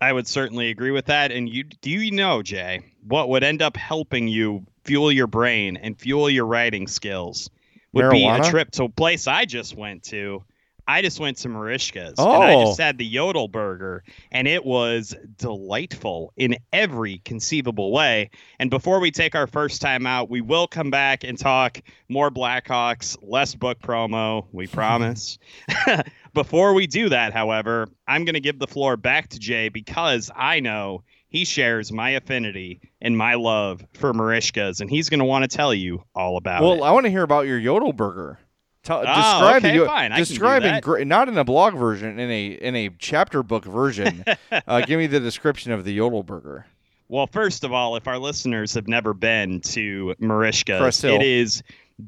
I 0.00 0.12
would 0.12 0.26
certainly 0.26 0.70
agree 0.70 0.90
with 0.90 1.06
that. 1.06 1.30
And 1.30 1.48
you 1.48 1.64
do 1.64 1.90
you 1.90 2.10
know, 2.10 2.42
Jay, 2.42 2.80
what 3.06 3.28
would 3.28 3.44
end 3.44 3.62
up 3.62 3.76
helping 3.76 4.28
you 4.28 4.64
fuel 4.84 5.12
your 5.12 5.26
brain 5.26 5.76
and 5.76 5.98
fuel 5.98 6.28
your 6.28 6.46
writing 6.46 6.86
skills 6.86 7.50
would 7.92 8.10
be 8.10 8.26
a 8.26 8.42
trip 8.42 8.70
to 8.72 8.84
a 8.84 8.88
place 8.88 9.26
I 9.26 9.44
just 9.44 9.76
went 9.76 10.02
to. 10.04 10.42
I 10.86 11.02
just 11.02 11.18
went 11.20 11.38
to 11.38 11.48
Marishka's 11.48 12.18
and 12.18 12.28
I 12.28 12.54
Oh. 12.54 12.66
just 12.66 12.80
had 12.80 12.98
the 12.98 13.06
Yodel 13.06 13.48
burger 13.48 14.04
and 14.30 14.46
it 14.46 14.64
was 14.64 15.14
delightful 15.38 16.32
in 16.36 16.56
every 16.72 17.18
conceivable 17.24 17.92
way. 17.92 18.30
And 18.58 18.70
before 18.70 19.00
we 19.00 19.10
take 19.10 19.34
our 19.34 19.46
first 19.46 19.80
time 19.80 20.06
out, 20.06 20.28
we 20.30 20.40
will 20.40 20.66
come 20.66 20.90
back 20.90 21.24
and 21.24 21.38
talk 21.38 21.80
more 22.08 22.30
Blackhawks, 22.30 23.16
less 23.22 23.54
book 23.54 23.80
promo, 23.80 24.46
we 24.52 24.66
promise. 24.66 25.38
Before 26.34 26.74
we 26.74 26.86
do 26.88 27.10
that, 27.10 27.32
however, 27.32 27.86
I'm 28.08 28.24
going 28.24 28.34
to 28.34 28.40
give 28.40 28.58
the 28.58 28.66
floor 28.66 28.96
back 28.96 29.28
to 29.30 29.38
Jay 29.38 29.68
because 29.68 30.30
I 30.34 30.60
know 30.60 31.04
he 31.28 31.44
shares 31.44 31.92
my 31.92 32.10
affinity 32.10 32.80
and 33.00 33.16
my 33.16 33.34
love 33.34 33.84
for 33.94 34.12
Marishka's, 34.12 34.80
and 34.80 34.90
he's 34.90 35.08
going 35.10 35.20
to 35.20 35.24
want 35.24 35.48
to 35.48 35.56
tell 35.56 35.72
you 35.72 36.02
all 36.14 36.36
about 36.36 36.62
well, 36.62 36.72
it. 36.72 36.80
Well, 36.80 36.84
I 36.84 36.92
want 36.92 37.06
to 37.06 37.10
hear 37.10 37.22
about 37.22 37.46
your 37.46 37.58
Yodel 37.58 37.92
burger. 37.92 38.38
Tell, 38.84 38.98
Oh, 38.98 39.02
describe 39.02 39.62
the 39.62 39.80
okay, 39.80 39.86
fine, 39.86 40.12
I 40.12 40.16
can 40.16 40.24
do 40.24 40.28
describe 40.28 40.62
in 40.62 40.80
gr- 40.80 41.04
not 41.04 41.28
in 41.28 41.36
a 41.38 41.44
blog 41.44 41.74
version, 41.74 42.18
in 42.18 42.30
a 42.30 42.46
in 42.46 42.76
a 42.76 42.90
chapter 42.98 43.42
book 43.42 43.64
version. 43.64 44.24
uh, 44.66 44.80
give 44.82 44.98
me 44.98 45.06
the 45.06 45.20
description 45.20 45.72
of 45.72 45.84
the 45.84 45.92
Yodel 45.92 46.22
burger. 46.22 46.66
Well, 47.08 47.26
first 47.26 47.64
of 47.64 47.72
all, 47.72 47.96
if 47.96 48.06
our 48.06 48.18
listeners 48.18 48.74
have 48.74 48.88
never 48.88 49.14
been 49.14 49.60
to 49.60 50.14
Hill. 51.02 51.16
it 51.16 51.22
is 51.26 51.62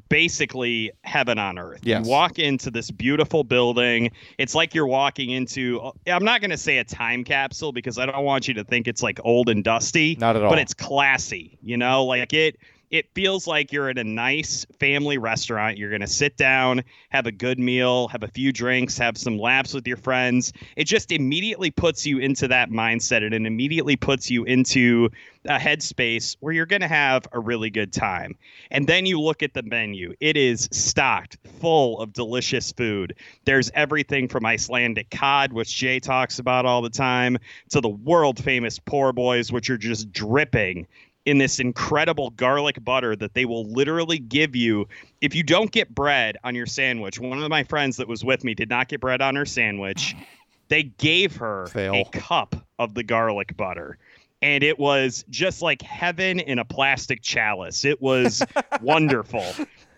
basically 0.09 0.91
heaven 1.03 1.39
on 1.39 1.57
earth. 1.57 1.81
Yes. 1.83 2.05
You 2.05 2.11
walk 2.11 2.39
into 2.39 2.71
this 2.71 2.91
beautiful 2.91 3.43
building. 3.43 4.11
It's 4.37 4.53
like 4.55 4.73
you're 4.73 4.87
walking 4.87 5.29
into, 5.29 5.91
I'm 6.07 6.25
not 6.25 6.41
going 6.41 6.51
to 6.51 6.57
say 6.57 6.77
a 6.79 6.83
time 6.83 7.23
capsule 7.23 7.71
because 7.71 7.97
I 7.97 8.05
don't 8.05 8.25
want 8.25 8.47
you 8.47 8.53
to 8.55 8.63
think 8.63 8.87
it's 8.87 9.01
like 9.03 9.19
old 9.23 9.49
and 9.49 9.63
dusty. 9.63 10.17
Not 10.19 10.35
at 10.35 10.43
all. 10.43 10.49
But 10.49 10.59
it's 10.59 10.73
classy, 10.73 11.57
you 11.61 11.77
know, 11.77 12.05
like 12.05 12.33
it. 12.33 12.57
It 12.89 13.13
feels 13.13 13.47
like 13.47 13.71
you're 13.71 13.89
at 13.89 13.97
a 13.97 14.03
nice 14.03 14.65
family 14.79 15.17
restaurant. 15.17 15.77
You're 15.77 15.89
going 15.89 16.01
to 16.01 16.07
sit 16.07 16.37
down, 16.37 16.83
have 17.09 17.25
a 17.25 17.31
good 17.31 17.59
meal, 17.59 18.07
have 18.09 18.23
a 18.23 18.27
few 18.27 18.51
drinks, 18.53 18.97
have 18.97 19.17
some 19.17 19.37
laughs 19.37 19.73
with 19.73 19.87
your 19.87 19.97
friends. 19.97 20.53
It 20.75 20.85
just 20.85 21.11
immediately 21.11 21.71
puts 21.71 22.05
you 22.05 22.19
into 22.19 22.47
that 22.47 22.69
mindset 22.69 23.23
and 23.23 23.33
it 23.33 23.45
immediately 23.45 23.97
puts 23.97 24.29
you 24.29 24.45
into 24.45 25.09
a 25.45 25.57
headspace 25.57 26.35
where 26.39 26.53
you're 26.53 26.65
going 26.65 26.81
to 26.81 26.87
have 26.87 27.27
a 27.31 27.39
really 27.39 27.69
good 27.69 27.93
time. 27.93 28.35
And 28.71 28.87
then 28.87 29.05
you 29.05 29.19
look 29.19 29.43
at 29.43 29.53
the 29.53 29.63
menu. 29.63 30.13
It 30.19 30.37
is 30.37 30.67
stocked 30.71 31.37
full 31.59 31.99
of 31.99 32.13
delicious 32.13 32.71
food. 32.71 33.15
There's 33.45 33.71
everything 33.73 34.27
from 34.27 34.45
Icelandic 34.45 35.09
cod, 35.09 35.53
which 35.53 35.75
Jay 35.75 35.99
talks 35.99 36.39
about 36.39 36.65
all 36.65 36.81
the 36.81 36.89
time, 36.89 37.37
to 37.69 37.81
the 37.81 37.89
world 37.89 38.43
famous 38.43 38.79
poor 38.79 39.13
boys, 39.13 39.51
which 39.51 39.69
are 39.69 39.77
just 39.77 40.11
dripping 40.11 40.87
in 41.27 41.37
this 41.37 41.59
incredible 41.59 42.29
garlic 42.31 42.81
butter 42.85 43.13
that 43.13 43.33
they 43.33 43.43
will 43.43 43.65
literally 43.65 44.17
give 44.17 44.55
you 44.55 44.87
if 45.19 45.35
you 45.35 45.43
don't 45.43 45.73
get 45.73 45.93
bread 45.93 46.37
on 46.45 46.55
your 46.55 46.65
sandwich. 46.65 47.19
One 47.19 47.43
of 47.43 47.49
my 47.49 47.65
friends 47.65 47.97
that 47.97 48.07
was 48.07 48.23
with 48.23 48.45
me 48.45 48.55
did 48.55 48.69
not 48.69 48.87
get 48.87 49.01
bread 49.01 49.21
on 49.21 49.35
her 49.35 49.45
sandwich. 49.45 50.15
They 50.69 50.83
gave 50.83 51.37
her 51.37 51.67
Fail. 51.67 51.93
a 51.95 52.03
cup 52.11 52.53
of 52.77 52.93
the 52.93 53.01
garlic 53.01 53.55
butter. 53.55 53.97
And 54.41 54.65
it 54.65 54.77
was 54.77 55.23
just 55.29 55.61
like 55.61 55.81
heaven 55.81 56.41
in 56.41 56.59
a 56.59 56.65
plastic 56.65 57.21
chalice. 57.21 57.85
It 57.85 58.01
was 58.01 58.43
wonderful. 58.81 59.45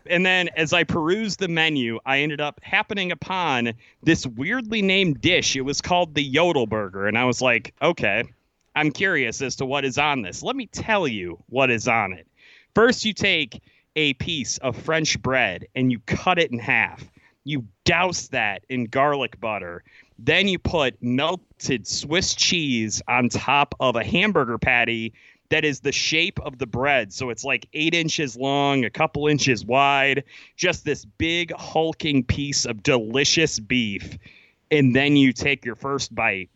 And 0.06 0.24
then 0.24 0.50
as 0.56 0.72
I 0.72 0.84
perused 0.84 1.39
the 1.39 1.48
menu, 1.48 1.98
I 2.06 2.20
ended 2.20 2.39
up 2.39 2.60
happening 2.62 3.12
upon 3.12 3.74
this 4.04 4.28
weirdly 4.28 4.84
named 4.84 5.22
dish. 5.22 5.56
It 5.56 5.62
was 5.62 5.82
called 5.82 6.13
the 6.13 6.22
Yodel 6.22 6.68
Burger. 6.68 7.08
And 7.08 7.18
I 7.18 7.26
was 7.26 7.42
like, 7.42 7.74
okay, 7.82 8.26
I'm 8.80 8.92
curious 8.92 9.42
as 9.42 9.58
to 9.58 9.65
what 9.65 9.84
is 9.84 9.98
on 9.98 10.22
this. 10.22 10.42
Let 10.42 10.56
me 10.56 10.68
tell 10.68 11.06
you 11.06 11.38
what 11.48 11.70
is 11.70 11.86
on 11.86 12.13
it. 12.13 12.26
First, 12.74 13.04
you 13.04 13.12
take 13.13 13.62
a 13.98 14.13
piece 14.13 14.58
of 14.60 14.74
French 14.74 15.22
bread 15.22 15.68
and 15.76 15.92
you 15.92 16.00
cut 16.06 16.39
it 16.39 16.50
in 16.50 16.60
half. 16.60 17.04
You 17.44 17.65
douse 17.84 18.30
that 18.30 18.63
in 18.70 18.86
garlic 18.86 19.38
butter. 19.42 19.84
Then 20.18 20.48
you 20.48 20.60
put 20.60 20.96
melted 21.04 21.88
Swiss 21.88 22.34
cheese 22.36 23.02
on 23.10 23.28
top 23.28 23.76
of 23.82 23.98
a 23.98 24.04
hamburger 24.04 24.58
patty 24.58 25.12
that 25.50 25.65
is 25.65 25.82
the 25.82 25.92
shape 25.92 26.39
of 26.39 26.58
the 26.58 26.68
bread. 26.68 27.12
So 27.12 27.32
it's 27.32 27.44
like 27.44 27.68
eight 27.74 27.94
inches 27.94 28.38
long, 28.38 28.86
a 28.86 28.89
couple 28.89 29.28
inches 29.28 29.65
wide, 29.65 30.24
just 30.56 30.86
this 30.86 31.04
big, 31.04 31.52
hulking 31.52 32.24
piece 32.24 32.65
of 32.65 32.82
delicious 32.82 33.60
beef. 33.60 34.18
And 34.72 34.96
then 34.96 35.18
you 35.18 35.34
take 35.34 35.65
your 35.65 35.76
first 35.76 36.15
bite 36.15 36.50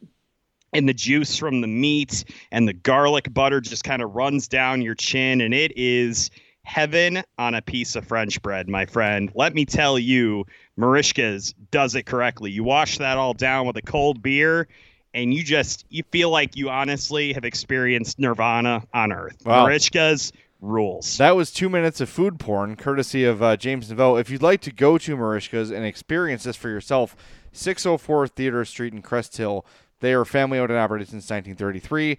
and 0.73 0.87
the 0.89 0.93
juice 0.93 1.37
from 1.37 1.61
the 1.61 1.67
meat 1.67 2.23
and 2.51 2.67
the 2.67 2.73
garlic 2.73 3.33
butter 3.33 3.61
just 3.61 3.83
kind 3.83 4.01
of 4.01 4.13
runs 4.15 4.47
down 4.47 4.81
your 4.81 4.95
chin 4.95 5.41
and 5.41 5.53
it 5.53 5.71
is 5.77 6.29
heaven 6.65 7.21
on 7.37 7.53
a 7.55 7.61
piece 7.61 7.95
of 7.95 8.05
french 8.07 8.41
bread 8.41 8.69
my 8.69 8.85
friend 8.85 9.31
let 9.35 9.53
me 9.53 9.65
tell 9.65 9.99
you 9.99 10.45
marishka's 10.79 11.53
does 11.71 11.93
it 11.95 12.03
correctly 12.05 12.49
you 12.51 12.63
wash 12.63 12.97
that 12.97 13.17
all 13.17 13.33
down 13.33 13.67
with 13.67 13.75
a 13.77 13.81
cold 13.81 14.21
beer 14.21 14.67
and 15.13 15.33
you 15.33 15.43
just 15.43 15.85
you 15.89 16.03
feel 16.11 16.29
like 16.29 16.55
you 16.55 16.69
honestly 16.69 17.33
have 17.33 17.43
experienced 17.43 18.17
nirvana 18.17 18.81
on 18.93 19.11
earth 19.11 19.35
Wow. 19.45 19.67
marishka's 19.67 20.31
rules 20.61 21.17
That 21.17 21.35
was 21.35 21.51
two 21.51 21.67
minutes 21.67 21.99
of 21.99 22.07
food 22.09 22.39
porn, 22.39 22.77
courtesy 22.77 23.25
of 23.25 23.43
uh, 23.43 23.57
James 23.57 23.91
Naveau. 23.91 24.17
If 24.17 24.29
you'd 24.29 24.41
like 24.41 24.61
to 24.61 24.71
go 24.71 24.97
to 24.97 25.17
Marishka's 25.17 25.69
and 25.71 25.85
experience 25.85 26.43
this 26.43 26.55
for 26.55 26.69
yourself, 26.69 27.17
604 27.51 28.29
Theater 28.29 28.63
Street 28.63 28.93
in 28.93 29.01
Crest 29.01 29.35
Hill. 29.35 29.65
They 30.03 30.13
are 30.13 30.25
family 30.25 30.59
owned 30.59 30.69
and 30.69 30.77
operated 30.77 31.07
since 31.07 31.29
1933. 31.29 32.17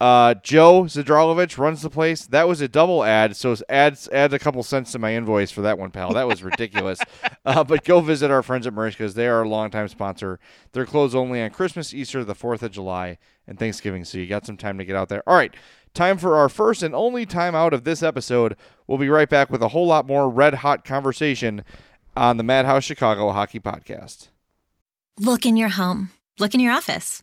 Uh, 0.00 0.32
Joe 0.42 0.84
Zadralovich 0.84 1.58
runs 1.58 1.82
the 1.82 1.90
place. 1.90 2.24
That 2.24 2.48
was 2.48 2.62
a 2.62 2.68
double 2.68 3.04
ad, 3.04 3.36
so 3.36 3.52
it's 3.52 3.62
adds 3.68 4.08
a 4.32 4.38
couple 4.38 4.62
cents 4.62 4.92
to 4.92 4.98
my 4.98 5.14
invoice 5.14 5.50
for 5.50 5.60
that 5.60 5.78
one, 5.78 5.90
pal. 5.90 6.14
That 6.14 6.26
was 6.26 6.42
ridiculous. 6.42 6.98
uh, 7.44 7.62
but 7.62 7.84
go 7.84 8.00
visit 8.00 8.30
our 8.30 8.42
friends 8.42 8.66
at 8.66 8.72
Marishka's. 8.72 9.12
They 9.12 9.28
are 9.28 9.42
a 9.42 9.48
longtime 9.48 9.88
sponsor. 9.88 10.40
They're 10.72 10.86
closed 10.86 11.14
only 11.14 11.42
on 11.42 11.50
Christmas, 11.50 11.92
Easter, 11.92 12.24
the 12.24 12.34
4th 12.34 12.62
of 12.62 12.72
July, 12.72 13.18
and 13.46 13.58
Thanksgiving, 13.58 14.06
so 14.06 14.16
you 14.16 14.26
got 14.26 14.46
some 14.46 14.56
time 14.56 14.78
to 14.78 14.86
get 14.86 14.96
out 14.96 15.10
there. 15.10 15.22
All 15.28 15.36
right, 15.36 15.54
time 15.92 16.16
for 16.16 16.38
our 16.38 16.48
first 16.48 16.82
and 16.82 16.94
only 16.94 17.26
time 17.26 17.54
out 17.54 17.74
of 17.74 17.84
this 17.84 18.02
episode. 18.02 18.56
We'll 18.86 18.96
be 18.96 19.10
right 19.10 19.28
back 19.28 19.50
with 19.50 19.62
a 19.62 19.68
whole 19.68 19.86
lot 19.86 20.06
more 20.06 20.30
red 20.30 20.54
hot 20.54 20.86
conversation 20.86 21.64
on 22.16 22.38
the 22.38 22.44
Madhouse 22.44 22.84
Chicago 22.84 23.30
Hockey 23.32 23.60
Podcast. 23.60 24.28
Look 25.20 25.44
in 25.44 25.58
your 25.58 25.68
home. 25.68 26.12
Look 26.38 26.54
in 26.54 26.60
your 26.60 26.72
office. 26.72 27.22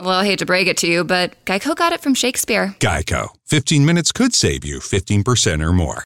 Well, 0.00 0.10
I 0.10 0.24
hate 0.24 0.40
to 0.40 0.46
break 0.46 0.66
it 0.66 0.76
to 0.78 0.88
you, 0.88 1.04
but 1.04 1.36
Geico 1.44 1.76
got 1.76 1.92
it 1.92 2.00
from 2.00 2.14
Shakespeare. 2.14 2.74
Geico. 2.80 3.28
15 3.46 3.84
minutes 3.86 4.10
could 4.10 4.34
save 4.34 4.64
you 4.64 4.80
15% 4.80 5.62
or 5.64 5.72
more. 5.72 6.02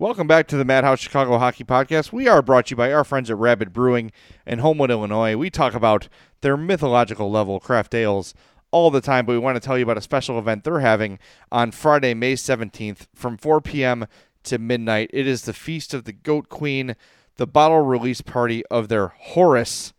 Welcome 0.00 0.26
back 0.26 0.48
to 0.48 0.56
the 0.56 0.64
Madhouse 0.64 0.98
Chicago 0.98 1.38
Hockey 1.38 1.62
Podcast. 1.62 2.10
We 2.10 2.26
are 2.26 2.42
brought 2.42 2.66
to 2.66 2.70
you 2.72 2.76
by 2.76 2.92
our 2.92 3.04
friends 3.04 3.30
at 3.30 3.36
Rabbit 3.36 3.72
Brewing 3.72 4.10
in 4.48 4.58
Homewood, 4.58 4.90
Illinois. 4.90 5.36
We 5.36 5.48
talk 5.48 5.74
about 5.74 6.08
their 6.40 6.56
mythological 6.56 7.30
level 7.30 7.60
craft 7.60 7.94
ales 7.94 8.34
all 8.72 8.90
the 8.90 9.00
time, 9.00 9.26
but 9.26 9.34
we 9.34 9.38
want 9.38 9.54
to 9.54 9.60
tell 9.60 9.78
you 9.78 9.84
about 9.84 9.96
a 9.96 10.02
special 10.02 10.40
event 10.40 10.64
they're 10.64 10.80
having 10.80 11.20
on 11.52 11.70
Friday, 11.70 12.14
May 12.14 12.34
17th 12.34 13.06
from 13.14 13.36
4 13.36 13.60
p.m. 13.60 14.06
to 14.42 14.58
midnight. 14.58 15.08
It 15.12 15.28
is 15.28 15.42
the 15.42 15.52
Feast 15.52 15.94
of 15.94 16.02
the 16.02 16.12
Goat 16.12 16.48
Queen, 16.48 16.96
the 17.36 17.46
bottle 17.46 17.82
release 17.82 18.22
party 18.22 18.66
of 18.66 18.88
their 18.88 19.06
Horus 19.06 19.92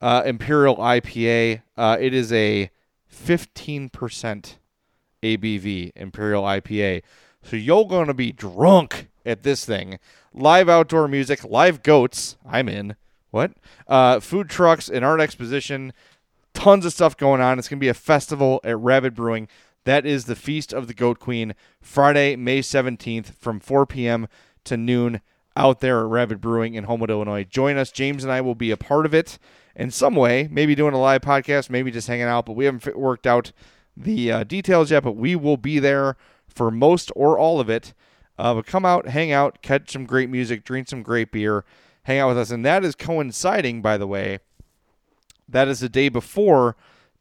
uh, 0.00 0.22
Imperial 0.24 0.76
IPA. 0.76 1.62
Uh, 1.76 1.96
it 2.00 2.14
is 2.14 2.32
a 2.32 2.70
15% 3.12 4.54
ABV 5.22 5.92
Imperial 5.96 6.42
IPA. 6.42 7.02
So 7.42 7.56
you're 7.56 7.86
going 7.86 8.06
to 8.06 8.14
be 8.14 8.32
drunk 8.32 9.08
at 9.24 9.42
this 9.42 9.64
thing. 9.64 9.98
Live 10.32 10.68
outdoor 10.68 11.08
music, 11.08 11.44
live 11.44 11.82
goats. 11.82 12.36
I'm 12.46 12.68
in. 12.68 12.96
What? 13.30 13.52
Uh, 13.88 14.20
food 14.20 14.48
trucks, 14.48 14.88
an 14.88 15.02
art 15.02 15.20
exposition, 15.20 15.92
tons 16.52 16.86
of 16.86 16.92
stuff 16.92 17.16
going 17.16 17.40
on. 17.40 17.58
It's 17.58 17.68
going 17.68 17.78
to 17.78 17.84
be 17.84 17.88
a 17.88 17.94
festival 17.94 18.60
at 18.64 18.78
Rabbit 18.78 19.14
Brewing. 19.14 19.48
That 19.84 20.06
is 20.06 20.24
the 20.24 20.36
Feast 20.36 20.72
of 20.72 20.86
the 20.86 20.94
Goat 20.94 21.18
Queen, 21.18 21.54
Friday, 21.80 22.36
May 22.36 22.60
17th 22.60 23.34
from 23.34 23.60
4 23.60 23.86
p.m. 23.86 24.28
to 24.64 24.76
noon 24.76 25.20
out 25.56 25.80
there 25.80 26.00
at 26.00 26.06
Rabbit 26.06 26.40
Brewing 26.40 26.74
in 26.74 26.84
Homewood, 26.84 27.10
Illinois. 27.10 27.44
Join 27.44 27.76
us. 27.76 27.92
James 27.92 28.24
and 28.24 28.32
I 28.32 28.40
will 28.40 28.54
be 28.54 28.70
a 28.70 28.76
part 28.76 29.04
of 29.04 29.14
it 29.14 29.38
in 29.76 29.90
some 29.90 30.14
way, 30.14 30.48
maybe 30.50 30.74
doing 30.74 30.94
a 30.94 31.00
live 31.00 31.22
podcast, 31.22 31.70
maybe 31.70 31.90
just 31.90 32.08
hanging 32.08 32.24
out, 32.24 32.46
but 32.46 32.52
we 32.52 32.64
haven't 32.64 32.96
worked 32.96 33.26
out 33.26 33.52
the 33.96 34.30
uh, 34.30 34.44
details 34.44 34.90
yet, 34.90 35.02
but 35.02 35.16
we 35.16 35.36
will 35.36 35.56
be 35.56 35.78
there 35.78 36.16
for 36.48 36.70
most 36.70 37.10
or 37.16 37.38
all 37.38 37.60
of 37.60 37.68
it. 37.68 37.94
Uh, 38.38 38.54
but 38.54 38.66
come 38.66 38.84
out, 38.84 39.08
hang 39.08 39.32
out, 39.32 39.62
catch 39.62 39.92
some 39.92 40.06
great 40.06 40.28
music, 40.28 40.64
drink 40.64 40.88
some 40.88 41.02
great 41.02 41.30
beer, 41.30 41.64
hang 42.04 42.18
out 42.18 42.28
with 42.28 42.38
us. 42.38 42.50
And 42.50 42.64
that 42.64 42.84
is 42.84 42.94
coinciding, 42.94 43.82
by 43.82 43.96
the 43.96 44.06
way, 44.06 44.40
that 45.48 45.68
is 45.68 45.80
the 45.80 45.88
day 45.88 46.08
before 46.08 46.76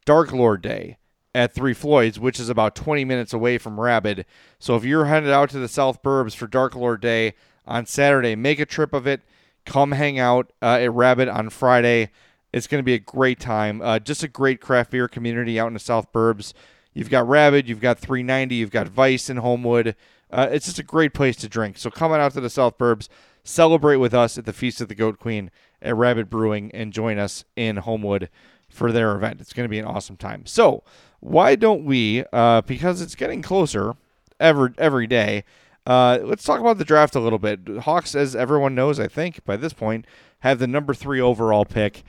Dark 0.05 0.31
Lord 0.31 0.61
Day 0.61 0.97
at 1.35 1.53
Three 1.53 1.73
Floyds, 1.73 2.19
which 2.19 2.39
is 2.39 2.49
about 2.49 2.75
20 2.75 3.05
minutes 3.05 3.33
away 3.33 3.57
from 3.57 3.79
Rabid. 3.79 4.25
So 4.59 4.75
if 4.75 4.83
you're 4.83 5.05
headed 5.05 5.29
out 5.29 5.49
to 5.51 5.59
the 5.59 5.67
South 5.67 6.01
Burbs 6.01 6.35
for 6.35 6.47
Dark 6.47 6.75
Lord 6.75 7.01
Day 7.01 7.33
on 7.65 7.85
Saturday, 7.85 8.35
make 8.35 8.59
a 8.59 8.65
trip 8.65 8.93
of 8.93 9.07
it. 9.07 9.21
Come 9.65 9.93
hang 9.93 10.19
out 10.19 10.51
uh, 10.61 10.79
at 10.81 10.91
Rabid 10.91 11.29
on 11.29 11.49
Friday. 11.49 12.11
It's 12.53 12.67
going 12.67 12.79
to 12.79 12.85
be 12.85 12.93
a 12.93 12.99
great 12.99 13.39
time. 13.39 13.81
Uh, 13.81 13.99
just 13.99 14.23
a 14.23 14.27
great 14.27 14.61
craft 14.61 14.91
beer 14.91 15.07
community 15.07 15.59
out 15.59 15.67
in 15.67 15.73
the 15.73 15.79
South 15.79 16.13
Burbs. 16.13 16.53
You've 16.93 17.09
got 17.09 17.27
Rabid, 17.27 17.67
you've 17.67 17.81
got 17.81 17.97
390, 17.97 18.55
you've 18.55 18.71
got 18.71 18.87
Vice 18.87 19.29
in 19.29 19.37
Homewood. 19.37 19.95
Uh, 20.29 20.47
it's 20.51 20.65
just 20.65 20.79
a 20.79 20.83
great 20.83 21.13
place 21.13 21.35
to 21.37 21.49
drink. 21.49 21.77
So 21.77 21.89
come 21.89 22.11
on 22.11 22.19
out 22.19 22.33
to 22.33 22.41
the 22.41 22.49
South 22.49 22.77
Burbs, 22.77 23.07
celebrate 23.43 23.97
with 23.97 24.13
us 24.13 24.37
at 24.37 24.45
the 24.45 24.53
Feast 24.53 24.79
of 24.79 24.87
the 24.87 24.95
Goat 24.95 25.19
Queen 25.19 25.49
at 25.81 25.95
Rabbit 25.95 26.29
Brewing, 26.29 26.71
and 26.73 26.93
join 26.93 27.17
us 27.17 27.43
in 27.55 27.77
Homewood 27.77 28.29
for 28.69 28.91
their 28.91 29.15
event. 29.15 29.41
It's 29.41 29.53
going 29.53 29.65
to 29.65 29.69
be 29.69 29.79
an 29.79 29.85
awesome 29.85 30.17
time. 30.17 30.45
So 30.45 30.83
why 31.19 31.55
don't 31.55 31.85
we? 31.85 32.23
Uh, 32.31 32.61
because 32.61 33.01
it's 33.01 33.15
getting 33.15 33.41
closer 33.41 33.93
every 34.39 34.71
every 34.77 35.07
day. 35.07 35.43
Uh, 35.85 36.19
let's 36.23 36.43
talk 36.43 36.59
about 36.59 36.77
the 36.77 36.85
draft 36.85 37.15
a 37.15 37.19
little 37.19 37.39
bit. 37.39 37.59
Hawks, 37.81 38.15
as 38.15 38.35
everyone 38.35 38.73
knows, 38.73 38.99
I 38.99 39.07
think 39.07 39.43
by 39.45 39.57
this 39.57 39.73
point, 39.73 40.05
have 40.39 40.59
the 40.59 40.67
number 40.67 40.93
three 40.93 41.19
overall 41.19 41.65
pick. 41.65 42.03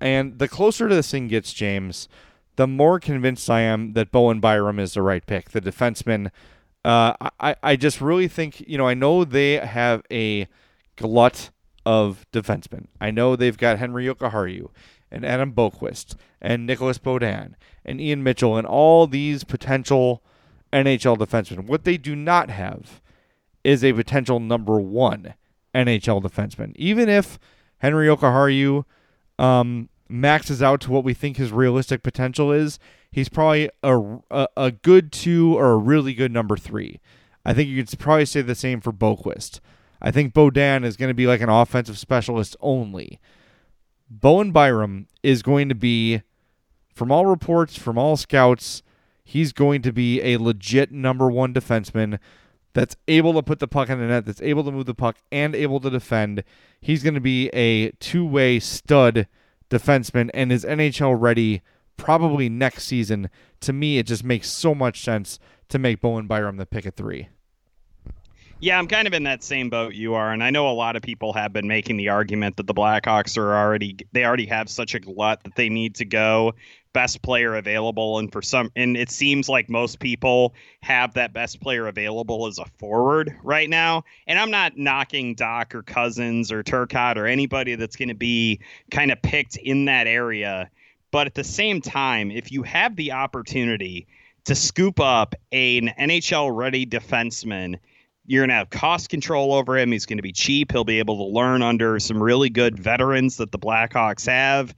And 0.00 0.38
the 0.38 0.48
closer 0.48 0.88
to 0.88 0.94
this 0.94 1.10
thing 1.10 1.28
gets, 1.28 1.52
James, 1.52 2.08
the 2.56 2.66
more 2.66 3.00
convinced 3.00 3.48
I 3.50 3.60
am 3.60 3.92
that 3.94 4.12
Bowen 4.12 4.40
Byram 4.40 4.78
is 4.78 4.94
the 4.94 5.02
right 5.02 5.24
pick, 5.24 5.50
the 5.50 5.60
defenseman. 5.60 6.30
Uh, 6.84 7.14
I, 7.40 7.56
I 7.62 7.76
just 7.76 8.00
really 8.00 8.28
think, 8.28 8.60
you 8.68 8.78
know, 8.78 8.86
I 8.86 8.94
know 8.94 9.24
they 9.24 9.54
have 9.54 10.02
a 10.10 10.46
glut 10.96 11.50
of 11.86 12.26
defensemen. 12.32 12.86
I 13.00 13.10
know 13.10 13.36
they've 13.36 13.56
got 13.56 13.78
Henri 13.78 14.06
Jokiharju 14.06 14.68
and 15.10 15.24
Adam 15.24 15.52
Boqvist 15.52 16.16
and 16.40 16.66
Nicolas 16.66 16.98
Beaudin 16.98 17.54
and 17.84 18.00
Ian 18.00 18.22
Mitchell 18.22 18.56
and 18.56 18.66
all 18.66 19.06
these 19.06 19.44
potential 19.44 20.22
NHL 20.72 21.16
defensemen. 21.16 21.66
What 21.66 21.84
they 21.84 21.96
do 21.96 22.16
not 22.16 22.50
have 22.50 23.00
is 23.62 23.82
a 23.82 23.92
potential 23.92 24.40
number 24.40 24.80
one 24.80 25.34
NHL 25.74 26.22
defenseman. 26.22 26.72
Even 26.76 27.08
if 27.08 27.38
Henri 27.78 28.06
Jokiharju 28.06 28.84
um, 29.38 29.88
maxes 30.08 30.62
out 30.62 30.80
to 30.82 30.90
what 30.90 31.04
we 31.04 31.14
think 31.14 31.36
his 31.36 31.52
realistic 31.52 32.02
potential 32.02 32.52
is, 32.52 32.78
he's 33.10 33.28
probably 33.28 33.70
a, 33.82 34.18
a, 34.30 34.48
a 34.56 34.70
good 34.70 35.12
two 35.12 35.56
or 35.56 35.72
a 35.72 35.76
really 35.76 36.14
good 36.14 36.32
number 36.32 36.56
three. 36.56 37.00
I 37.44 37.52
think 37.52 37.68
you 37.68 37.82
could 37.82 37.98
probably 37.98 38.26
say 38.26 38.42
the 38.42 38.54
same 38.54 38.80
for 38.80 38.92
Boqvist. 38.92 39.60
I 40.00 40.10
think 40.10 40.34
Beaudin 40.34 40.84
is 40.84 40.96
going 40.96 41.08
to 41.08 41.14
be 41.14 41.26
like 41.26 41.40
an 41.40 41.48
offensive 41.48 41.98
specialist 41.98 42.56
only. 42.60 43.20
Bowen 44.10 44.52
Byram 44.52 45.08
is 45.22 45.42
going 45.42 45.68
to 45.68 45.74
be, 45.74 46.22
from 46.94 47.10
all 47.10 47.26
reports, 47.26 47.78
from 47.78 47.98
all 47.98 48.16
scouts, 48.16 48.82
he's 49.24 49.52
going 49.52 49.82
to 49.82 49.92
be 49.92 50.20
a 50.22 50.36
legit 50.36 50.92
number 50.92 51.30
one 51.30 51.54
defenseman 51.54 52.18
that's 52.74 52.96
able 53.08 53.32
to 53.34 53.42
put 53.42 53.60
the 53.60 53.68
puck 53.68 53.88
in 53.88 53.98
the 53.98 54.06
net, 54.06 54.26
that's 54.26 54.42
able 54.42 54.64
to 54.64 54.72
move 54.72 54.86
the 54.86 54.94
puck, 54.94 55.16
and 55.32 55.54
able 55.54 55.80
to 55.80 55.88
defend. 55.88 56.44
He's 56.80 57.02
going 57.02 57.14
to 57.14 57.20
be 57.20 57.48
a 57.48 57.92
two 57.92 58.26
way 58.26 58.60
stud 58.60 59.26
defenseman 59.70 60.30
and 60.34 60.52
is 60.52 60.64
NHL 60.64 61.16
ready 61.18 61.62
probably 61.96 62.48
next 62.48 62.84
season. 62.84 63.30
To 63.60 63.72
me, 63.72 63.98
it 63.98 64.06
just 64.06 64.24
makes 64.24 64.50
so 64.50 64.74
much 64.74 65.02
sense 65.02 65.38
to 65.68 65.78
make 65.78 66.00
Bowen 66.00 66.26
Byram 66.26 66.56
the 66.56 66.66
pick 66.66 66.84
at 66.84 66.96
three. 66.96 67.28
Yeah, 68.60 68.78
I'm 68.78 68.88
kind 68.88 69.06
of 69.06 69.12
in 69.12 69.24
that 69.24 69.42
same 69.42 69.68
boat 69.68 69.94
you 69.94 70.14
are, 70.14 70.32
and 70.32 70.42
I 70.42 70.50
know 70.50 70.68
a 70.68 70.72
lot 70.72 70.96
of 70.96 71.02
people 71.02 71.32
have 71.34 71.52
been 71.52 71.68
making 71.68 71.96
the 71.96 72.08
argument 72.08 72.56
that 72.56 72.66
the 72.66 72.74
Blackhawks 72.74 73.36
are 73.36 73.54
already 73.54 73.96
they 74.12 74.24
already 74.24 74.46
have 74.46 74.70
such 74.70 74.94
a 74.94 75.00
glut 75.00 75.44
that 75.44 75.54
they 75.54 75.68
need 75.68 75.96
to 75.96 76.04
go 76.04 76.54
best 76.94 77.20
player 77.20 77.56
available, 77.56 78.18
and 78.18 78.32
for 78.32 78.40
some, 78.40 78.72
and 78.74 78.96
it 78.96 79.10
seems 79.10 79.46
like 79.48 79.68
most 79.68 79.98
people 79.98 80.54
have 80.80 81.12
that 81.14 81.34
best 81.34 81.60
player 81.60 81.86
available 81.86 82.46
as 82.46 82.58
a 82.58 82.64
forward 82.78 83.36
right 83.42 83.68
now. 83.68 84.04
And 84.26 84.38
I'm 84.38 84.50
not 84.50 84.78
knocking 84.78 85.36
Dach 85.36 85.74
or 85.74 85.82
Cozens 85.82 86.50
or 86.50 86.62
Turcotte 86.62 87.18
or 87.18 87.26
anybody 87.26 87.74
that's 87.74 87.96
going 87.96 88.08
to 88.08 88.14
be 88.14 88.60
kind 88.90 89.12
of 89.12 89.20
picked 89.20 89.56
in 89.58 89.84
that 89.84 90.06
area, 90.06 90.70
but 91.10 91.26
at 91.26 91.34
the 91.34 91.44
same 91.44 91.82
time, 91.82 92.30
if 92.30 92.50
you 92.50 92.62
have 92.62 92.96
the 92.96 93.12
opportunity 93.12 94.06
to 94.44 94.54
scoop 94.54 95.00
up 95.00 95.34
an 95.52 95.92
NHL 95.98 96.56
ready 96.56 96.86
defenseman 96.86 97.78
you're 98.26 98.40
going 98.40 98.48
to 98.48 98.54
have 98.54 98.70
cost 98.70 99.10
control 99.10 99.52
over 99.52 99.76
him. 99.76 99.92
He's 99.92 100.06
going 100.06 100.18
to 100.18 100.22
be 100.22 100.32
cheap. 100.32 100.72
He'll 100.72 100.84
be 100.84 100.98
able 100.98 101.18
to 101.18 101.34
learn 101.34 101.62
under 101.62 101.98
some 101.98 102.22
really 102.22 102.48
good 102.48 102.78
veterans 102.78 103.36
that 103.36 103.52
the 103.52 103.58
Blackhawks 103.58 104.26
have. 104.26 104.74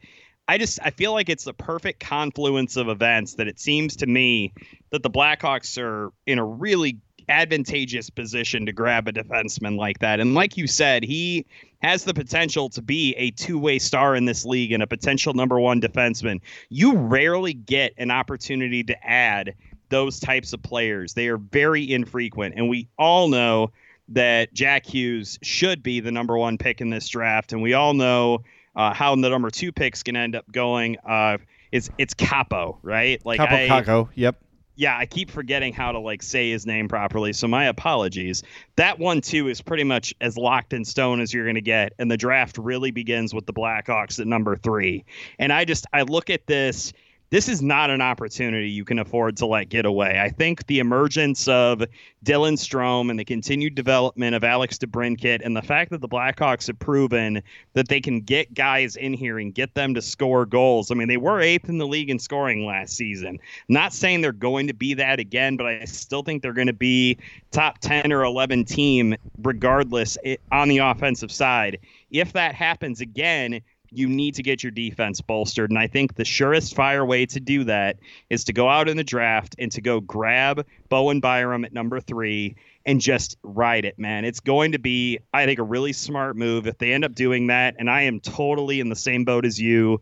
I 0.48 0.58
just 0.58 0.78
I 0.82 0.90
feel 0.90 1.12
like 1.12 1.28
it's 1.28 1.44
the 1.44 1.54
perfect 1.54 2.00
confluence 2.00 2.76
of 2.76 2.88
events 2.88 3.34
that 3.34 3.48
it 3.48 3.58
seems 3.58 3.96
to 3.96 4.06
me 4.06 4.52
that 4.90 5.02
the 5.02 5.10
Blackhawks 5.10 5.76
are 5.82 6.12
in 6.26 6.38
a 6.38 6.44
really 6.44 6.98
advantageous 7.28 8.08
position 8.08 8.66
to 8.66 8.72
grab 8.72 9.08
a 9.08 9.12
defenseman 9.12 9.76
like 9.76 9.98
that. 9.98 10.20
And 10.20 10.34
like 10.34 10.56
you 10.56 10.68
said, 10.68 11.02
he 11.02 11.44
has 11.82 12.04
the 12.04 12.14
potential 12.14 12.68
to 12.70 12.80
be 12.80 13.14
a 13.16 13.32
two-way 13.32 13.80
star 13.80 14.14
in 14.14 14.26
this 14.26 14.44
league 14.44 14.70
and 14.70 14.82
a 14.82 14.86
potential 14.86 15.34
number 15.34 15.58
1 15.58 15.80
defenseman. 15.80 16.40
You 16.68 16.96
rarely 16.96 17.52
get 17.52 17.94
an 17.98 18.12
opportunity 18.12 18.84
to 18.84 19.06
add 19.06 19.54
those 19.88 20.20
types 20.20 20.52
of 20.52 20.62
players. 20.62 21.14
They 21.14 21.26
are 21.26 21.36
very 21.36 21.92
infrequent, 21.92 22.54
and 22.56 22.68
we 22.68 22.88
all 22.96 23.28
know 23.28 23.72
that 24.08 24.54
Jack 24.54 24.86
Hughes 24.86 25.38
should 25.42 25.82
be 25.82 25.98
the 25.98 26.12
number 26.12 26.38
one 26.38 26.58
pick 26.58 26.80
in 26.80 26.90
this 26.90 27.08
draft, 27.08 27.52
and 27.52 27.60
we 27.60 27.74
all 27.74 27.94
know 27.94 28.44
uh, 28.76 28.92
how 28.94 29.14
the 29.16 29.28
number 29.28 29.50
two 29.50 29.72
pick's 29.72 30.02
going 30.02 30.14
to 30.14 30.20
end 30.20 30.36
up 30.36 30.50
going. 30.52 30.98
Uh, 30.98 31.38
it's 31.72 31.90
it's 31.98 32.14
Capo, 32.14 32.78
right? 32.82 33.24
Like 33.24 33.40
Kaapo 33.40 33.68
Kakko, 33.68 34.08
yep. 34.14 34.36
Yeah, 34.78 34.96
I 34.96 35.06
keep 35.06 35.30
forgetting 35.30 35.72
how 35.72 35.92
to 35.92 35.98
like 35.98 36.22
say 36.22 36.50
his 36.50 36.66
name 36.66 36.86
properly, 36.86 37.32
so 37.32 37.48
my 37.48 37.64
apologies. 37.64 38.42
That 38.76 38.98
one 38.98 39.22
too 39.22 39.48
is 39.48 39.62
pretty 39.62 39.84
much 39.84 40.14
as 40.20 40.36
locked 40.36 40.74
in 40.74 40.84
stone 40.84 41.20
as 41.20 41.32
you're 41.32 41.46
going 41.46 41.54
to 41.54 41.62
get, 41.62 41.94
and 41.98 42.10
the 42.10 42.18
draft 42.18 42.58
really 42.58 42.90
begins 42.90 43.32
with 43.32 43.46
the 43.46 43.54
Blackhawks 43.54 44.20
at 44.20 44.26
number 44.26 44.54
three. 44.54 45.06
And 45.38 45.50
I 45.50 45.64
just 45.64 45.86
I 45.94 46.02
look 46.02 46.28
at 46.28 46.46
this 46.46 46.92
this 47.30 47.48
is 47.48 47.60
not 47.60 47.90
an 47.90 48.00
opportunity 48.00 48.70
you 48.70 48.84
can 48.84 48.98
afford 48.98 49.36
to 49.38 49.46
let 49.46 49.68
get 49.68 49.84
away. 49.84 50.20
I 50.20 50.30
think 50.30 50.66
the 50.66 50.78
emergence 50.78 51.48
of 51.48 51.82
Dylan 52.24 52.54
Strome 52.54 53.10
and 53.10 53.18
the 53.18 53.24
continued 53.24 53.74
development 53.74 54.34
of 54.34 54.44
Alex 54.44 54.78
DeBrincat 54.78 55.40
and 55.44 55.56
the 55.56 55.62
fact 55.62 55.90
that 55.90 56.00
the 56.00 56.08
Blackhawks 56.08 56.68
have 56.68 56.78
proven 56.78 57.42
that 57.74 57.88
they 57.88 58.00
can 58.00 58.20
get 58.20 58.54
guys 58.54 58.96
in 58.96 59.12
here 59.12 59.38
and 59.38 59.54
get 59.54 59.74
them 59.74 59.94
to 59.94 60.02
score 60.02 60.46
goals. 60.46 60.90
I 60.90 60.94
mean, 60.94 61.08
they 61.08 61.16
were 61.16 61.40
eighth 61.40 61.68
in 61.68 61.78
the 61.78 61.86
league 61.86 62.10
in 62.10 62.18
scoring 62.18 62.64
last 62.64 62.94
season. 62.96 63.38
not 63.68 63.92
saying 63.92 64.20
they're 64.20 64.32
going 64.32 64.68
to 64.68 64.74
be 64.74 64.94
that 64.94 65.18
again, 65.18 65.56
but 65.56 65.66
I 65.66 65.84
still 65.84 66.22
think 66.22 66.42
they're 66.42 66.52
going 66.52 66.66
to 66.68 66.72
be 66.72 67.18
top 67.50 67.78
10 67.78 68.12
or 68.12 68.22
11 68.22 68.64
team 68.64 69.16
regardless 69.42 70.16
eh, 70.24 70.36
on 70.52 70.68
the 70.68 70.78
offensive 70.78 71.32
side. 71.32 71.78
If 72.10 72.32
that 72.34 72.54
happens 72.54 73.00
again, 73.00 73.60
you 73.96 74.08
need 74.08 74.34
to 74.34 74.42
get 74.42 74.62
your 74.62 74.70
defense 74.70 75.20
bolstered. 75.20 75.70
And 75.70 75.78
I 75.78 75.86
think 75.86 76.14
the 76.14 76.24
surest 76.24 76.74
fire 76.74 77.04
way 77.04 77.26
to 77.26 77.40
do 77.40 77.64
that 77.64 77.98
is 78.30 78.44
to 78.44 78.52
go 78.52 78.68
out 78.68 78.88
in 78.88 78.96
the 78.96 79.04
draft 79.04 79.56
and 79.58 79.72
to 79.72 79.80
go 79.80 80.00
grab 80.00 80.66
Bowen 80.88 81.20
Byram 81.20 81.64
at 81.64 81.72
number 81.72 82.00
three 82.00 82.56
and 82.84 83.00
just 83.00 83.36
ride 83.42 83.84
it, 83.84 83.98
man. 83.98 84.24
It's 84.24 84.40
going 84.40 84.72
to 84.72 84.78
be, 84.78 85.18
I 85.32 85.44
think, 85.46 85.58
a 85.58 85.64
really 85.64 85.92
smart 85.92 86.36
move 86.36 86.66
if 86.66 86.78
they 86.78 86.92
end 86.92 87.04
up 87.04 87.14
doing 87.14 87.48
that. 87.48 87.76
And 87.78 87.90
I 87.90 88.02
am 88.02 88.20
totally 88.20 88.80
in 88.80 88.88
the 88.88 88.96
same 88.96 89.24
boat 89.24 89.44
as 89.44 89.60
you. 89.60 90.00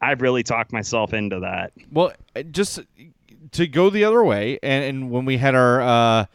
I've 0.00 0.20
really 0.20 0.42
talked 0.42 0.72
myself 0.72 1.14
into 1.14 1.40
that. 1.40 1.72
Well, 1.90 2.12
just 2.50 2.80
to 3.52 3.66
go 3.66 3.88
the 3.90 4.04
other 4.04 4.22
way, 4.22 4.58
and, 4.62 4.84
and 4.84 5.10
when 5.10 5.24
we 5.24 5.38
had 5.38 5.54
our 5.54 5.80
uh, 5.80 6.26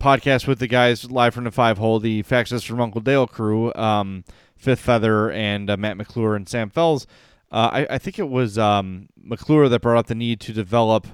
podcast 0.00 0.46
with 0.46 0.58
the 0.58 0.68
guys 0.68 1.10
live 1.10 1.34
from 1.34 1.44
the 1.44 1.50
five 1.50 1.78
hole, 1.78 1.98
the 1.98 2.22
Faxes 2.22 2.64
from 2.64 2.80
Uncle 2.80 3.00
Dale 3.00 3.26
crew, 3.26 3.72
um, 3.74 4.24
Fifth 4.62 4.80
Feather 4.80 5.30
and 5.32 5.68
uh, 5.68 5.76
Matt 5.76 5.96
McClure 5.96 6.36
and 6.36 6.48
Sam 6.48 6.70
Fels. 6.70 7.06
Uh, 7.50 7.68
I, 7.72 7.94
I, 7.94 7.98
think 7.98 8.18
it 8.18 8.28
was 8.30 8.56
um, 8.56 9.08
McClure 9.20 9.68
that 9.68 9.82
brought 9.82 9.98
up 9.98 10.06
the 10.06 10.14
need 10.14 10.40
to 10.40 10.52
develop 10.52 11.06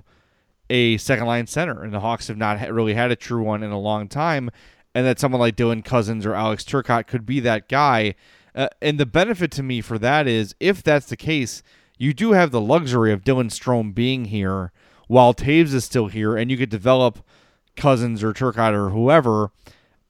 a 0.69 0.99
second 0.99 1.27
line 1.27 1.47
center, 1.47 1.83
and 1.83 1.93
the 1.93 2.01
Hawks 2.01 2.29
have 2.29 2.37
not 2.37 2.61
ha- 2.61 2.67
really 2.67 2.93
had 2.93 3.11
a 3.11 3.17
true 3.17 3.43
one 3.43 3.63
in 3.63 3.71
a 3.71 3.81
long 3.81 4.07
time, 4.07 4.51
and 4.95 5.07
that 5.07 5.19
someone 5.19 5.41
like 5.41 5.57
Dylan 5.57 5.83
Cozens 5.83 6.27
or 6.27 6.35
Alex 6.35 6.63
Turcotte 6.63 7.07
could 7.07 7.25
be 7.25 7.41
that 7.41 7.69
guy. 7.69 8.15
Uh, 8.55 8.69
and 8.83 9.01
the 9.01 9.07
benefit 9.07 9.51
to 9.53 9.63
me 9.63 9.81
for 9.81 9.99
that 9.99 10.29
is 10.29 10.55
if 10.61 10.83
that's 10.83 11.07
the 11.07 11.17
case, 11.17 11.63
you 11.97 12.13
do 12.13 12.33
have 12.33 12.51
the 12.51 12.61
luxury 12.61 13.13
of 13.13 13.25
Dylan 13.25 13.51
Strome 13.51 13.95
being 13.95 14.27
here 14.27 14.73
while 15.07 15.33
Toews 15.33 15.73
is 15.73 15.87
still 15.87 16.09
here, 16.09 16.37
and 16.37 16.51
you 16.51 16.59
could 16.59 16.69
develop 16.69 17.21
Cozens 17.77 18.23
or 18.23 18.35
Turcotte 18.35 18.75
or 18.75 18.91
whoever 18.91 19.51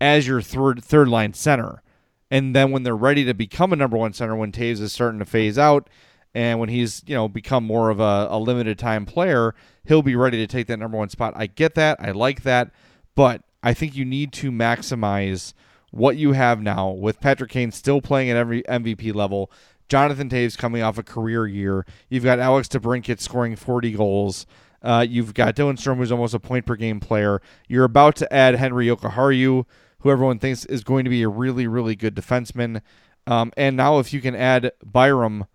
as 0.00 0.26
your 0.26 0.42
third 0.42 0.82
third 0.82 1.08
line 1.08 1.34
center. 1.34 1.82
And 2.30 2.54
then 2.54 2.70
when 2.70 2.82
they're 2.82 2.96
ready 2.96 3.24
to 3.24 3.34
become 3.34 3.72
a 3.72 3.76
number 3.76 3.96
one 3.96 4.12
center, 4.12 4.36
when 4.36 4.52
Toews 4.52 4.80
is 4.80 4.92
starting 4.92 5.18
to 5.18 5.24
phase 5.24 5.58
out, 5.58 5.88
and 6.34 6.60
when 6.60 6.68
he's 6.68 7.02
you 7.06 7.14
know 7.14 7.28
become 7.28 7.64
more 7.64 7.90
of 7.90 8.00
a, 8.00 8.28
a 8.30 8.38
limited 8.38 8.78
time 8.78 9.06
player, 9.06 9.54
he'll 9.84 10.02
be 10.02 10.16
ready 10.16 10.36
to 10.38 10.46
take 10.46 10.66
that 10.66 10.78
number 10.78 10.98
one 10.98 11.08
spot. 11.08 11.32
I 11.36 11.46
get 11.46 11.74
that, 11.76 11.98
I 12.00 12.10
like 12.10 12.42
that, 12.42 12.70
but 13.14 13.42
I 13.62 13.74
think 13.74 13.96
you 13.96 14.04
need 14.04 14.32
to 14.34 14.52
maximize 14.52 15.54
what 15.90 16.16
you 16.16 16.32
have 16.32 16.60
now 16.60 16.90
with 16.90 17.20
Patrick 17.20 17.50
Kane 17.50 17.72
still 17.72 18.00
playing 18.00 18.30
at 18.30 18.36
every 18.36 18.62
MVP 18.64 19.14
level. 19.14 19.50
Jonathan 19.88 20.28
Toews 20.28 20.58
coming 20.58 20.82
off 20.82 20.98
a 20.98 21.02
career 21.02 21.46
year. 21.46 21.86
You've 22.10 22.24
got 22.24 22.38
Alex 22.38 22.68
DeBrincat 22.68 23.20
scoring 23.20 23.56
40 23.56 23.92
goals. 23.92 24.46
Uh, 24.82 25.04
you've 25.08 25.34
got 25.34 25.56
Dylan 25.56 25.74
Strome, 25.74 25.96
who's 25.96 26.12
almost 26.12 26.34
a 26.34 26.38
point 26.38 26.66
per 26.66 26.76
game 26.76 27.00
player. 27.00 27.40
You're 27.68 27.84
about 27.84 28.16
to 28.16 28.32
add 28.32 28.54
Henri 28.56 28.86
Jokiharju, 28.86 29.64
who 30.00 30.10
everyone 30.10 30.38
thinks 30.38 30.64
is 30.66 30.84
going 30.84 31.04
to 31.04 31.10
be 31.10 31.22
a 31.22 31.28
really, 31.28 31.66
really 31.66 31.96
good 31.96 32.14
defenseman. 32.14 32.82
Um, 33.26 33.52
and 33.56 33.76
now, 33.76 33.98
if 33.98 34.12
you 34.12 34.20
can 34.20 34.34
add 34.34 34.72
Byram, 34.84 35.46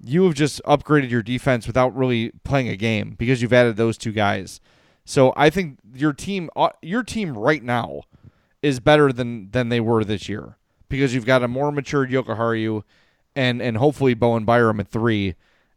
you 0.00 0.24
have 0.24 0.34
just 0.34 0.62
upgraded 0.64 1.10
your 1.10 1.22
defense 1.22 1.66
without 1.66 1.96
really 1.96 2.32
playing 2.44 2.68
a 2.68 2.76
game 2.76 3.14
because 3.18 3.40
you've 3.40 3.52
added 3.52 3.76
those 3.76 3.96
two 3.96 4.12
guys. 4.12 4.60
So 5.04 5.32
I 5.36 5.50
think 5.50 5.78
your 5.94 6.12
team, 6.12 6.50
uh, 6.56 6.70
your 6.82 7.02
team 7.02 7.36
right 7.38 7.62
now, 7.62 8.02
is 8.62 8.80
better 8.80 9.12
than 9.12 9.50
than 9.52 9.68
they 9.68 9.80
were 9.80 10.04
this 10.04 10.28
year 10.28 10.58
because 10.88 11.14
you've 11.14 11.26
got 11.26 11.42
a 11.42 11.48
more 11.48 11.70
matured 11.70 12.10
Jokiharju 12.10 12.82
and 13.36 13.62
and 13.62 13.76
hopefully 13.76 14.14
Bowen 14.14 14.44
Byram 14.44 14.80
at 14.80 14.88
three, 14.88 15.36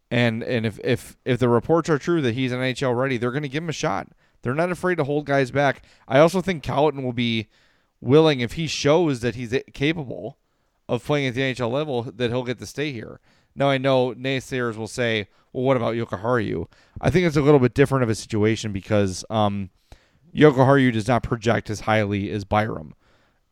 And 0.10 0.42
and 0.42 0.66
if 0.66 0.80
if 0.84 1.18
if 1.26 1.40
the 1.40 1.50
reports 1.50 1.90
are 1.90 2.00
true 2.00 2.22
that 2.22 2.34
he's 2.34 2.52
an 2.52 2.60
NHL 2.60 2.98
ready, 2.98 3.18
they're 3.18 3.32
going 3.32 3.44
to 3.44 3.50
give 3.50 3.64
him 3.64 3.70
a 3.70 3.74
shot. 3.74 4.08
They're 4.42 4.56
not 4.56 4.72
afraid 4.72 4.96
to 4.96 5.04
hold 5.04 5.26
guys 5.26 5.52
back. 5.52 5.84
I 6.08 6.20
also 6.20 6.42
think 6.42 6.64
Colliton 6.64 7.04
will 7.04 7.14
be 7.14 7.50
willing 8.02 8.40
if 8.40 8.54
he 8.54 8.68
shows 8.68 9.20
that 9.22 9.36
he's 9.36 9.56
capable 9.74 10.38
of 10.88 11.04
playing 11.04 11.28
at 11.28 11.36
the 11.36 11.42
NHL 11.42 11.72
level 11.72 12.04
that 12.04 12.30
he'll 12.30 12.44
get 12.44 12.60
to 12.60 12.66
stay 12.66 12.92
here. 12.92 13.20
Now 13.56 13.70
I 13.70 13.78
know 13.78 14.14
naysayers 14.14 14.76
will 14.76 14.88
say, 14.88 15.28
"Well, 15.54 15.64
what 15.64 15.78
about 15.78 15.96
Jokiharju?" 15.96 16.68
I 17.02 17.10
think 17.10 17.26
it's 17.26 17.38
a 17.38 17.42
little 17.42 17.60
bit 17.60 17.74
different 17.74 18.04
of 18.04 18.10
a 18.10 18.16
situation 18.16 18.72
because 18.72 19.26
um, 19.30 19.70
Jokiharju 20.34 20.94
does 20.94 21.08
not 21.08 21.24
project 21.24 21.70
as 21.70 21.82
highly 21.82 22.30
as 22.32 22.46
Byram, 22.46 22.96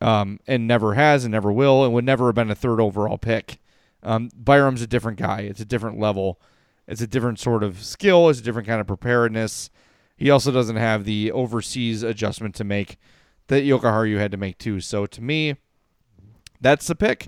um, 0.01 0.39
and 0.47 0.67
never 0.67 0.93
has 0.93 1.25
and 1.25 1.31
never 1.31 1.51
will, 1.51 1.83
and 1.83 1.93
would 1.93 2.05
never 2.05 2.27
have 2.27 2.35
been 2.35 2.51
a 2.51 2.55
third 2.55 2.79
overall 2.79 3.17
pick. 3.17 3.59
Um, 4.03 4.29
Byram's 4.35 4.81
a 4.81 4.87
different 4.87 5.17
guy. 5.17 5.41
It's 5.41 5.59
a 5.59 5.65
different 5.65 5.99
level. 5.99 6.39
It's 6.87 7.01
a 7.01 7.07
different 7.07 7.39
sort 7.39 7.63
of 7.63 7.83
skill. 7.83 8.29
It's 8.29 8.39
a 8.39 8.43
different 8.43 8.67
kind 8.67 8.79
of 8.79 8.87
preparedness. 8.87 9.69
He 10.15 10.29
also 10.29 10.51
doesn't 10.51 10.77
have 10.77 11.03
the 11.03 11.31
overseas 11.31 12.01
adjustment 12.01 12.55
to 12.55 12.63
make 12.63 12.97
that 13.47 13.63
Jokiharju 13.63 14.17
had 14.17 14.31
to 14.31 14.37
make 14.37 14.57
too. 14.57 14.79
So 14.79 15.05
to 15.05 15.21
me, 15.21 15.55
that's 16.61 16.87
the 16.87 16.95
pick. 16.95 17.27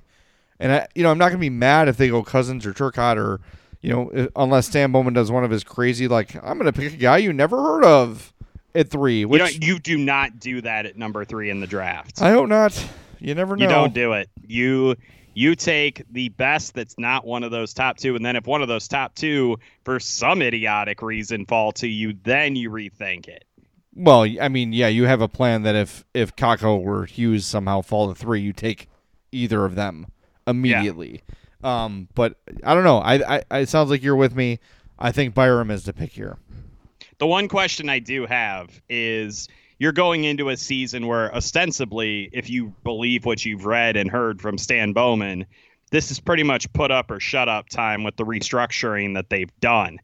And 0.60 0.72
I, 0.72 0.88
you 0.94 1.04
know, 1.04 1.12
I'm 1.12 1.18
not 1.18 1.30
gonna 1.30 1.40
be 1.40 1.50
mad 1.50 1.88
if 1.88 1.98
they 1.98 2.10
go 2.10 2.24
Cozens 2.24 2.66
or 2.66 2.74
Turcotte 2.74 3.18
or, 3.18 3.40
you 3.82 3.92
know, 3.92 4.28
unless 4.36 4.68
Stan 4.68 4.92
Bowman 4.92 5.14
does 5.14 5.32
one 5.32 5.44
of 5.44 5.52
his 5.52 5.64
crazy 5.64 6.08
like 6.08 6.36
I'm 6.44 6.58
gonna 6.58 6.74
pick 6.74 6.94
a 6.94 6.98
guy 6.98 7.18
you 7.18 7.32
never 7.32 7.62
heard 7.62 7.86
of 7.86 8.34
at 8.76 8.90
three. 8.90 9.26
Which 9.26 9.60
you, 9.60 9.76
you 9.76 9.80
do 9.80 9.98
not 9.98 10.40
do 10.40 10.62
that 10.62 10.86
at 10.86 10.98
number 10.98 11.26
three 11.26 11.50
in 11.50 11.60
the 11.62 11.68
draft. 11.68 12.22
I 12.22 12.32
hope 12.32 12.50
not. 12.50 12.90
You 13.20 13.36
never 13.36 13.56
know. 13.56 13.64
You 13.64 13.70
don't 13.70 13.94
do 13.94 14.14
it. 14.14 14.30
You 14.46 14.96
you 15.34 15.56
take 15.56 16.04
the 16.12 16.30
best 16.30 16.74
that's 16.74 16.98
not 16.98 17.26
one 17.26 17.44
of 17.44 17.52
those 17.52 17.74
top 17.74 17.98
two, 17.98 18.16
and 18.16 18.26
then 18.26 18.36
if 18.36 18.46
one 18.46 18.62
of 18.62 18.68
those 18.68 18.88
top 18.88 19.16
two, 19.16 19.58
for 19.86 20.00
some 20.00 20.42
idiotic 20.42 21.02
reason, 21.02 21.46
fall 21.46 21.72
to 21.74 21.88
you, 21.88 22.14
then 22.24 22.56
you 22.56 22.70
rethink 22.70 23.28
it. 23.28 23.46
Well, 23.96 24.26
I 24.40 24.50
mean, 24.50 24.72
yeah, 24.72 24.88
you 24.88 25.06
have 25.06 25.22
a 25.22 25.28
plan 25.28 25.64
that 25.64 25.76
if 25.76 26.06
if 26.14 26.36
Kakko 26.36 26.80
or 26.80 27.06
Hughes 27.06 27.46
somehow 27.46 27.82
fall 27.82 28.08
to 28.08 28.16
three, 28.16 28.42
you 28.42 28.54
take 28.54 28.88
either 29.32 29.66
of 29.66 29.76
them 29.76 30.08
immediately. 30.48 31.24
Yeah. 31.64 31.86
Um, 31.86 32.08
but 32.16 32.38
I 32.64 32.74
don't 32.74 32.84
know. 32.84 33.00
I, 33.00 33.42
I 33.52 33.60
it 33.60 33.70
sounds 33.70 33.90
like 33.90 34.04
you're 34.04 34.16
with 34.16 34.36
me. 34.36 34.60
I 34.98 35.12
think 35.12 35.34
Byram 35.34 35.72
is 35.72 35.84
the 35.84 35.94
pick 35.94 36.12
here. 36.12 36.38
The 37.18 37.28
one 37.28 37.48
question 37.48 37.90
I 37.90 38.00
do 38.00 38.26
have 38.26 38.82
is 38.90 39.48
you're 39.78 39.92
going 39.92 40.24
into 40.24 40.50
a 40.50 40.58
season 40.58 41.08
where 41.08 41.34
ostensibly, 41.34 42.30
if 42.32 42.50
you 42.50 42.74
believe 42.84 43.26
what 43.26 43.46
you've 43.46 43.66
read 43.66 43.98
and 43.98 44.10
heard 44.10 44.42
from 44.42 44.58
Stan 44.58 44.94
Bowman, 44.94 45.46
this 45.92 46.12
is 46.12 46.20
pretty 46.20 46.44
much 46.44 46.72
put 46.74 46.92
up 46.92 47.12
or 47.12 47.20
shut 47.20 47.50
up 47.50 47.70
time 47.70 48.04
with 48.04 48.16
the 48.16 48.26
restructuring 48.26 49.16
that 49.16 49.30
they've 49.30 49.52
done. 49.60 50.00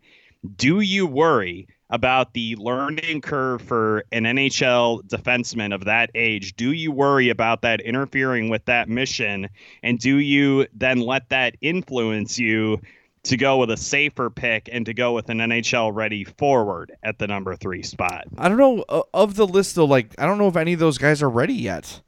Do 0.55 0.79
you 0.79 1.07
worry 1.07 1.67
about 1.89 2.33
the 2.33 2.55
learning 2.57 3.21
curve 3.21 3.61
for 3.61 4.03
an 4.11 4.23
NHL 4.23 5.03
defenseman 5.03 5.73
of 5.73 5.86
that 5.86 6.09
age? 6.15 6.55
Do 6.55 6.71
you 6.71 6.91
worry 6.91 7.29
about 7.29 7.61
that 7.61 7.81
interfering 7.81 8.49
with 8.49 8.65
that 8.65 8.89
mission? 8.89 9.49
And 9.83 9.99
do 9.99 10.17
you 10.17 10.67
then 10.73 10.99
let 10.99 11.29
that 11.29 11.55
influence 11.61 12.39
you 12.39 12.79
to 13.25 13.38
go 13.38 13.57
with 13.57 13.71
a 13.71 13.77
safer 13.77 14.29
pick 14.29 14.69
and 14.71 14.86
to 14.86 14.93
go 14.93 15.13
with 15.13 15.29
an 15.29 15.39
NHL 15.39 15.93
ready 15.93 16.23
forward 16.23 16.91
at 17.03 17.17
the 17.17 17.27
number 17.27 17.55
three 17.55 17.83
spot. 17.83 18.25
I 18.38 18.47
don't 18.47 18.57
know 18.57 18.86
of 19.13 19.36
the 19.36 19.47
list 19.47 19.75
though. 19.75 19.86
Like 19.86 20.15
I 20.19 20.25
don't 20.25 20.38
know 20.38 20.47
if 20.47 20.55
any 20.55 20.73
of 20.73 20.79
those 20.79 20.97
guys 20.97 21.21
are 21.21 21.29
ready 21.29 21.53
yet. 21.53 22.01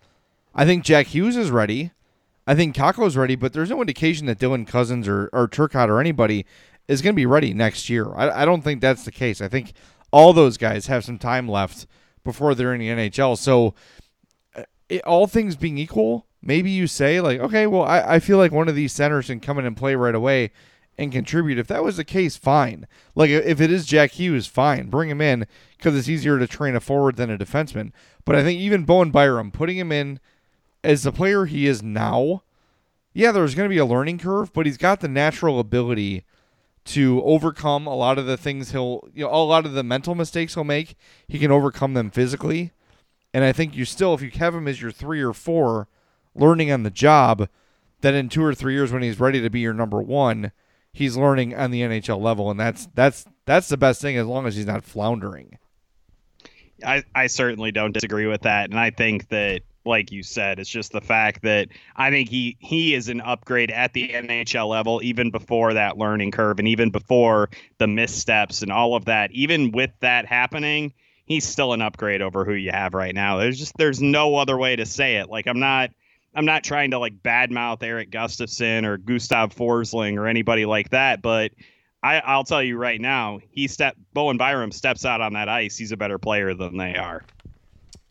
I 0.55 0.65
think 0.65 0.84
Jack 0.84 1.07
Hughes 1.07 1.36
is 1.36 1.51
ready. 1.51 1.91
I 2.45 2.55
think 2.55 2.75
Kakko's 2.75 3.17
ready, 3.17 3.36
but 3.36 3.51
there's 3.51 3.69
no 3.69 3.82
indication 3.82 4.25
that 4.28 4.39
Dylan 4.39 4.67
Cozens 4.67 5.07
or 5.07 5.30
or 5.34 5.47
Turcotte 5.47 5.89
or 5.89 5.99
anybody 5.99 6.45
is 6.88 7.01
going 7.01 7.13
to 7.13 7.17
be 7.17 7.25
ready 7.25 7.53
next 7.53 7.89
year. 7.89 8.13
I, 8.15 8.41
I 8.41 8.45
don't 8.45 8.61
think 8.61 8.81
that's 8.81 9.03
the 9.03 9.11
case. 9.11 9.41
I 9.41 9.47
think 9.47 9.73
all 10.11 10.33
those 10.33 10.57
guys 10.57 10.88
have 10.88 11.03
some 11.03 11.17
time 11.17 11.47
left 11.47 11.85
before 12.23 12.55
they're 12.55 12.73
in 12.73 12.79
the 12.79 12.89
NHL. 12.89 13.38
So, 13.38 13.73
uh, 14.55 14.63
it, 14.89 15.03
all 15.03 15.27
things 15.27 15.55
being 15.55 15.77
equal, 15.77 16.25
maybe 16.41 16.69
you 16.69 16.88
say 16.88 17.19
like, 17.21 17.39
okay, 17.39 17.67
well, 17.67 17.83
I, 17.83 18.15
I 18.15 18.19
feel 18.19 18.38
like 18.38 18.51
one 18.51 18.69
of 18.69 18.75
these 18.75 18.93
centers 18.93 19.27
can 19.27 19.39
come 19.39 19.59
in 19.59 19.65
and 19.65 19.77
play 19.77 19.95
right 19.95 20.15
away 20.15 20.51
and 20.97 21.11
contribute. 21.11 21.59
If 21.59 21.67
that 21.67 21.83
was 21.83 21.97
the 21.97 22.03
case, 22.03 22.35
fine. 22.38 22.88
Like 23.15 23.29
if 23.29 23.61
it 23.61 23.71
is 23.71 23.85
Jack 23.85 24.11
Hughes, 24.11 24.47
fine, 24.47 24.89
bring 24.89 25.09
him 25.09 25.21
in 25.21 25.45
because 25.77 25.95
it's 25.95 26.09
easier 26.09 26.39
to 26.39 26.47
train 26.47 26.75
a 26.75 26.79
forward 26.79 27.17
than 27.17 27.29
a 27.29 27.38
defenseman. 27.38 27.91
But 28.25 28.35
I 28.35 28.43
think 28.43 28.59
even 28.59 28.85
Bowen 28.85 29.11
Byram, 29.11 29.51
putting 29.51 29.77
him 29.77 29.91
in 29.91 30.19
as 30.83 31.03
the 31.03 31.11
player 31.11 31.45
he 31.45 31.67
is 31.67 31.83
now, 31.83 32.43
yeah, 33.13 33.31
there's 33.31 33.55
going 33.55 33.69
to 33.69 33.73
be 33.73 33.79
a 33.79 33.85
learning 33.85 34.19
curve, 34.19 34.53
but 34.53 34.65
he's 34.65 34.77
got 34.77 34.99
the 34.99 35.07
natural 35.07 35.59
ability 35.59 36.23
to 36.88 37.21
overcome 37.23 37.85
a 37.88 37.95
lot 37.95 38.17
of 38.17 38.25
the 38.25 38.38
things 38.38 38.71
he'll, 38.71 39.07
you 39.13 39.23
know, 39.23 39.33
a 39.33 39.43
lot 39.43 39.65
of 39.65 39.73
the 39.73 39.83
mental 39.83 40.15
mistakes 40.15 40.53
he'll 40.53 40.63
make. 40.63 40.95
He 41.27 41.39
can 41.39 41.51
overcome 41.51 41.93
them 41.93 42.09
physically. 42.09 42.71
And 43.33 43.43
I 43.43 43.51
think 43.51 43.75
you 43.75 43.85
still, 43.85 44.13
if 44.13 44.21
you 44.21 44.31
have 44.31 44.55
him 44.55 44.67
as 44.67 44.81
your 44.81 44.91
three 44.91 45.21
or 45.21 45.33
four, 45.33 45.88
learning 46.33 46.71
on 46.71 46.83
the 46.83 46.89
job, 46.89 47.49
that 48.01 48.13
in 48.13 48.29
two 48.29 48.43
or 48.43 48.55
three 48.55 48.73
years 48.73 48.91
when 48.91 49.01
he's 49.01 49.19
ready 49.19 49.41
to 49.41 49.49
be 49.49 49.59
your 49.59 49.73
number 49.73 50.01
one, 50.01 50.51
he's 50.93 51.17
learning 51.17 51.55
on 51.55 51.71
the 51.71 51.81
NHL 51.81 52.21
level, 52.21 52.49
and 52.49 52.59
that's 52.59 52.88
that's 52.93 53.25
that's 53.45 53.69
the 53.69 53.77
best 53.77 54.01
thing 54.01 54.17
as 54.17 54.25
long 54.25 54.45
as 54.45 54.55
he's 54.55 54.65
not 54.65 54.83
floundering. 54.83 55.57
I, 56.85 57.03
I 57.15 57.27
certainly 57.27 57.71
don't 57.71 57.91
disagree 57.91 58.27
with 58.27 58.41
that, 58.41 58.69
and 58.69 58.79
I 58.79 58.91
think 58.91 59.29
that, 59.29 59.61
like 59.88 60.11
you 60.11 60.23
said, 60.23 60.59
it's 60.59 60.69
just 60.69 60.91
the 60.91 61.01
fact 61.01 61.41
that 61.43 61.69
I 61.95 62.09
think 62.09 62.29
he 62.29 62.57
he 62.59 62.93
is 62.93 63.09
an 63.09 63.21
upgrade 63.21 63.71
at 63.71 63.93
the 63.93 64.09
NHL 64.09 64.69
level, 64.69 65.01
even 65.03 65.31
before 65.31 65.73
that 65.73 65.97
learning 65.97 66.31
curve, 66.31 66.59
and 66.59 66.67
even 66.67 66.91
before 66.91 67.49
the 67.77 67.88
missteps 67.88 68.61
and 68.61 68.71
all 68.71 68.95
of 68.95 69.05
that. 69.05 69.31
Even 69.31 69.71
with 69.71 69.91
that 70.01 70.25
happening, 70.25 70.93
he's 71.25 71.45
still 71.45 71.73
an 71.73 71.81
upgrade 71.81 72.21
over 72.21 72.45
who 72.45 72.53
you 72.53 72.71
have 72.71 72.93
right 72.93 73.15
now. 73.15 73.38
There's 73.38 73.57
just 73.57 73.77
there's 73.77 74.01
no 74.01 74.35
other 74.35 74.57
way 74.57 74.75
to 74.75 74.85
say 74.85 75.17
it. 75.17 75.29
Like 75.29 75.47
I'm 75.47 75.59
not 75.59 75.91
I'm 76.35 76.45
not 76.45 76.63
trying 76.63 76.91
to 76.91 76.99
like 76.99 77.23
badmouth 77.23 77.81
Erik 77.81 78.11
Gustafsson 78.11 78.85
or 78.85 78.97
Gustav 78.97 79.55
Forsling 79.55 80.17
or 80.17 80.27
anybody 80.27 80.65
like 80.65 80.89
that, 80.91 81.21
but 81.21 81.51
I, 82.03 82.19
I'll 82.19 82.43
tell 82.43 82.61
you 82.61 82.77
right 82.77 83.01
now, 83.01 83.39
he 83.49 83.67
step 83.67 83.95
Bowen 84.13 84.38
Byram 84.38 84.71
steps 84.71 85.03
out 85.03 85.19
on 85.19 85.33
that 85.33 85.49
ice. 85.49 85.77
He's 85.77 85.91
a 85.91 85.97
better 85.97 86.17
player 86.17 86.53
than 86.53 86.77
they 86.77 86.95
are. 86.95 87.23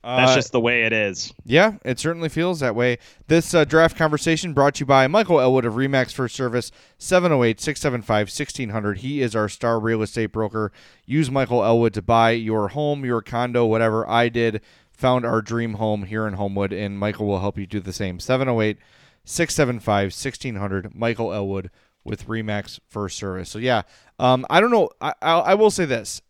That's 0.06 0.30
uh, 0.30 0.34
just 0.36 0.52
the 0.52 0.60
way 0.60 0.84
it 0.84 0.92
is. 0.92 1.34
Yeah, 1.44 1.78
it 1.84 1.98
certainly 1.98 2.28
feels 2.28 2.60
that 2.60 2.76
way. 2.76 2.98
This 3.26 3.52
uh, 3.52 3.64
draft 3.64 3.96
conversation 3.96 4.52
brought 4.52 4.76
to 4.76 4.80
you 4.80 4.86
by 4.86 5.08
Michael 5.08 5.40
Elwood 5.40 5.64
of 5.64 5.74
Remax 5.74 6.12
First 6.12 6.36
Service, 6.36 6.70
708 6.98 7.60
675 7.60 8.26
1600. 8.28 8.98
He 8.98 9.20
is 9.20 9.34
our 9.34 9.48
star 9.48 9.80
real 9.80 10.02
estate 10.02 10.26
broker. 10.26 10.70
Use 11.06 11.28
Michael 11.28 11.64
Elwood 11.64 11.92
to 11.94 12.02
buy 12.02 12.30
your 12.30 12.68
home, 12.68 13.04
your 13.04 13.20
condo, 13.20 13.66
whatever 13.66 14.08
I 14.08 14.28
did 14.28 14.60
found 14.92 15.26
our 15.26 15.42
dream 15.42 15.74
home 15.74 16.04
here 16.04 16.26
in 16.26 16.34
Homewood, 16.34 16.72
and 16.72 16.98
Michael 16.98 17.26
will 17.26 17.40
help 17.40 17.58
you 17.58 17.66
do 17.66 17.80
the 17.80 17.92
same. 17.92 18.18
708 18.20 18.78
675 19.24 20.04
1600. 20.06 20.94
Michael 20.94 21.32
Elwood 21.32 21.70
with 22.04 22.28
Remax 22.28 22.78
First 22.88 23.18
Service. 23.18 23.50
So, 23.50 23.58
yeah, 23.58 23.82
um, 24.20 24.46
I 24.48 24.60
don't 24.60 24.70
know. 24.70 24.88
I, 25.00 25.14
I, 25.20 25.32
I, 25.32 25.54
will 25.54 25.72
say 25.72 25.84
this. 25.84 26.22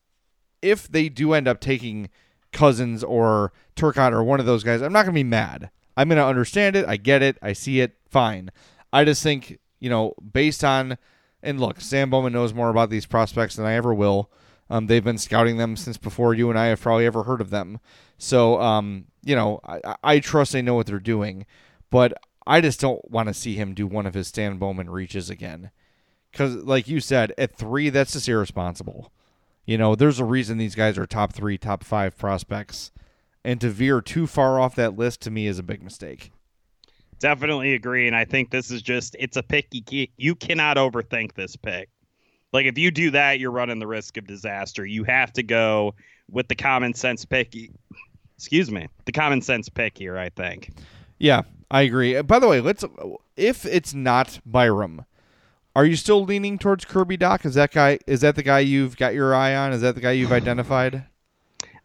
If 0.62 0.88
they 0.88 1.10
do 1.10 1.34
end 1.34 1.46
up 1.46 1.60
taking 1.60 2.08
Cozens 2.52 3.04
or 3.04 3.52
Turcotte 3.76 4.12
or 4.12 4.24
one 4.24 4.40
of 4.40 4.46
those 4.46 4.64
guys, 4.64 4.82
I'm 4.82 4.92
not 4.92 5.02
going 5.02 5.14
to 5.14 5.18
be 5.18 5.24
mad. 5.24 5.70
I'm 5.96 6.08
going 6.08 6.18
to 6.18 6.24
understand 6.24 6.76
it. 6.76 6.86
I 6.86 6.96
get 6.96 7.22
it. 7.22 7.38
I 7.40 7.52
see 7.52 7.80
it. 7.80 7.96
Fine. 8.08 8.50
I 8.92 9.04
just 9.04 9.22
think, 9.22 9.58
you 9.78 9.90
know, 9.90 10.14
based 10.32 10.64
on, 10.64 10.98
and 11.42 11.60
look, 11.60 11.80
Stan 11.80 12.10
Bowman 12.10 12.32
knows 12.32 12.54
more 12.54 12.70
about 12.70 12.90
these 12.90 13.06
prospects 13.06 13.56
than 13.56 13.66
I 13.66 13.74
ever 13.74 13.94
will. 13.94 14.30
Um, 14.68 14.86
they've 14.86 15.04
been 15.04 15.18
scouting 15.18 15.58
them 15.58 15.76
since 15.76 15.96
before 15.96 16.34
you 16.34 16.50
and 16.50 16.58
I 16.58 16.66
have 16.66 16.80
probably 16.80 17.06
ever 17.06 17.22
heard 17.22 17.40
of 17.40 17.50
them. 17.50 17.78
So, 18.18 18.60
um, 18.60 19.06
you 19.22 19.36
know, 19.36 19.60
I, 19.64 19.96
I 20.02 20.18
trust 20.18 20.52
they 20.52 20.62
know 20.62 20.74
what 20.74 20.86
they're 20.86 20.98
doing, 20.98 21.46
but 21.90 22.14
I 22.46 22.60
just 22.60 22.80
don't 22.80 23.08
want 23.10 23.28
to 23.28 23.34
see 23.34 23.54
him 23.54 23.74
do 23.74 23.86
one 23.86 24.06
of 24.06 24.14
his 24.14 24.28
Stan 24.28 24.58
Bowman 24.58 24.90
reaches 24.90 25.30
again. 25.30 25.70
Because, 26.32 26.56
like 26.56 26.88
you 26.88 27.00
said, 27.00 27.32
at 27.38 27.56
three, 27.56 27.90
that's 27.90 28.12
just 28.12 28.28
irresponsible. 28.28 29.12
You 29.64 29.78
know, 29.78 29.94
there's 29.94 30.20
a 30.20 30.24
reason 30.24 30.58
these 30.58 30.74
guys 30.74 30.98
are 30.98 31.06
top 31.06 31.32
three, 31.32 31.58
top 31.58 31.82
five 31.82 32.16
prospects. 32.18 32.90
And 33.46 33.60
to 33.62 33.70
veer 33.70 34.02
too 34.02 34.26
far 34.26 34.60
off 34.60 34.74
that 34.74 34.98
list 34.98 35.22
to 35.22 35.30
me 35.30 35.46
is 35.46 35.58
a 35.58 35.62
big 35.62 35.82
mistake. 35.82 36.32
Definitely 37.18 37.72
agree. 37.72 38.06
And 38.06 38.14
I 38.14 38.26
think 38.26 38.50
this 38.50 38.70
is 38.70 38.82
just, 38.82 39.16
it's 39.18 39.38
a 39.38 39.42
pick. 39.42 39.68
You, 39.70 40.08
you 40.18 40.34
cannot 40.34 40.76
overthink 40.76 41.32
this 41.34 41.56
pick. 41.56 41.88
Like, 42.52 42.66
if 42.66 42.76
you 42.76 42.90
do 42.90 43.10
that, 43.12 43.38
you're 43.38 43.50
running 43.50 43.78
the 43.78 43.86
risk 43.86 44.16
of 44.18 44.26
disaster. 44.26 44.84
You 44.84 45.04
have 45.04 45.32
to 45.34 45.42
go 45.42 45.94
with 46.30 46.48
the 46.48 46.54
common 46.54 46.92
sense 46.92 47.24
pick 47.24 47.54
excuse 48.36 48.70
me, 48.70 48.88
the 49.04 49.12
common 49.12 49.40
sense 49.40 49.68
pick 49.68 49.98
here. 49.98 50.16
I 50.18 50.28
think. 50.28 50.70
Yeah, 51.18 51.42
I 51.70 51.82
agree. 51.82 52.16
Uh, 52.16 52.22
by 52.22 52.38
the 52.38 52.48
way, 52.48 52.60
let's 52.60 52.84
if 53.36 53.64
it's 53.64 53.94
not 53.94 54.40
Byram, 54.44 55.04
are 55.74 55.84
you 55.84 55.96
still 55.96 56.24
leaning 56.24 56.58
towards 56.58 56.84
Kirby 56.84 57.18
Dach? 57.18 57.44
Is 57.44 57.54
that 57.54 57.72
guy? 57.72 57.98
Is 58.06 58.20
that 58.20 58.36
the 58.36 58.42
guy 58.42 58.60
you've 58.60 58.96
got 58.96 59.14
your 59.14 59.34
eye 59.34 59.54
on? 59.54 59.72
Is 59.72 59.80
that 59.80 59.94
the 59.94 60.00
guy 60.00 60.12
you've 60.12 60.32
identified? 60.32 61.04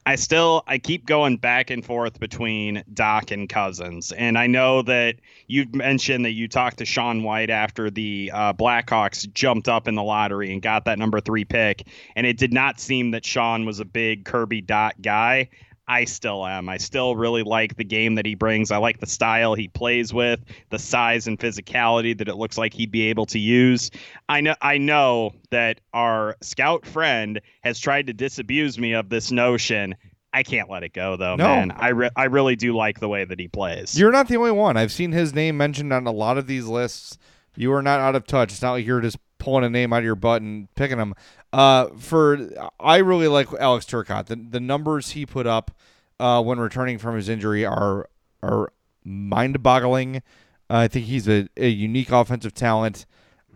I 0.06 0.16
still 0.16 0.64
I 0.66 0.80
keep 0.80 1.06
going 1.06 1.38
back 1.38 1.70
and 1.70 1.86
forth 1.86 2.20
between 2.20 2.84
Dach 2.92 3.32
and 3.32 3.48
Cozens, 3.48 4.12
and 4.12 4.38
I 4.38 4.48
know 4.48 4.82
that 4.82 5.18
you've 5.48 5.76
mentioned 5.76 6.26
that 6.26 6.32
you 6.32 6.48
talked 6.48 6.80
to 6.80 6.86
Sean 6.86 7.22
White 7.22 7.52
after 7.52 7.92
the 7.92 8.32
uh, 8.34 8.54
Blackhawks 8.54 9.32
jumped 9.32 9.70
up 9.70 9.88
in 9.88 9.94
the 9.94 10.04
lottery 10.04 10.52
and 10.52 10.62
got 10.62 10.86
that 10.86 10.98
number 10.98 11.22
three 11.22 11.46
pick, 11.46 11.88
and 12.16 12.26
it 12.26 12.38
did 12.38 12.52
not 12.52 12.80
seem 12.80 13.12
that 13.12 13.24
Sean 13.24 13.66
was 13.66 13.80
a 13.80 13.86
big 13.86 14.26
Kirby 14.26 14.64
Dach 14.64 14.94
guy. 15.02 15.50
I 15.92 16.06
still 16.06 16.46
am. 16.48 16.70
I 16.70 16.78
still 16.78 17.18
really 17.18 17.44
like 17.44 17.76
the 17.76 17.84
game 17.84 18.16
that 18.16 18.26
he 18.26 18.34
brings. 18.36 18.72
I 18.72 18.78
like 18.78 19.00
the 19.02 19.06
style 19.08 19.56
he 19.56 19.68
plays 19.68 20.14
with, 20.14 20.40
the 20.70 20.80
size 20.80 21.28
and 21.28 21.38
physicality 21.38 22.18
that 22.18 22.30
it 22.30 22.36
looks 22.36 22.58
like 22.58 22.74
he'd 22.74 22.92
be 22.92 23.10
able 23.10 23.26
to 23.26 23.40
use. 23.40 23.92
I 24.30 24.40
know 24.40 24.56
I 24.62 24.78
know 24.78 25.34
that 25.50 25.82
our 25.94 26.38
scout 26.42 26.86
friend 26.86 27.42
has 27.64 27.78
tried 27.78 28.08
to 28.08 28.14
disabuse 28.14 28.80
me 28.80 28.94
of 28.94 29.10
this 29.10 29.32
notion. 29.32 29.96
I 30.34 30.44
can't 30.44 30.70
let 30.70 30.84
it 30.84 30.94
go 30.94 31.18
though, 31.18 31.36
No. 31.36 31.44
man. 31.44 31.72
I 31.72 31.90
re- 31.90 32.10
I 32.16 32.24
really 32.26 32.56
do 32.56 32.74
like 32.74 33.02
the 33.02 33.10
way 33.10 33.26
that 33.26 33.38
he 33.38 33.50
plays. 33.50 34.00
You're 34.00 34.14
not 34.14 34.30
the 34.30 34.38
only 34.38 34.52
one. 34.52 34.78
I've 34.78 34.94
seen 34.94 35.12
his 35.12 35.34
name 35.34 35.58
mentioned 35.58 35.92
on 35.92 36.08
a 36.08 36.12
lot 36.12 36.38
of 36.38 36.48
these 36.48 36.68
lists. 36.68 37.18
You 37.58 37.74
are 37.74 37.82
not 37.84 38.00
out 38.00 38.16
of 38.16 38.26
touch. 38.26 38.54
It's 38.54 38.62
not 38.62 38.72
like 38.72 38.86
you're 38.86 39.02
just 39.02 39.18
pulling 39.42 39.66
a 39.66 39.70
name 39.70 39.92
out 39.92 40.00
of 40.00 40.06
your 40.06 40.16
butt 40.16 40.42
and 40.42 40.74
picking 40.76 40.98
them. 40.98 41.14
Uh, 41.52 41.88
for 41.98 42.38
I 42.80 42.98
really 42.98 43.28
like 43.28 43.52
Alex 43.60 43.86
Turcotte. 43.86 44.28
The 44.28 44.36
the 44.38 44.60
numbers 44.62 45.12
he 45.12 45.26
put 45.26 45.48
up 45.48 45.72
uh, 46.20 46.42
when 46.42 46.60
returning 46.60 46.98
from 46.98 47.16
his 47.16 47.28
injury 47.28 47.66
are 47.66 48.08
are 48.42 48.72
mind 49.04 49.62
boggling. 49.62 50.22
I 50.70 50.88
think 50.88 51.08
he's 51.08 51.28
a, 51.28 51.50
a 51.58 51.68
unique 51.68 52.12
offensive 52.12 52.54
talent. 52.54 53.06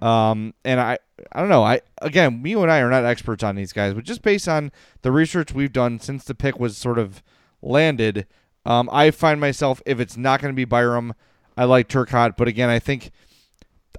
Um, 0.01 0.53
and 0.65 0.81
I, 0.81 0.97
I 1.31 1.39
don't 1.39 1.47
know. 1.49 1.63
I 1.63 1.81
again, 2.01 2.41
you 2.45 2.61
and 2.61 2.71
I 2.71 2.79
are 2.79 2.89
not 2.89 3.05
experts 3.05 3.43
on 3.43 3.55
these 3.55 3.71
guys, 3.71 3.93
but 3.93 4.03
just 4.03 4.21
based 4.21 4.49
on 4.49 4.71
the 5.03 5.11
research 5.11 5.53
we've 5.53 5.71
done 5.71 5.99
since 5.99 6.25
the 6.25 6.35
pick 6.35 6.59
was 6.59 6.77
sort 6.77 6.99
of 6.99 7.23
landed, 7.61 8.27
um, 8.65 8.89
I 8.91 9.11
find 9.11 9.39
myself 9.39 9.81
if 9.85 9.99
it's 9.99 10.17
not 10.17 10.41
going 10.41 10.53
to 10.53 10.55
be 10.55 10.65
Byram, 10.65 11.13
I 11.55 11.63
like 11.63 11.87
Turcotte. 11.87 12.35
But 12.35 12.49
again, 12.49 12.69
I 12.69 12.79
think, 12.79 13.11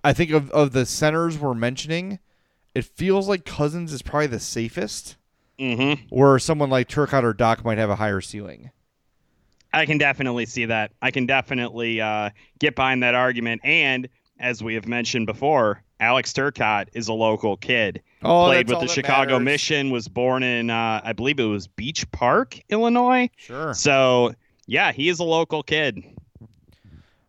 I 0.05 0.13
think 0.13 0.31
of 0.31 0.51
of 0.51 0.73
the 0.73 0.87
centers 0.87 1.39
we're 1.39 1.55
mentioning, 1.55 2.19
it 2.75 2.85
feels 2.85 3.29
like 3.29 3.45
Cozens 3.45 3.93
is 3.93 4.03
probably 4.03 4.29
the 4.29 4.41
safest, 4.41 5.17
mm-hmm. 5.59 6.05
where 6.15 6.39
someone 6.39 6.71
like 6.71 6.89
Turcotte 6.89 7.25
or 7.25 7.35
Dach 7.35 7.65
might 7.65 7.79
have 7.79 7.91
a 7.91 7.97
higher 7.97 8.21
ceiling. 8.21 8.71
I 9.73 9.85
can 9.85 9.99
definitely 9.99 10.47
see 10.47 10.65
that. 10.67 10.93
I 11.03 11.11
can 11.11 11.27
definitely 11.27 12.01
uh, 12.01 12.31
get 12.59 12.75
behind 12.75 13.03
that 13.03 13.15
argument. 13.15 13.61
And 13.63 14.09
as 14.39 14.63
we 14.63 14.75
have 14.75 14.87
mentioned 14.87 15.27
before, 15.27 15.83
Alex 16.01 16.33
Turcotte 16.33 16.89
is 16.95 17.09
a 17.09 17.13
local 17.13 17.57
kid. 17.57 18.03
Oh, 18.23 18.47
Played 18.47 18.69
with 18.69 18.81
the 18.81 18.89
Chicago 18.89 19.33
matters. 19.33 19.45
Mission, 19.45 19.91
was 19.91 20.09
born 20.09 20.43
in, 20.43 20.71
uh, 20.71 21.01
I 21.05 21.13
believe 21.13 21.39
it 21.39 21.45
was 21.45 21.67
Beach 21.67 22.11
Park, 22.11 22.59
Illinois. 22.71 23.29
Sure. 23.37 23.75
So, 23.75 24.35
yeah, 24.67 24.93
he 24.93 25.09
is 25.09 25.19
a 25.19 25.25
local 25.25 25.63
kid. 25.63 26.03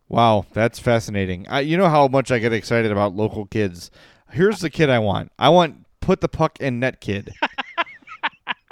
Wow, 0.08 0.46
that's 0.52 0.78
fascinating. 0.78 1.46
I, 1.48 1.60
you 1.60 1.76
know 1.76 1.88
how 1.88 2.08
much 2.08 2.30
I 2.30 2.38
get 2.38 2.52
excited 2.52 2.90
about 2.90 3.14
local 3.14 3.46
kids. 3.46 3.90
Here's 4.30 4.60
the 4.60 4.70
kid 4.70 4.88
I 4.90 4.98
want. 4.98 5.32
I 5.38 5.50
want 5.50 5.84
put 6.00 6.20
the 6.20 6.28
puck 6.28 6.58
in 6.60 6.80
net 6.80 7.00
kid. 7.00 7.32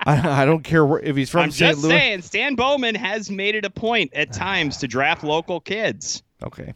I, 0.07 0.43
I 0.43 0.45
don't 0.45 0.63
care 0.63 0.87
where, 0.87 1.01
if 1.01 1.17
he's 1.17 1.29
from 1.29 1.43
I'm 1.43 1.51
St. 1.51 1.73
just 1.73 1.83
Louis. 1.83 1.91
saying, 1.91 2.23
Stan 2.23 2.55
Bowman 2.55 2.95
has 2.95 3.31
made 3.31 3.55
it 3.55 3.65
a 3.65 3.71
point 3.71 4.15
at 4.15 4.33
times 4.33 4.79
to 4.79 4.89
draft 4.89 5.25
local 5.25 5.61
kids. 5.61 6.23
Okay, 6.43 6.73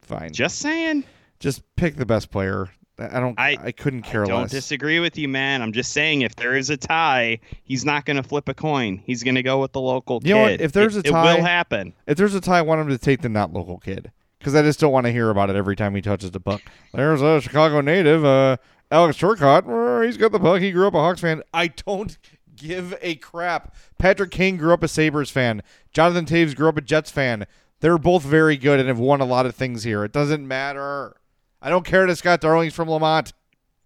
fine. 0.00 0.32
Just 0.32 0.58
saying. 0.58 1.04
Just 1.38 1.62
pick 1.76 1.96
the 1.96 2.06
best 2.06 2.30
player. 2.30 2.70
I 3.00 3.18
don't. 3.20 3.38
I, 3.38 3.56
I- 3.62 3.72
couldn't 3.72 4.02
care 4.02 4.20
less. 4.20 4.28
I 4.28 4.32
Don't 4.32 4.42
less. 4.42 4.50
disagree 4.50 5.00
with 5.00 5.16
you, 5.16 5.28
man. 5.28 5.62
I'm 5.62 5.72
just 5.72 5.92
saying 5.92 6.22
if 6.22 6.36
there 6.36 6.56
is 6.56 6.68
a 6.70 6.76
tie, 6.76 7.40
he's 7.64 7.84
not 7.84 8.04
going 8.04 8.16
to 8.16 8.22
flip 8.22 8.48
a 8.48 8.54
coin. 8.54 9.02
He's 9.06 9.22
going 9.22 9.34
to 9.36 9.42
go 9.42 9.60
with 9.60 9.72
the 9.72 9.80
local 9.80 10.16
You 10.16 10.20
kid. 10.20 10.34
know 10.34 10.40
what? 10.42 10.60
If 10.60 10.72
there's 10.72 10.96
It- 10.96 11.06
a 11.06 11.10
tie- 11.10 11.32
it 11.32 11.36
will 11.38 11.44
happen. 11.44 11.94
if 12.06 12.16
there's 12.18 12.34
a 12.34 12.40
tie, 12.40 12.58
I 12.58 12.62
want 12.62 12.80
him 12.82 12.88
to 12.88 12.98
take 12.98 13.22
the 13.22 13.28
not 13.28 13.52
local 13.52 13.78
kid 13.78 14.12
because 14.38 14.54
I 14.54 14.62
just 14.62 14.80
don't 14.80 14.92
want 14.92 15.06
to 15.06 15.12
hear 15.12 15.30
about 15.30 15.50
it 15.50 15.56
every 15.56 15.76
time 15.76 15.94
he 15.94 16.02
touches 16.02 16.30
the 16.30 16.40
puck. 16.40 16.62
There's 16.92 17.22
a 17.22 17.40
Chicago 17.40 17.80
native, 17.80 18.24
uh, 18.24 18.56
Alex 18.90 19.16
Turcotte. 19.18 20.04
He's 20.04 20.16
got 20.16 20.32
the 20.32 20.40
puck. 20.40 20.60
He 20.60 20.70
grew 20.72 20.86
up 20.86 20.94
a 20.94 20.98
Hawks 21.00 21.20
fan. 21.20 21.42
I 21.54 21.68
don't 21.68 22.16
give 22.56 22.94
a 23.00 23.14
crap. 23.16 23.74
Patrick 23.98 24.30
Kane 24.30 24.56
grew 24.56 24.72
up 24.74 24.82
a 24.82 24.88
Sabres 24.88 25.30
fan. 25.30 25.62
Jonathan 25.92 26.26
Toews 26.26 26.54
grew 26.54 26.68
up 26.68 26.76
a 26.76 26.80
Jets 26.82 27.10
fan. 27.10 27.46
They're 27.80 27.96
both 27.98 28.22
very 28.24 28.58
good 28.58 28.78
and 28.78 28.88
have 28.88 28.98
won 28.98 29.20
a 29.22 29.24
lot 29.24 29.46
of 29.46 29.54
things 29.54 29.84
here. 29.84 30.04
It 30.04 30.12
doesn't 30.12 30.46
matter. 30.46 31.16
I 31.62 31.70
don't 31.70 31.84
care 31.84 32.06
that 32.06 32.16
Scott 32.16 32.40
Darling's 32.40 32.74
from 32.74 32.88
Lemont. 32.88 33.32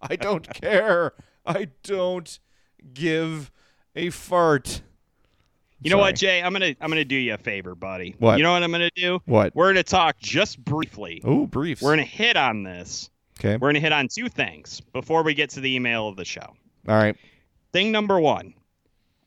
I 0.01 0.17
don't 0.17 0.49
care. 0.61 1.13
I 1.47 1.69
don't 1.83 2.39
give 2.93 3.51
a 3.97 4.11
fart. 4.11 4.83
You 5.81 5.91
know 5.91 5.99
what, 5.99 6.15
Jay? 6.17 6.43
I'm 6.43 6.53
gonna 6.53 6.75
I'm 6.81 6.89
gonna 6.89 7.05
do 7.05 7.17
you 7.17 7.35
a 7.35 7.39
favor, 7.39 7.75
buddy. 7.75 8.15
What? 8.19 8.39
You 8.39 8.43
know 8.43 8.53
what 8.53 8.63
I'm 8.63 8.71
gonna 8.73 8.91
do? 8.95 9.21
What? 9.27 9.55
We're 9.55 9.69
gonna 9.69 9.83
talk 9.83 10.19
just 10.19 10.65
briefly. 10.65 11.21
Oh, 11.25 11.47
briefs. 11.47 11.83
We're 11.83 11.93
gonna 11.93 12.05
hit 12.05 12.37
on 12.39 12.63
this. 12.63 13.11
okay. 13.39 13.57
We're 13.59 13.69
gonna 13.69 13.81
hit 13.81 13.93
on 13.93 14.09
two 14.09 14.29
things 14.31 14.81
before 14.81 15.23
we 15.23 15.35
get 15.35 15.51
to 15.51 15.61
the 15.61 15.75
email 15.75 16.09
of 16.09 16.17
the 16.17 16.25
show. 16.25 16.55
All 16.89 16.97
right. 16.97 17.17
Thing 17.73 17.93
number 17.93 18.19
one, 18.19 18.55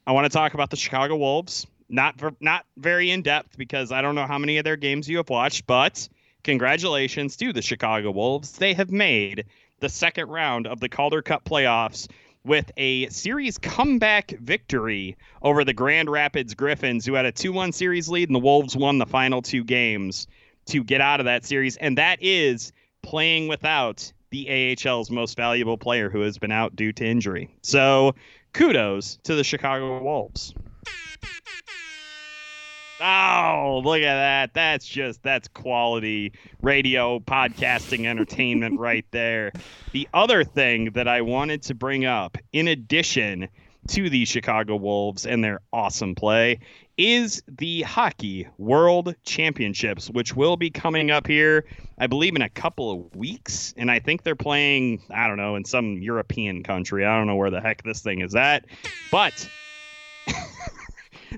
I 0.08 0.14
want 0.14 0.26
to 0.26 0.30
talk 0.30 0.56
about 0.56 0.70
the 0.72 0.78
Chicago 0.78 1.16
Wolves. 1.18 1.68
Not 1.90 2.18
ver- 2.20 2.36
not 2.40 2.66
very 2.78 3.12
in 3.12 3.22
depth 3.22 3.56
because 3.58 3.92
I 3.92 4.02
don't 4.02 4.16
know 4.16 4.26
how 4.26 4.38
many 4.40 4.58
of 4.58 4.64
their 4.64 4.78
games 4.78 5.08
you 5.08 5.18
have 5.18 5.30
watched, 5.30 5.68
but 5.68 6.10
congratulations 6.48 7.36
to 7.36 7.52
the 7.52 7.62
Chicago 7.62 8.10
Wolves. 8.10 8.54
They 8.54 8.74
have 8.74 8.90
made 8.90 9.48
the 9.82 9.90
second 9.90 10.30
round 10.30 10.66
of 10.66 10.80
the 10.80 10.88
Calder 10.88 11.22
Cup 11.22 11.44
playoffs 11.44 12.10
with 12.46 12.72
a 12.78 13.10
series 13.10 13.58
comeback 13.58 14.32
victory 14.32 15.18
over 15.42 15.66
the 15.66 15.74
Grand 15.74 16.10
Rapids 16.10 16.54
Griffins, 16.54 17.06
who 17.06 17.16
had 17.16 17.26
a 17.26 17.34
2 17.34 17.52
1 17.52 17.74
series 17.74 18.08
lead, 18.08 18.30
and 18.30 18.36
the 18.36 18.40
Wolves 18.40 18.78
won 18.78 18.98
the 18.98 19.06
final 19.06 19.42
two 19.42 19.66
games 19.66 20.26
to 20.68 20.86
get 20.86 21.02
out 21.02 21.20
of 21.20 21.26
that 21.26 21.44
series. 21.44 21.76
And 21.76 21.98
that 21.98 22.20
is 22.24 22.72
playing 23.02 23.50
without 23.50 24.10
the 24.30 24.48
AHL's 24.48 25.12
most 25.12 25.36
valuable 25.36 25.78
player 25.78 26.10
who 26.10 26.22
has 26.22 26.38
been 26.38 26.54
out 26.54 26.78
due 26.78 26.94
to 26.94 27.06
injury. 27.06 27.54
So 27.62 28.16
kudos 28.54 29.18
to 29.24 29.36
the 29.36 29.44
Chicago 29.44 30.02
Wolves. 30.02 30.54
Oh, 33.00 33.82
look 33.84 34.02
at 34.02 34.16
that. 34.16 34.54
That's 34.54 34.88
just 34.88 35.22
that's 35.22 35.48
quality 35.50 36.34
radio 36.62 37.20
podcasting 37.20 38.06
entertainment 38.06 38.80
right 38.80 39.06
there. 39.12 39.52
The 39.92 40.08
other 40.14 40.44
thing 40.44 40.92
that 40.92 41.08
I 41.08 41.22
wanted 41.22 41.64
to 41.64 41.76
bring 41.76 42.06
up 42.06 42.38
in 42.52 42.68
addition 42.68 43.50
to 43.90 44.10
the 44.10 44.26
Chicago 44.26 44.76
Wolves 44.76 45.26
and 45.26 45.44
their 45.44 45.62
awesome 45.72 46.16
play 46.16 46.60
is 46.98 47.44
the 47.48 47.84
Hockey 47.84 48.48
World 48.58 49.16
Championships, 49.24 50.10
which 50.10 50.36
will 50.36 50.58
be 50.58 50.72
coming 50.72 51.12
up 51.12 51.28
here, 51.28 51.66
I 52.00 52.08
believe, 52.08 52.36
in 52.36 52.42
a 52.42 52.50
couple 52.50 52.92
of 52.92 53.16
weeks. 53.16 53.74
And 53.78 53.92
I 53.92 54.00
think 54.00 54.24
they're 54.24 54.36
playing, 54.36 55.04
I 55.12 55.28
don't 55.28 55.38
know, 55.38 55.56
in 55.56 55.64
some 55.64 56.02
European 56.02 56.64
country. 56.64 57.06
I 57.06 57.16
don't 57.16 57.28
know 57.28 57.36
where 57.36 57.52
the 57.52 57.62
heck 57.62 57.84
this 57.84 58.02
thing 58.02 58.22
is 58.22 58.34
at. 58.36 58.66
But 59.12 59.48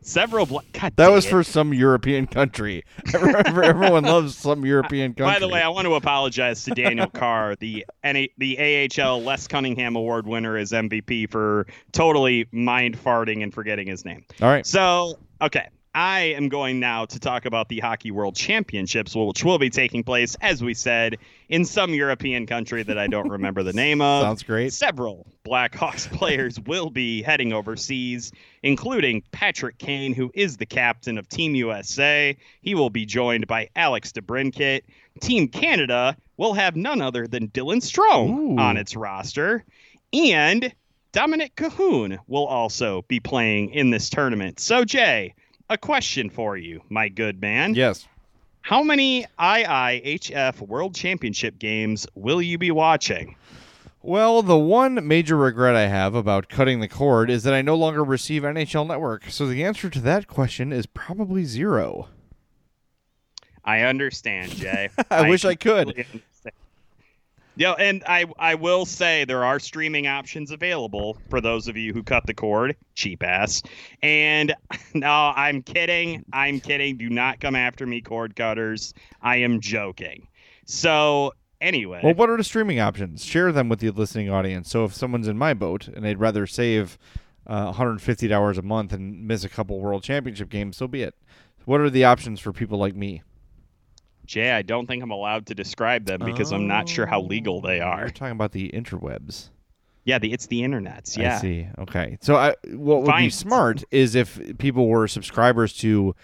several. 0.01 0.45
Bla- 0.45 0.61
God 0.73 0.93
That 0.95 1.09
was 1.11 1.25
it. 1.25 1.29
for 1.29 1.43
some 1.43 1.73
European 1.73 2.27
country. 2.27 2.83
Everyone 3.13 3.63
everyone 3.63 4.03
loves 4.03 4.37
some 4.37 4.65
European 4.65 5.13
country. 5.13 5.33
By 5.33 5.39
the 5.39 5.47
way, 5.47 5.61
I 5.61 5.69
want 5.69 5.85
to 5.85 5.95
apologize 5.95 6.63
to 6.65 6.71
Daniel 6.71 7.07
Carr, 7.07 7.55
the 7.55 7.85
NA, 8.03 8.25
the 8.37 8.89
AHL 8.99 9.21
Les 9.23 9.47
Cunningham 9.47 9.95
Award 9.95 10.27
winner 10.27 10.57
as 10.57 10.71
MVP 10.71 11.29
for 11.31 11.67
totally 11.91 12.47
mind 12.51 12.97
farting 12.97 13.43
and 13.43 13.53
forgetting 13.53 13.87
his 13.87 14.05
name. 14.05 14.25
all 14.41 14.49
right. 14.49 14.65
So, 14.65 15.17
okay. 15.41 15.67
I 15.93 16.19
am 16.35 16.49
going 16.49 16.79
now 16.79 17.05
to 17.05 17.19
talk 17.19 17.45
about 17.45 17.67
the 17.67 17.79
Hockey 17.79 18.11
World 18.11 18.35
Championships, 18.35 19.15
which 19.15 19.43
will 19.43 19.57
be 19.57 19.71
taking 19.71 20.03
place, 20.03 20.35
as 20.39 20.63
we 20.63 20.75
said, 20.75 21.17
in 21.47 21.65
some 21.65 21.95
European 21.95 22.45
country 22.45 22.83
that 22.83 22.99
I 22.99 23.07
don't 23.07 23.29
remember 23.29 23.63
the 23.63 23.73
name 23.73 23.99
of. 23.99 24.21
Sounds 24.21 24.43
great. 24.43 24.71
Several 24.71 25.25
Blackhawks 25.43 26.11
players 26.15 26.59
will 26.59 26.91
be 26.91 27.23
heading 27.23 27.53
overseas, 27.53 28.31
including 28.61 29.23
Patrick 29.31 29.79
Kane, 29.79 30.13
who 30.13 30.29
is 30.35 30.57
the 30.57 30.67
captain 30.67 31.17
of 31.17 31.27
Team 31.27 31.55
USA. 31.55 32.37
He 32.61 32.75
will 32.75 32.91
be 32.91 33.07
joined 33.07 33.47
by 33.47 33.69
Alex 33.75 34.11
DeBrincat. 34.11 34.81
Team 35.21 35.47
Canada 35.47 36.15
will 36.37 36.53
have 36.53 36.75
none 36.75 37.01
other 37.01 37.27
than 37.27 37.49
Dylan 37.49 37.81
Strome 37.81 38.29
Ooh. 38.29 38.59
on 38.59 38.77
its 38.77 38.95
roster. 38.95 39.65
And 40.13 40.71
Dominik 41.13 41.55
Kahun 41.55 42.19
will 42.27 42.45
also 42.45 43.03
be 43.07 43.19
playing 43.19 43.71
in 43.71 43.89
this 43.89 44.11
tournament. 44.11 44.59
So, 44.59 44.85
Jay, 44.85 45.33
a 45.69 45.77
question 45.77 46.29
for 46.29 46.57
you, 46.57 46.81
my 46.89 47.09
good 47.09 47.41
man. 47.41 47.73
Yes. 47.73 48.07
How 48.61 48.83
many 48.83 49.25
IIHF 49.39 50.61
World 50.61 50.95
Championship 50.95 51.57
games 51.59 52.05
will 52.15 52.41
you 52.41 52.57
be 52.57 52.71
watching? 52.71 53.35
Well, 54.01 54.41
the 54.41 54.57
one 54.57 55.07
major 55.07 55.35
regret 55.35 55.75
I 55.75 55.87
have 55.87 56.15
about 56.15 56.49
cutting 56.49 56.79
the 56.79 56.87
cord 56.87 57.29
is 57.29 57.43
that 57.43 57.53
I 57.53 57.61
no 57.61 57.75
longer 57.75 58.03
receive 58.03 58.43
NHL 58.43 58.87
Network. 58.87 59.29
So 59.29 59.45
the 59.47 59.63
answer 59.63 59.89
to 59.89 59.99
that 60.01 60.27
question 60.27 60.71
is 60.71 60.85
probably 60.85 61.43
zero. 61.43 62.07
I 63.63 63.81
understand, 63.81 64.51
Jay. 64.51 64.89
I 65.11 65.29
wish 65.29 65.45
I 65.45 65.55
could. 65.55 65.89
understand. 65.89 66.21
Yeah, 67.59 67.73
and 67.73 68.01
I 68.07 68.25
I 68.39 68.55
will 68.55 68.85
say 68.85 69.25
there 69.25 69.43
are 69.43 69.59
streaming 69.59 70.07
options 70.07 70.49
available 70.49 71.17
for 71.29 71.41
those 71.41 71.67
of 71.67 71.75
you 71.75 71.91
who 71.91 72.03
cut 72.03 72.25
the 72.25 72.33
cord, 72.33 72.77
cheap 72.95 73.21
ass. 73.21 73.61
And 74.01 74.55
no, 74.93 75.33
I'm 75.35 75.61
kidding. 75.61 76.23
I'm 76.31 76.61
kidding. 76.61 76.95
Do 76.95 77.09
not 77.09 77.41
come 77.41 77.57
after 77.57 77.85
me, 77.85 77.99
cord 77.99 78.37
cutters. 78.37 78.93
I 79.21 79.35
am 79.37 79.59
joking. 79.59 80.29
So 80.63 81.33
anyway, 81.59 81.99
Well, 82.01 82.13
what 82.13 82.29
are 82.29 82.37
the 82.37 82.45
streaming 82.45 82.79
options? 82.79 83.25
Share 83.25 83.51
them 83.51 83.67
with 83.67 83.79
the 83.81 83.89
listening 83.89 84.29
audience. 84.29 84.69
So 84.69 84.85
if 84.85 84.93
someone's 84.93 85.27
in 85.27 85.37
my 85.37 85.53
boat 85.53 85.89
and 85.89 86.05
they'd 86.05 86.17
rather 86.17 86.47
save 86.47 86.97
uh, 87.45 87.73
$150 87.73 88.57
a 88.57 88.61
month 88.61 88.93
and 88.93 89.27
miss 89.27 89.43
a 89.43 89.49
couple 89.49 89.81
World 89.81 90.03
Championship 90.03 90.47
games, 90.47 90.77
so 90.77 90.87
be 90.87 91.01
it. 91.01 91.13
What 91.65 91.81
are 91.81 91.89
the 91.89 92.05
options 92.05 92.39
for 92.39 92.53
people 92.53 92.77
like 92.77 92.95
me? 92.95 93.21
Jay, 94.29 94.51
I 94.51 94.61
don't 94.61 94.85
think 94.85 95.01
I'm 95.01 95.09
allowed 95.09 95.47
to 95.47 95.55
describe 95.55 96.05
them 96.05 96.21
because 96.23 96.53
I'm 96.53 96.67
not 96.67 96.87
sure 96.87 97.07
how 97.07 97.19
legal 97.19 97.61
they 97.61 97.79
We're 97.79 97.85
are. 97.85 98.09
talking 98.09 98.33
about 98.33 98.51
the 98.51 98.69
interwebs. 98.69 99.49
Yeah, 100.05 100.19
the, 100.19 100.31
it's 100.31 100.45
the 100.45 100.61
internets. 100.61 101.17
Yeah. 101.17 101.37
I 101.37 101.39
see. 101.39 101.67
Okay. 101.79 102.19
So 102.21 102.35
I, 102.35 102.53
what 102.67 103.01
would 103.01 103.15
be 103.17 103.31
smart 103.31 103.83
is 103.89 104.13
if 104.13 104.39
people 104.59 104.87
were 104.87 105.07
subscribers 105.07 105.73
to 105.77 106.15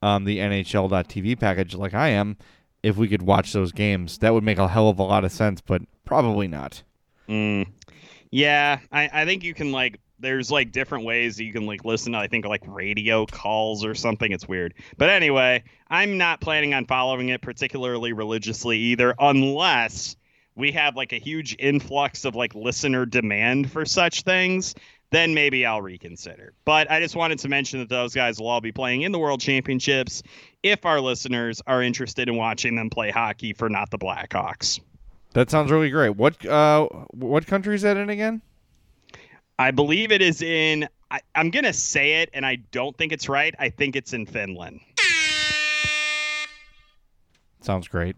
um, 0.00 0.24
the 0.24 0.38
NHL.TV 0.38 1.38
package 1.38 1.74
like 1.74 1.92
I 1.92 2.08
am, 2.08 2.38
if 2.82 2.96
we 2.96 3.08
could 3.08 3.20
watch 3.20 3.52
those 3.52 3.72
games. 3.72 4.16
That 4.18 4.32
would 4.32 4.42
make 4.42 4.56
a 4.56 4.66
hell 4.66 4.88
of 4.88 4.98
a 4.98 5.02
lot 5.02 5.26
of 5.26 5.30
sense, 5.30 5.60
but 5.60 5.82
probably 6.06 6.48
not. 6.48 6.82
Mm. 7.28 7.66
Yeah, 8.30 8.78
I, 8.90 9.10
I 9.12 9.24
think 9.26 9.44
you 9.44 9.52
can 9.52 9.70
like 9.70 10.00
there's 10.20 10.50
like 10.50 10.72
different 10.72 11.04
ways 11.04 11.40
you 11.40 11.52
can 11.52 11.66
like 11.66 11.84
listen 11.84 12.12
to 12.12 12.18
I 12.18 12.28
think 12.28 12.46
like 12.46 12.62
radio 12.66 13.26
calls 13.26 13.84
or 13.84 13.94
something. 13.94 14.30
It's 14.32 14.46
weird. 14.46 14.74
But 14.96 15.10
anyway, 15.10 15.64
I'm 15.88 16.18
not 16.18 16.40
planning 16.40 16.74
on 16.74 16.86
following 16.86 17.30
it 17.30 17.42
particularly 17.42 18.12
religiously 18.12 18.78
either, 18.78 19.14
unless 19.18 20.16
we 20.54 20.72
have 20.72 20.96
like 20.96 21.12
a 21.12 21.18
huge 21.18 21.56
influx 21.58 22.24
of 22.24 22.34
like 22.34 22.54
listener 22.54 23.06
demand 23.06 23.70
for 23.70 23.84
such 23.84 24.22
things. 24.22 24.74
Then 25.10 25.34
maybe 25.34 25.66
I'll 25.66 25.82
reconsider. 25.82 26.52
But 26.64 26.88
I 26.88 27.00
just 27.00 27.16
wanted 27.16 27.40
to 27.40 27.48
mention 27.48 27.80
that 27.80 27.88
those 27.88 28.14
guys 28.14 28.38
will 28.38 28.46
all 28.46 28.60
be 28.60 28.70
playing 28.70 29.02
in 29.02 29.10
the 29.10 29.18
World 29.18 29.40
Championships 29.40 30.22
if 30.62 30.86
our 30.86 31.00
listeners 31.00 31.60
are 31.66 31.82
interested 31.82 32.28
in 32.28 32.36
watching 32.36 32.76
them 32.76 32.90
play 32.90 33.10
hockey 33.10 33.52
for 33.52 33.68
not 33.68 33.90
the 33.90 33.98
Blackhawks. 33.98 34.78
That 35.32 35.50
sounds 35.50 35.72
really 35.72 35.90
great. 35.90 36.16
What 36.16 36.44
uh, 36.46 36.86
what 37.10 37.46
country 37.46 37.74
is 37.74 37.82
that 37.82 37.96
in 37.96 38.08
again? 38.08 38.42
I 39.60 39.72
believe 39.72 40.10
it 40.10 40.22
is 40.22 40.40
in. 40.40 40.88
I, 41.10 41.20
I'm 41.34 41.50
gonna 41.50 41.74
say 41.74 42.22
it, 42.22 42.30
and 42.32 42.46
I 42.46 42.56
don't 42.56 42.96
think 42.96 43.12
it's 43.12 43.28
right. 43.28 43.54
I 43.58 43.68
think 43.68 43.94
it's 43.94 44.14
in 44.14 44.24
Finland. 44.24 44.80
Sounds 47.60 47.86
great. 47.86 48.16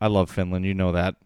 I 0.00 0.06
love 0.06 0.30
Finland. 0.30 0.64
You 0.64 0.72
know 0.72 0.92
that. 0.92 1.16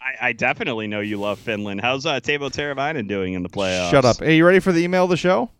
I, 0.00 0.28
I 0.28 0.32
definitely 0.32 0.88
know 0.88 0.98
you 0.98 1.20
love 1.20 1.38
Finland. 1.38 1.82
How's 1.82 2.04
uh, 2.04 2.18
Teuvo 2.18 2.50
Teravainen 2.50 3.06
doing 3.06 3.34
in 3.34 3.44
the 3.44 3.48
playoffs? 3.48 3.92
Shut 3.92 4.04
up. 4.04 4.20
Are 4.20 4.28
you 4.28 4.44
ready 4.44 4.58
for 4.58 4.72
the 4.72 4.82
email 4.82 5.04
of 5.04 5.10
the 5.10 5.16
show? 5.16 5.50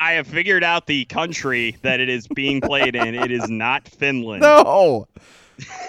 I 0.00 0.14
have 0.14 0.26
figured 0.26 0.64
out 0.64 0.88
the 0.88 1.04
country 1.04 1.76
that 1.82 2.00
it 2.00 2.08
is 2.08 2.26
being 2.26 2.60
played 2.60 2.96
in. 2.96 3.14
It 3.14 3.30
is 3.30 3.48
not 3.48 3.86
Finland. 3.86 4.42
No. 4.42 5.06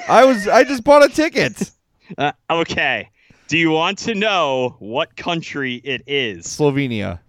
I 0.08 0.24
was. 0.24 0.48
I 0.48 0.64
just 0.64 0.84
bought 0.84 1.04
a 1.04 1.10
ticket. 1.10 1.72
Uh, 2.18 2.32
okay. 2.50 3.10
Do 3.48 3.58
you 3.58 3.72
want 3.72 3.98
to 4.00 4.14
know 4.16 4.76
what 4.80 5.16
country 5.16 5.76
it 5.76 6.02
is? 6.06 6.46
Slovenia, 6.46 7.20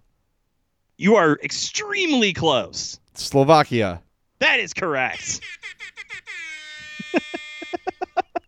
You 0.97 1.15
are 1.15 1.39
extremely 1.43 2.33
close. 2.33 2.99
Slovakia. 3.13 4.01
That 4.39 4.59
is 4.59 4.73
correct. 4.73 5.39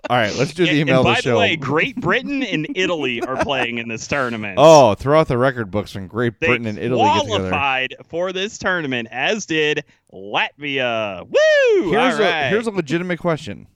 All 0.09 0.17
right, 0.17 0.35
let's 0.35 0.53
do 0.53 0.65
the 0.65 0.73
email 0.77 0.99
and 0.99 1.07
of 1.07 1.13
by 1.13 1.15
the 1.15 1.21
show. 1.21 1.31
the 1.31 1.37
way, 1.37 1.55
Great 1.55 1.95
Britain 1.95 2.43
and 2.43 2.67
Italy 2.75 3.21
are 3.21 3.37
playing 3.45 3.77
in 3.77 3.87
this 3.87 4.05
tournament. 4.05 4.55
oh, 4.57 4.93
throw 4.95 5.21
out 5.21 5.29
the 5.29 5.37
record 5.37 5.71
books 5.71 5.95
when 5.95 6.07
Great 6.07 6.37
They 6.41 6.47
Britain 6.47 6.67
and 6.67 6.77
Italy 6.77 7.01
get 7.03 7.21
together. 7.21 7.37
qualified 7.37 7.95
for 8.09 8.33
this 8.33 8.57
tournament, 8.57 9.07
as 9.11 9.45
did 9.45 9.85
Latvia. 10.13 11.25
Woo! 11.25 11.89
Here's 11.91 12.15
All 12.15 12.21
a 12.21 12.29
right. 12.29 12.49
here's 12.49 12.67
a 12.67 12.71
legitimate 12.71 13.19
question. 13.19 13.67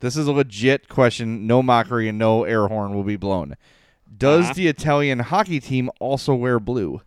This 0.00 0.16
is 0.16 0.26
a 0.28 0.32
legit 0.32 0.88
question. 0.88 1.46
No 1.46 1.62
mockery 1.62 2.08
and 2.08 2.18
no 2.18 2.44
air 2.44 2.66
horn 2.68 2.94
will 2.94 3.02
be 3.04 3.16
blown. 3.16 3.56
Does 4.16 4.44
Uh-huh. 4.46 4.54
the 4.54 4.68
Italian 4.68 5.18
hockey 5.18 5.60
team 5.60 5.90
also 6.00 6.34
wear 6.34 6.58
blue? 6.60 7.00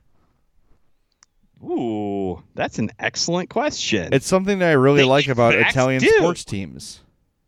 Ooh, 1.64 2.42
that's 2.56 2.80
an 2.80 2.90
excellent 3.00 3.50
question. 3.50 4.10
It's 4.14 4.26
something 4.28 4.60
that 4.60 4.70
I 4.70 4.74
really 4.74 5.02
They 5.02 5.08
like 5.08 5.28
about 5.28 5.54
Italian 5.56 6.02
do. 6.02 6.10
sports 6.18 6.44
teams. 6.44 7.02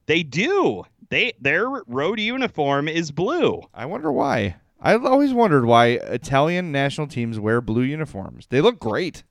they 0.05 0.21
do. 0.23 0.83
They 1.09 1.33
their 1.39 1.67
road 1.87 2.19
uniform 2.19 2.87
is 2.87 3.11
blue. 3.11 3.61
I 3.73 3.85
wonder 3.85 4.11
why. 4.11 4.55
I've 4.79 5.05
always 5.05 5.33
wondered 5.33 5.65
why 5.65 5.87
Italian 5.87 6.71
national 6.71 7.07
teams 7.07 7.39
wear 7.39 7.61
blue 7.61 7.83
uniforms. 7.83 8.47
They 8.49 8.59
look 8.61 8.79
great, 8.79 9.23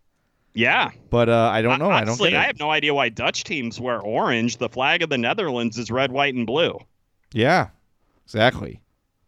Yeah. 0.54 0.90
but 1.10 1.28
uh, 1.28 1.50
I 1.52 1.62
don't 1.62 1.78
know. 1.78 1.90
I 1.90 2.00
don't 2.00 2.10
Honestly, 2.10 2.30
get 2.30 2.36
it. 2.36 2.40
I 2.40 2.46
have 2.46 2.58
no 2.60 2.70
idea 2.70 2.92
why 2.94 3.08
Dutch 3.08 3.44
teams 3.44 3.80
wear 3.80 3.98
orange. 4.00 4.58
The 4.58 4.68
flag 4.68 5.02
of 5.02 5.08
the 5.08 5.18
Netherlands 5.18 5.78
is 5.78 5.90
red, 5.90 6.12
white, 6.12 6.34
and 6.34 6.46
blue. 6.46 6.78
Yeah, 7.32 7.68
exactly. 8.24 8.80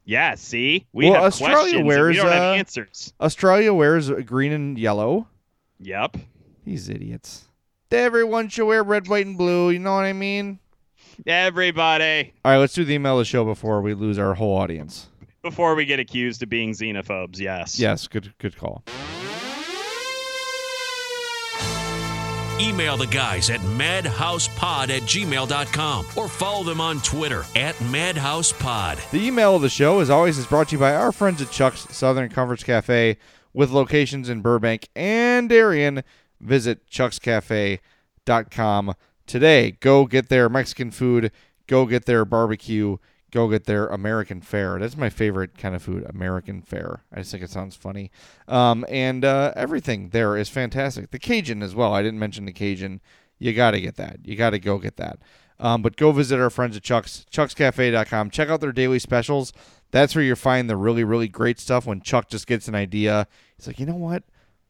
Yeah, 0.04 0.34
see? 0.34 0.86
We 0.92 1.06
Well, 1.06 1.14
have 1.14 1.24
Australia 1.24 1.56
questions 1.82 1.86
wears, 1.86 2.08
we 2.10 2.16
don't 2.16 2.26
uh, 2.26 2.32
have 2.32 2.58
answers. 2.58 3.12
Australia 3.20 3.72
wears 3.72 4.10
green 4.10 4.52
and 4.52 4.78
yellow. 4.78 5.26
Yep. 5.80 6.18
These 6.66 6.90
idiots. 6.90 7.44
Everyone 7.90 8.48
should 8.48 8.66
wear 8.66 8.82
red, 8.82 9.08
white, 9.08 9.24
and 9.24 9.38
blue. 9.38 9.70
You 9.70 9.78
know 9.78 9.94
what 9.94 10.04
I 10.04 10.12
mean? 10.12 10.58
Everybody, 11.26 12.34
All 12.44 12.52
right, 12.52 12.58
let's 12.58 12.74
do 12.74 12.84
the 12.84 12.94
email 12.94 13.14
of 13.14 13.20
the 13.20 13.24
show 13.24 13.44
before 13.44 13.80
we 13.80 13.94
lose 13.94 14.18
our 14.18 14.34
whole 14.34 14.56
audience. 14.56 15.06
before 15.42 15.74
we 15.76 15.84
get 15.84 16.00
accused 16.00 16.42
of 16.42 16.48
being 16.48 16.72
xenophobes, 16.72 17.38
yes. 17.38 17.78
Yes, 17.78 18.08
good 18.08 18.34
good 18.38 18.56
call. 18.56 18.82
Email 22.60 22.96
the 22.96 23.06
guys 23.06 23.50
at 23.50 23.60
madhousepod 23.60 24.90
at 24.90 25.02
gmail.com 25.02 26.06
or 26.16 26.28
follow 26.28 26.62
them 26.62 26.80
on 26.80 27.00
Twitter 27.00 27.44
at 27.56 27.74
madhousepod. 27.76 29.10
The 29.10 29.26
email 29.26 29.56
of 29.56 29.62
the 29.62 29.68
show, 29.68 30.00
as 30.00 30.10
always, 30.10 30.38
is 30.38 30.46
brought 30.46 30.68
to 30.68 30.76
you 30.76 30.78
by 30.78 30.94
our 30.94 31.10
friends 31.10 31.42
at 31.42 31.50
Chuck's 31.50 31.80
Southern 31.94 32.28
Comforts 32.28 32.62
Cafe 32.62 33.16
with 33.52 33.70
locations 33.70 34.28
in 34.28 34.40
Burbank 34.40 34.88
and 34.94 35.48
Darien. 35.48 36.04
Visit 36.40 36.88
chuckscafe.com 36.88 38.94
today. 39.26 39.72
Go 39.80 40.06
get 40.06 40.28
their 40.28 40.48
Mexican 40.48 40.90
food, 40.90 41.32
go 41.66 41.86
get 41.86 42.06
their 42.06 42.24
barbecue, 42.24 42.98
go 43.34 43.48
get 43.48 43.64
their 43.64 43.88
American 43.88 44.40
fare. 44.40 44.78
That's 44.78 44.96
my 44.96 45.10
favorite 45.10 45.58
kind 45.58 45.74
of 45.74 45.82
food, 45.82 46.06
American 46.08 46.62
fare. 46.62 47.02
I 47.12 47.18
just 47.18 47.32
think 47.32 47.42
it 47.42 47.50
sounds 47.50 47.74
funny. 47.74 48.12
Um, 48.46 48.86
and 48.88 49.24
uh, 49.24 49.52
everything 49.56 50.10
there 50.10 50.36
is 50.36 50.48
fantastic. 50.48 51.10
The 51.10 51.18
Cajun 51.18 51.60
as 51.60 51.74
well. 51.74 51.92
I 51.92 52.02
didn't 52.02 52.20
mention 52.20 52.44
the 52.44 52.52
Cajun. 52.52 53.00
You 53.40 53.52
got 53.52 53.72
to 53.72 53.80
get 53.80 53.96
that. 53.96 54.18
You 54.22 54.36
got 54.36 54.50
to 54.50 54.60
go 54.60 54.78
get 54.78 54.96
that. 54.98 55.18
Um, 55.58 55.82
but 55.82 55.96
go 55.96 56.12
visit 56.12 56.38
our 56.38 56.48
friends 56.48 56.76
at 56.76 56.84
Chuck's, 56.84 57.26
chuckscafe.com. 57.30 58.30
Check 58.30 58.48
out 58.48 58.60
their 58.60 58.72
daily 58.72 59.00
specials. 59.00 59.52
That's 59.90 60.14
where 60.14 60.24
you 60.24 60.36
find 60.36 60.70
the 60.70 60.76
really, 60.76 61.02
really 61.02 61.28
great 61.28 61.58
stuff 61.58 61.86
when 61.86 62.00
Chuck 62.00 62.28
just 62.28 62.46
gets 62.46 62.68
an 62.68 62.76
idea. 62.76 63.26
He's 63.56 63.66
like, 63.66 63.80
you 63.80 63.86
know 63.86 63.96
what? 63.96 64.22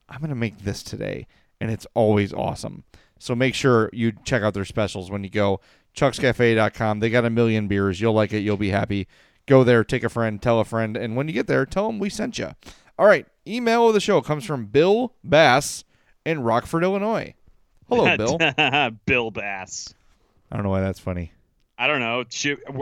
I'm 0.09 0.21
going 0.21 0.31
to 0.31 0.35
make 0.35 0.61
this 0.61 0.83
today. 0.83 1.27
And 1.61 1.71
it's 1.71 1.87
always 1.93 2.33
awesome. 2.33 2.85
So 3.19 3.35
make 3.35 3.55
sure 3.55 3.91
you 3.93 4.13
check 4.25 4.43
out 4.43 4.55
their 4.55 4.65
specials 4.65 5.11
when 5.11 5.23
you 5.23 5.31
go. 5.31 5.61
Chuck'sCafe.com. 5.95 7.01
They 7.01 7.11
got 7.11 7.25
a 7.25 7.31
million 7.31 7.69
beers. 7.69 8.01
You'll 8.01 8.13
like 8.15 8.33
it. 8.33 8.41
You'll 8.41 8.57
be 8.57 8.71
happy. 8.71 9.07
Go 9.47 9.63
there, 9.63 9.85
take 9.85 10.05
a 10.05 10.09
friend, 10.09 10.41
tell 10.41 10.59
a 10.61 10.65
friend. 10.65 10.97
And 10.97 11.17
when 11.17 11.29
you 11.29 11.35
get 11.35 11.47
there, 11.47 11.67
tell 11.67 11.87
them 11.87 11.99
we 11.99 12.09
sent 12.09 12.39
you. 12.39 12.51
All 12.99 13.07
right. 13.07 13.27
Email 13.47 13.89
of 13.89 13.95
the 13.95 14.01
show 14.01 14.21
comes 14.23 14.45
from 14.45 14.67
Bill 14.67 15.13
Bass 15.23 15.85
in 16.25 16.43
Rockford, 16.43 16.83
Illinois. 16.83 17.35
Hello, 17.89 18.17
Bill. 18.17 18.39
Bill 19.07 19.31
Bass. 19.31 19.93
I 20.51 20.57
don't 20.57 20.65
know 20.65 20.71
why 20.71 20.81
that's 20.81 20.99
funny. 20.99 21.33
I 21.77 21.87
don't 21.87 22.01
know. 22.01 22.25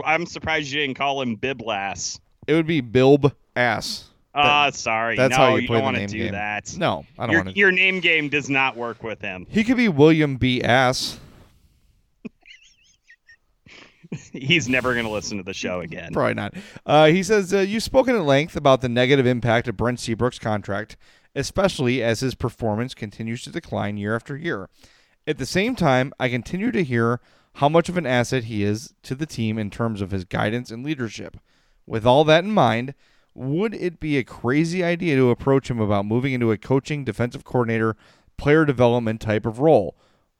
I'm 0.05 0.25
surprised 0.25 0.71
you 0.71 0.79
didn't 0.79 0.95
call 0.95 1.21
him 1.21 1.35
Biblass. 1.35 2.19
It 2.47 2.53
would 2.53 2.67
be 2.67 2.81
Bilb 2.81 3.33
Ass. 3.55 4.05
Ah, 4.35 4.69
sorry. 4.71 5.15
that's 5.15 5.31
no, 5.31 5.37
how 5.37 5.55
you 5.55 5.61
you 5.61 5.67
play 5.67 5.79
don't 5.79 5.81
the 5.81 5.83
want 5.85 5.95
to 5.95 5.99
name 6.01 6.09
do 6.09 6.17
game. 6.23 6.31
that. 6.31 6.75
No, 6.77 7.05
I 7.19 7.27
don't 7.27 7.35
want 7.35 7.49
to. 7.49 7.55
your 7.55 7.71
name 7.71 7.99
game 7.99 8.29
does 8.29 8.49
not 8.49 8.75
work 8.75 9.03
with 9.03 9.21
him. 9.21 9.45
He 9.49 9.63
could 9.63 9.77
be 9.77 9.89
William 9.89 10.37
B. 10.37 10.61
Ass. 10.61 11.19
He's 14.31 14.69
never 14.69 14.93
going 14.93 15.05
to 15.05 15.11
listen 15.11 15.37
to 15.37 15.43
the 15.43 15.53
show 15.53 15.81
again. 15.81 16.11
Probably 16.13 16.33
not. 16.33 16.53
Uh, 16.85 17.07
he 17.07 17.23
says, 17.23 17.53
uh, 17.53 17.59
You've 17.59 17.83
spoken 17.83 18.15
at 18.15 18.23
length 18.23 18.55
about 18.55 18.81
the 18.81 18.89
negative 18.89 19.25
impact 19.25 19.67
of 19.67 19.77
Brent 19.77 19.99
Seabrook's 19.99 20.39
contract, 20.39 20.97
especially 21.35 22.03
as 22.03 22.19
his 22.19 22.35
performance 22.35 22.93
continues 22.93 23.43
to 23.43 23.51
decline 23.51 23.97
year 23.97 24.15
after 24.15 24.37
year. 24.37 24.69
At 25.25 25.37
the 25.37 25.45
same 25.45 25.75
time, 25.75 26.13
I 26.19 26.29
continue 26.29 26.71
to 26.71 26.83
hear 26.83 27.21
how 27.55 27.69
much 27.69 27.87
of 27.87 27.97
an 27.97 28.05
asset 28.05 28.45
he 28.45 28.63
is 28.63 28.93
to 29.03 29.15
the 29.15 29.25
team 29.25 29.57
in 29.57 29.69
terms 29.69 30.01
of 30.01 30.11
his 30.11 30.25
guidance 30.25 30.71
and 30.71 30.83
leadership. 30.83 31.37
With 31.85 32.05
all 32.05 32.23
that 32.25 32.43
in 32.43 32.51
mind, 32.51 32.93
would 33.35 33.73
it 33.73 33.99
be 33.99 34.17
a 34.17 34.23
crazy 34.23 34.83
idea 34.83 35.15
to 35.15 35.29
approach 35.29 35.69
him 35.69 35.79
about 35.79 36.05
moving 36.05 36.33
into 36.33 36.51
a 36.51 36.57
coaching, 36.57 37.03
defensive 37.03 37.43
coordinator, 37.43 37.95
player 38.37 38.65
development 38.65 39.21
type 39.21 39.45
of 39.45 39.59
role? 39.59 39.95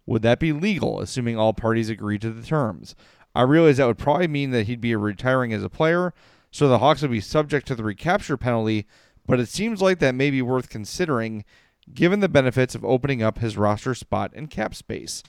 Would 0.06 0.22
that 0.24 0.40
be 0.40 0.52
legal, 0.52 1.00
assuming 1.00 1.38
all 1.38 1.54
parties 1.54 1.90
agree 1.90 2.20
to 2.20 2.30
the 2.30 2.46
terms? 2.46 2.96
I 3.36 3.42
realize 3.42 3.78
that 3.78 3.88
would 3.88 3.98
probably 3.98 4.28
mean 4.28 4.52
that 4.52 4.68
he'd 4.68 4.82
be 4.82 4.96
retiring 4.96 5.54
as 5.54 5.64
a 5.64 5.70
player, 5.70 6.14
So 6.52 6.68
the 6.68 6.78
Hawks 6.80 7.02
would 7.02 7.10
be 7.12 7.20
subject 7.20 7.66
to 7.68 7.76
the 7.76 7.84
recapture 7.84 8.38
penalty, 8.38 8.86
but 9.26 9.40
it 9.40 9.48
seems 9.48 9.82
like 9.82 9.98
that 10.00 10.14
may 10.14 10.30
be 10.30 10.42
worth 10.44 10.70
considering 10.70 11.46
given 11.94 12.20
the 12.20 12.30
benefits 12.30 12.76
of 12.76 12.86
opening 12.86 13.24
up 13.24 13.40
his 13.40 13.58
roster 13.58 13.96
spot 13.96 14.32
and 14.36 14.50
cap 14.52 14.76
space. 14.76 15.24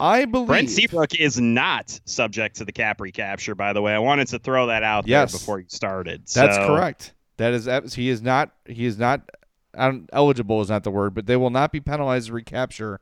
I 0.00 0.24
believe 0.24 0.46
Brent 0.48 0.70
Seabrook 0.70 1.14
is 1.14 1.38
not 1.38 2.00
subject 2.06 2.56
to 2.56 2.64
the 2.64 2.72
cap 2.72 3.00
recapture. 3.00 3.54
By 3.54 3.74
the 3.74 3.82
way, 3.82 3.92
I 3.92 3.98
wanted 3.98 4.28
to 4.28 4.38
throw 4.38 4.68
that 4.68 4.82
out 4.82 5.06
Yes. 5.06 5.30
there 5.32 5.38
before 5.38 5.60
you 5.60 5.66
started. 5.68 6.26
That's 6.34 6.56
correct. 6.56 7.12
That 7.36 7.52
is 7.52 7.94
he 7.94 8.08
is 8.08 8.22
not 8.22 8.50
he 8.66 8.86
is 8.86 8.98
not 8.98 9.28
eligible 10.12 10.62
is 10.62 10.70
not 10.70 10.82
the 10.84 10.90
word, 10.90 11.12
but 11.14 11.26
they 11.26 11.36
will 11.36 11.50
not 11.50 11.70
be 11.72 11.80
penalized 11.80 12.28
to 12.28 12.32
recapture 12.32 13.00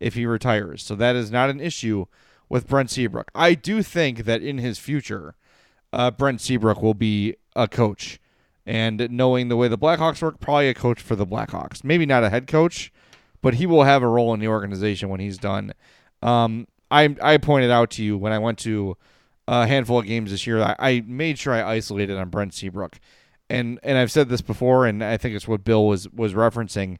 if 0.00 0.14
he 0.14 0.26
retires. 0.26 0.82
So 0.82 0.96
that 0.96 1.14
is 1.14 1.30
not 1.30 1.48
an 1.50 1.60
issue 1.60 2.06
with 2.50 2.68
Brent 2.68 2.90
Seabrook. 2.90 3.30
I 3.34 3.54
do 3.54 3.82
think 3.82 4.24
that 4.24 4.42
in 4.42 4.58
his 4.58 4.78
future, 4.78 5.34
uh, 5.92 6.10
Brent 6.10 6.42
Seabrook 6.42 6.82
will 6.82 6.94
be 6.94 7.36
a 7.56 7.66
coach, 7.66 8.18
and 8.66 9.08
knowing 9.10 9.48
the 9.48 9.56
way 9.56 9.68
the 9.68 9.78
Blackhawks 9.78 10.20
work, 10.20 10.40
probably 10.40 10.68
a 10.68 10.74
coach 10.74 11.00
for 11.00 11.16
the 11.16 11.26
Blackhawks. 11.26 11.82
Maybe 11.82 12.04
not 12.04 12.24
a 12.24 12.28
head 12.28 12.46
coach, 12.46 12.92
but 13.40 13.54
he 13.54 13.64
will 13.64 13.84
have 13.84 14.02
a 14.02 14.08
role 14.08 14.34
in 14.34 14.40
the 14.40 14.48
organization 14.48 15.08
when 15.08 15.20
he's 15.20 15.38
done. 15.38 15.72
Um, 16.22 16.66
I 16.90 17.16
I 17.22 17.38
pointed 17.38 17.70
out 17.70 17.90
to 17.92 18.04
you 18.04 18.18
when 18.18 18.32
I 18.32 18.38
went 18.38 18.58
to 18.58 18.96
a 19.48 19.66
handful 19.66 20.00
of 20.00 20.06
games 20.06 20.30
this 20.30 20.46
year. 20.46 20.60
I, 20.60 20.76
I 20.78 21.04
made 21.06 21.38
sure 21.38 21.54
I 21.54 21.62
isolated 21.62 22.18
on 22.18 22.28
Brent 22.28 22.52
Seabrook, 22.52 22.98
and 23.48 23.78
and 23.82 23.96
I've 23.96 24.12
said 24.12 24.28
this 24.28 24.42
before, 24.42 24.86
and 24.86 25.02
I 25.02 25.16
think 25.16 25.34
it's 25.34 25.48
what 25.48 25.64
Bill 25.64 25.86
was 25.86 26.08
was 26.10 26.34
referencing. 26.34 26.98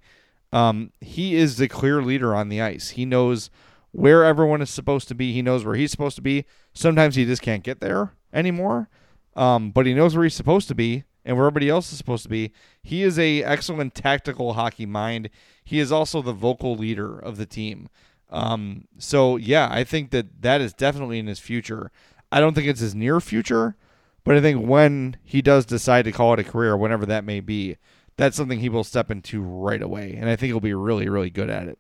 Um, 0.53 0.93
he 1.01 1.37
is 1.37 1.59
the 1.59 1.69
clear 1.69 2.03
leader 2.03 2.35
on 2.35 2.49
the 2.49 2.61
ice. 2.61 2.91
He 2.91 3.05
knows 3.05 3.51
where 3.93 4.25
everyone 4.25 4.63
is 4.63 4.71
supposed 4.71 5.09
to 5.09 5.15
be. 5.15 5.33
He 5.33 5.43
knows 5.43 5.65
where 5.65 5.75
he's 5.75 5.91
supposed 5.91 6.17
to 6.17 6.23
be. 6.23 6.45
Sometimes 6.73 7.17
he 7.17 7.25
just 7.25 7.43
can't 7.43 7.65
get 7.65 7.81
there 7.81 8.15
anymore, 8.33 8.89
um, 9.37 9.71
but 9.71 9.87
he 9.87 9.95
knows 9.95 10.15
where 10.15 10.25
he's 10.25 10.35
supposed 10.35 10.69
to 10.69 10.75
be 10.75 11.05
and 11.25 11.37
where 11.37 11.47
everybody 11.47 11.69
else 11.69 11.93
is 11.93 11.99
supposed 11.99 12.23
to 12.23 12.29
be. 12.29 12.53
He 12.83 13.03
is 13.03 13.19
a 13.19 13.43
excellent 13.43 13.95
tactical 13.95 14.55
hockey 14.55 14.87
mind. 14.87 15.31
He 15.65 15.79
is 15.79 15.93
also 15.93 16.23
the 16.23 16.33
vocal 16.33 16.75
leader 16.75 17.19
of 17.19 17.37
the 17.37 17.47
team. 17.47 17.89
Um, 18.31 18.85
so 18.99 19.37
yeah, 19.37 19.69
I 19.71 19.85
think 19.85 20.11
that 20.11 20.43
that 20.43 20.61
is 20.61 20.73
definitely 20.73 21.19
in 21.19 21.27
his 21.27 21.41
future. 21.41 21.91
I 22.33 22.41
don't 22.41 22.55
think 22.55 22.69
it's 22.69 22.81
his 22.81 22.95
near 22.95 23.21
future, 23.21 23.77
but 24.25 24.37
I 24.37 24.41
think 24.41 24.67
when 24.67 25.17
he 25.25 25.43
does 25.43 25.67
decide 25.67 26.05
to 26.05 26.13
call 26.13 26.35
it 26.35 26.41
a 26.41 26.45
career, 26.45 26.77
whenever 26.77 27.05
that 27.07 27.25
may 27.25 27.41
be, 27.41 27.77
that's 28.17 28.37
something 28.37 28.61
he 28.61 28.69
will 28.69 28.85
step 28.85 29.11
into 29.11 29.43
right 29.43 29.83
away, 29.83 30.15
and 30.17 30.29
I 30.29 30.37
think 30.37 30.49
he'll 30.51 30.61
be 30.61 30.75
really, 30.75 31.09
really 31.09 31.31
good 31.31 31.51
at 31.51 31.67
it. 31.69 31.79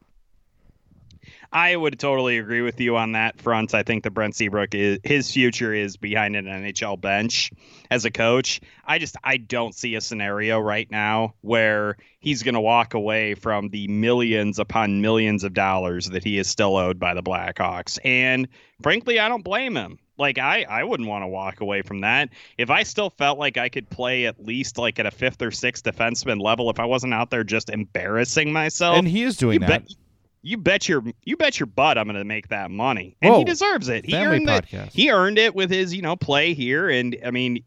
I 1.53 1.74
would 1.74 1.98
totally 1.98 2.38
agree 2.38 2.62
with 2.62 2.80
you 2.80 2.96
on 2.96 3.12
that 3.12 3.40
front. 3.40 3.74
I 3.74 3.82
think 3.82 4.05
the 4.05 4.11
Brent 4.11 4.36
Seabrook 4.36 4.74
is 4.74 5.01
his 5.03 5.32
future 5.32 5.74
is 5.74 5.96
behind 5.96 6.36
an 6.36 6.44
NHL 6.44 7.01
bench 7.01 7.51
as 7.90 8.05
a 8.05 8.11
coach. 8.11 8.61
I 8.84 8.98
just 8.98 9.16
I 9.24 9.36
don't 9.36 9.74
see 9.74 9.96
a 9.96 10.01
scenario 10.01 10.61
right 10.61 10.88
now 10.90 11.34
where 11.40 11.96
he's 12.20 12.44
going 12.44 12.55
to 12.55 12.61
walk 12.61 12.94
away 12.94 13.34
from 13.34 13.70
the 13.70 13.88
millions 13.88 14.59
upon 14.61 15.01
millions 15.01 15.42
of 15.42 15.53
dollars 15.53 16.07
that 16.11 16.22
he 16.22 16.38
is 16.38 16.48
still 16.48 16.76
owed 16.76 17.01
by 17.01 17.14
the 17.14 17.22
Blackhawks. 17.22 17.98
And 18.05 18.46
frankly, 18.80 19.18
I 19.18 19.28
don't 19.28 19.42
blame 19.42 19.76
him. 19.76 19.98
Like 20.18 20.38
I, 20.38 20.66
I 20.68 20.84
wouldn't 20.84 21.09
want 21.09 21.22
to 21.22 21.28
walk 21.28 21.62
away 21.62 21.82
from 21.82 22.03
that. 22.03 22.28
If 22.59 22.70
I 22.70 22.84
still 22.84 23.11
felt 23.11 23.38
like 23.38 23.57
I 23.57 23.70
could 23.70 23.88
play 23.88 24.26
at 24.26 24.38
least 24.44 24.78
like 24.78 24.98
at 25.01 25.07
a 25.07 25.11
fifth 25.11 25.42
or 25.42 25.51
sixth 25.51 25.82
defenseman 25.82 26.40
level, 26.40 26.70
if 26.70 26.78
I 26.78 26.84
wasn't 26.84 27.14
out 27.14 27.30
there 27.30 27.42
just 27.42 27.70
embarrassing 27.70 28.53
myself, 28.53 28.98
And 28.98 29.09
he 29.09 29.22
is 29.22 29.36
doing 29.36 29.61
that. 29.61 29.68
Bet, 29.86 29.94
you 30.43 30.57
bet 30.57 30.88
your 30.88 31.03
you 31.24 31.36
bet 31.36 31.61
your 31.61 31.66
butt 31.66 31.99
I'm 31.99 32.07
going 32.07 32.16
to 32.16 32.24
make 32.24 32.49
that 32.49 32.70
money, 32.70 33.16
and 33.20 33.32
Whoa. 33.32 33.38
he 33.38 33.45
deserves 33.45 33.88
it. 33.88 34.05
He 34.05 34.12
Family 34.12 34.36
earned 34.38 34.49
podcast. 34.49 34.86
it. 34.86 34.93
He 34.93 35.11
earned 35.11 35.38
it 35.38 35.55
with 35.55 35.70
his 35.70 35.95
you 35.95 36.03
know 36.03 36.16
play 36.16 36.55
here, 36.55 36.88
and 36.88 37.16
I 37.24 37.30
mean, 37.30 37.64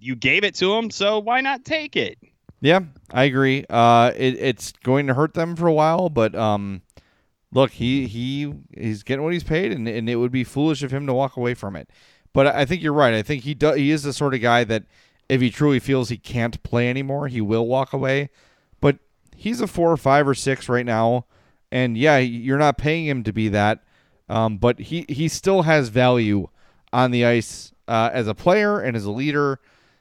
you 0.00 0.16
gave 0.16 0.44
it 0.44 0.54
to 0.56 0.74
him, 0.74 0.90
so 0.90 1.18
why 1.18 1.40
not 1.40 1.64
take 1.64 1.96
it? 1.96 2.18
Yeah, 2.60 2.80
I 3.12 3.24
agree. 3.24 3.64
Uh, 3.70 4.12
it, 4.16 4.34
it's 4.38 4.72
going 4.82 5.06
to 5.06 5.14
hurt 5.14 5.34
them 5.34 5.54
for 5.54 5.68
a 5.68 5.72
while, 5.72 6.08
but 6.08 6.34
um, 6.34 6.82
look, 7.52 7.70
he 7.70 8.06
he 8.06 8.52
he's 8.76 9.02
getting 9.02 9.22
what 9.22 9.32
he's 9.32 9.44
paid, 9.44 9.72
and, 9.72 9.86
and 9.86 10.08
it 10.08 10.16
would 10.16 10.32
be 10.32 10.44
foolish 10.44 10.82
of 10.82 10.90
him 10.90 11.06
to 11.06 11.14
walk 11.14 11.36
away 11.36 11.54
from 11.54 11.76
it. 11.76 11.88
But 12.32 12.48
I 12.48 12.64
think 12.64 12.82
you're 12.82 12.92
right. 12.92 13.14
I 13.14 13.22
think 13.22 13.44
he 13.44 13.54
do, 13.54 13.72
he 13.72 13.90
is 13.90 14.02
the 14.02 14.12
sort 14.12 14.34
of 14.34 14.40
guy 14.40 14.64
that 14.64 14.84
if 15.28 15.40
he 15.40 15.50
truly 15.50 15.78
feels 15.78 16.08
he 16.08 16.18
can't 16.18 16.62
play 16.62 16.90
anymore, 16.90 17.28
he 17.28 17.40
will 17.40 17.66
walk 17.66 17.92
away. 17.92 18.30
But 18.80 18.98
he's 19.36 19.60
a 19.60 19.66
four 19.66 19.90
or 19.90 19.96
five 19.96 20.26
or 20.26 20.34
six 20.34 20.68
right 20.68 20.86
now, 20.86 21.26
and 21.70 21.96
yeah, 21.96 22.18
you're 22.18 22.58
not 22.58 22.78
paying 22.78 23.06
him 23.06 23.22
to 23.24 23.32
be 23.32 23.48
that. 23.48 23.82
Um, 24.28 24.58
but 24.58 24.78
he 24.78 25.06
he 25.08 25.28
still 25.28 25.62
has 25.62 25.88
value 25.88 26.48
on 26.92 27.10
the 27.10 27.24
ice 27.24 27.72
uh, 27.86 28.10
as 28.12 28.28
a 28.28 28.34
player 28.34 28.78
and 28.80 28.96
as 28.96 29.04
a 29.04 29.10
leader. 29.10 29.60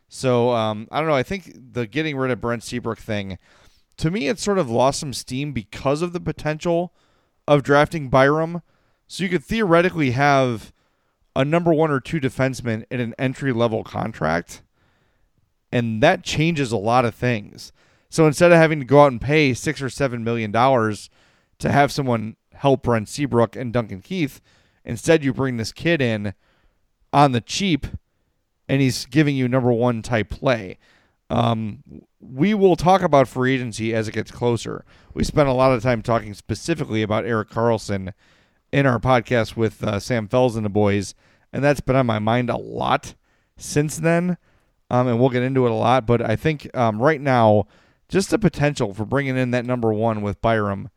So 0.09 0.51
um, 0.51 0.87
I 0.91 0.99
don't 0.99 1.07
know. 1.07 1.15
I 1.15 1.23
think 1.23 1.53
the 1.73 1.87
getting 1.87 2.17
rid 2.17 2.31
of 2.31 2.41
Brent 2.41 2.63
Seabrook 2.63 2.99
thing, 2.99 3.37
to 3.97 4.11
me, 4.11 4.27
it 4.27 4.39
sort 4.39 4.57
of 4.59 4.69
lost 4.69 4.99
some 4.99 5.13
steam 5.13 5.53
because 5.53 6.01
of 6.01 6.13
the 6.13 6.19
potential 6.19 6.93
of 7.47 7.63
drafting 7.63 8.09
Byram. 8.09 8.61
So 9.07 9.23
you 9.23 9.29
could 9.29 9.43
theoretically 9.43 10.11
have 10.11 10.73
a 11.35 11.45
number 11.45 11.73
one 11.73 11.91
or 11.91 11.99
two 11.99 12.19
defenseman 12.19 12.85
in 12.89 12.99
an 12.99 13.15
entry 13.17 13.53
level 13.53 13.83
contract, 13.83 14.61
and 15.71 16.03
that 16.03 16.23
changes 16.23 16.71
a 16.71 16.77
lot 16.77 17.05
of 17.05 17.15
things. 17.15 17.71
So 18.09 18.25
instead 18.25 18.51
of 18.51 18.57
having 18.57 18.79
to 18.79 18.85
go 18.85 19.03
out 19.03 19.11
and 19.11 19.21
pay 19.21 19.53
six 19.53 19.81
or 19.81 19.89
seven 19.89 20.23
million 20.23 20.51
dollars 20.51 21.09
to 21.59 21.71
have 21.71 21.91
someone 21.91 22.35
help 22.53 22.87
run 22.87 23.05
Seabrook 23.05 23.55
and 23.55 23.73
Duncan 23.73 24.01
Keith, 24.01 24.41
instead 24.83 25.23
you 25.23 25.33
bring 25.33 25.57
this 25.57 25.71
kid 25.71 26.01
in 26.01 26.33
on 27.13 27.31
the 27.31 27.41
cheap 27.41 27.87
and 28.67 28.81
he's 28.81 29.05
giving 29.05 29.35
you 29.35 29.47
number 29.47 29.71
one 29.71 30.01
type 30.01 30.29
play. 30.29 30.77
Um, 31.29 31.83
we 32.19 32.53
will 32.53 32.75
talk 32.75 33.01
about 33.01 33.27
free 33.27 33.55
agency 33.55 33.93
as 33.93 34.07
it 34.07 34.13
gets 34.13 34.31
closer. 34.31 34.85
We 35.13 35.23
spent 35.23 35.49
a 35.49 35.53
lot 35.53 35.71
of 35.71 35.83
time 35.83 36.01
talking 36.01 36.33
specifically 36.33 37.01
about 37.01 37.25
Erik 37.25 37.49
Karlsson 37.49 38.13
in 38.71 38.85
our 38.85 38.99
podcast 38.99 39.55
with 39.55 39.83
uh, 39.83 39.99
Sam 39.99 40.27
Fels 40.27 40.55
and 40.55 40.65
the 40.65 40.69
boys, 40.69 41.15
and 41.51 41.63
that's 41.63 41.81
been 41.81 41.95
on 41.95 42.05
my 42.05 42.19
mind 42.19 42.49
a 42.49 42.57
lot 42.57 43.15
since 43.57 43.97
then. 43.97 44.37
Um, 44.89 45.07
and 45.07 45.19
we'll 45.19 45.29
get 45.29 45.43
into 45.43 45.65
it 45.65 45.71
a 45.71 45.75
lot, 45.75 46.05
but 46.05 46.21
I 46.21 46.37
think 46.37 46.75
um, 46.75 47.01
right 47.01 47.19
now, 47.19 47.67
just 48.07 48.29
the 48.29 48.39
potential 48.39 48.93
for 48.93 49.03
bringing 49.03 49.37
in 49.37 49.51
that 49.51 49.65
number 49.65 49.91
one 49.91 50.21
with 50.21 50.41
Byram 50.41 50.89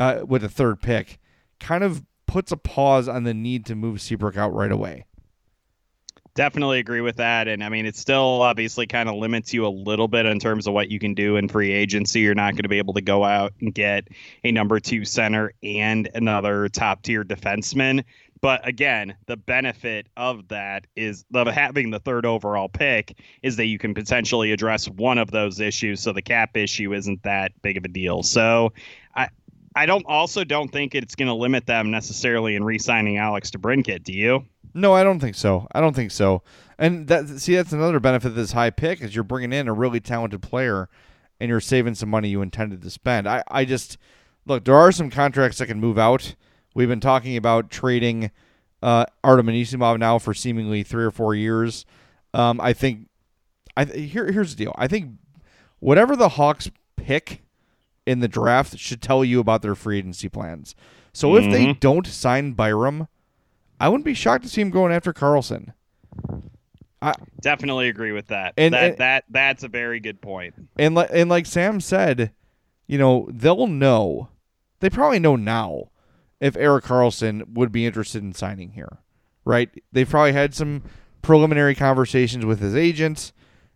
uh, 0.00 0.24
with 0.26 0.42
a 0.42 0.48
third 0.48 0.80
pick 0.80 1.20
kind 1.60 1.84
of 1.84 2.04
puts 2.26 2.50
a 2.50 2.56
pause 2.56 3.06
on 3.06 3.24
the 3.24 3.34
need 3.34 3.66
to 3.66 3.76
move 3.76 4.00
Seabrook 4.00 4.36
out 4.36 4.52
right 4.54 4.72
away. 4.72 5.04
Definitely 6.34 6.78
agree 6.78 7.00
with 7.00 7.16
that. 7.16 7.48
And 7.48 7.62
I 7.62 7.68
mean, 7.68 7.86
it 7.86 7.96
still 7.96 8.40
obviously 8.40 8.86
kind 8.86 9.08
of 9.08 9.16
limits 9.16 9.52
you 9.52 9.66
a 9.66 9.68
little 9.68 10.08
bit 10.08 10.26
in 10.26 10.38
terms 10.38 10.66
of 10.66 10.72
what 10.72 10.90
you 10.90 10.98
can 10.98 11.12
do 11.12 11.36
in 11.36 11.48
free 11.48 11.72
agency. 11.72 12.20
You're 12.20 12.34
not 12.34 12.52
going 12.52 12.62
to 12.62 12.68
be 12.68 12.78
able 12.78 12.94
to 12.94 13.00
go 13.02 13.24
out 13.24 13.52
and 13.60 13.74
get 13.74 14.08
a 14.42 14.52
number 14.52 14.80
two 14.80 15.04
center 15.04 15.52
and 15.62 16.08
another 16.14 16.68
top 16.68 17.02
tier 17.02 17.24
defenseman. 17.24 18.04
But 18.40 18.66
again, 18.66 19.16
the 19.26 19.36
benefit 19.36 20.06
of 20.16 20.48
that 20.48 20.86
is 20.96 21.24
of 21.34 21.46
having 21.48 21.90
the 21.90 21.98
third 21.98 22.24
overall 22.24 22.68
pick 22.68 23.18
is 23.42 23.56
that 23.56 23.66
you 23.66 23.78
can 23.78 23.92
potentially 23.92 24.52
address 24.52 24.88
one 24.88 25.18
of 25.18 25.30
those 25.30 25.60
issues. 25.60 26.00
So 26.00 26.12
the 26.12 26.22
cap 26.22 26.56
issue 26.56 26.94
isn't 26.94 27.22
that 27.24 27.52
big 27.60 27.76
of 27.76 27.84
a 27.84 27.88
deal. 27.88 28.22
So 28.22 28.72
I, 29.14 29.28
I 29.76 29.86
don't 29.86 30.04
also 30.06 30.44
don't 30.44 30.68
think 30.68 30.94
it's 30.94 31.14
going 31.14 31.28
to 31.28 31.34
limit 31.34 31.66
them 31.66 31.90
necessarily 31.90 32.56
in 32.56 32.64
re-signing 32.64 33.18
Alex 33.18 33.50
DeBrincat. 33.50 34.02
Do 34.02 34.12
you? 34.12 34.44
No, 34.74 34.94
I 34.94 35.04
don't 35.04 35.20
think 35.20 35.36
so. 35.36 35.66
I 35.72 35.80
don't 35.80 35.94
think 35.94 36.10
so. 36.10 36.42
And 36.78 37.06
that 37.08 37.28
see, 37.40 37.56
that's 37.56 37.72
another 37.72 38.00
benefit 38.00 38.28
of 38.28 38.34
this 38.34 38.52
high 38.52 38.70
pick 38.70 39.00
is 39.00 39.14
you're 39.14 39.24
bringing 39.24 39.52
in 39.52 39.68
a 39.68 39.72
really 39.72 40.00
talented 40.00 40.42
player, 40.42 40.88
and 41.38 41.48
you're 41.48 41.60
saving 41.60 41.94
some 41.94 42.08
money 42.08 42.28
you 42.28 42.42
intended 42.42 42.82
to 42.82 42.90
spend. 42.90 43.28
I, 43.28 43.42
I 43.48 43.64
just 43.64 43.98
look. 44.46 44.64
There 44.64 44.76
are 44.76 44.92
some 44.92 45.10
contracts 45.10 45.58
that 45.58 45.66
can 45.66 45.80
move 45.80 45.98
out. 45.98 46.34
We've 46.74 46.88
been 46.88 47.00
talking 47.00 47.36
about 47.36 47.70
trading 47.70 48.30
uh, 48.82 49.06
Artem 49.22 49.46
Anisimov 49.46 49.98
now 49.98 50.18
for 50.18 50.34
seemingly 50.34 50.82
three 50.82 51.04
or 51.04 51.10
four 51.10 51.34
years. 51.34 51.84
Um, 52.34 52.60
I 52.60 52.72
think. 52.72 53.08
I 53.76 53.84
here 53.84 54.30
here's 54.32 54.54
the 54.54 54.64
deal. 54.64 54.74
I 54.76 54.88
think 54.88 55.12
whatever 55.78 56.16
the 56.16 56.30
Hawks 56.30 56.70
pick 56.96 57.42
in 58.06 58.20
the 58.20 58.28
draft 58.28 58.78
should 58.78 59.02
tell 59.02 59.24
you 59.24 59.40
about 59.40 59.62
their 59.62 59.74
free 59.74 59.98
agency 59.98 60.28
plans. 60.28 60.74
So 61.12 61.36
if 61.36 61.50
they 61.50 61.66
Mhm. 61.66 61.80
don't 61.80 62.06
sign 62.06 62.52
Byram, 62.52 63.08
I 63.78 63.88
wouldn't 63.88 64.04
be 64.04 64.14
shocked 64.14 64.44
to 64.44 64.48
see 64.50 64.60
him 64.60 64.70
going 64.70 64.92
after 64.92 65.12
Karlsson. 65.12 65.72
I, 67.02 67.14
Definitely 67.40 67.88
agree 67.88 68.12
with 68.12 68.26
that. 68.28 68.54
And- 68.58 68.74
that 68.74 68.84
and- 68.90 68.98
that 68.98 69.24
that's 69.30 69.62
a 69.64 69.68
very 69.68 70.00
good 70.00 70.20
point. 70.20 70.54
and 70.78 70.94
like 70.94 71.08
and 71.12 71.30
like 71.30 71.46
Sam 71.46 71.80
said, 71.80 72.32
you 72.86 72.98
know 72.98 73.28
they'll 73.32 73.66
know. 73.66 74.28
They 74.80 74.90
probably 74.90 75.18
know 75.18 75.36
now 75.36 75.90
if 76.40 76.56
Erik 76.56 76.84
Karlsson 76.84 77.54
would 77.54 77.72
be 77.72 77.86
interested 77.86 78.22
in 78.22 78.32
signing 78.34 78.72
here, 78.72 78.98
right? 79.44 79.70
They've 79.92 80.08
probably 80.08 80.32
had 80.32 80.54
some 80.54 80.82
preliminary 81.22 81.74
conversations 81.74 82.44
with 82.46 82.60
his 82.60 82.74
agents 82.74 83.32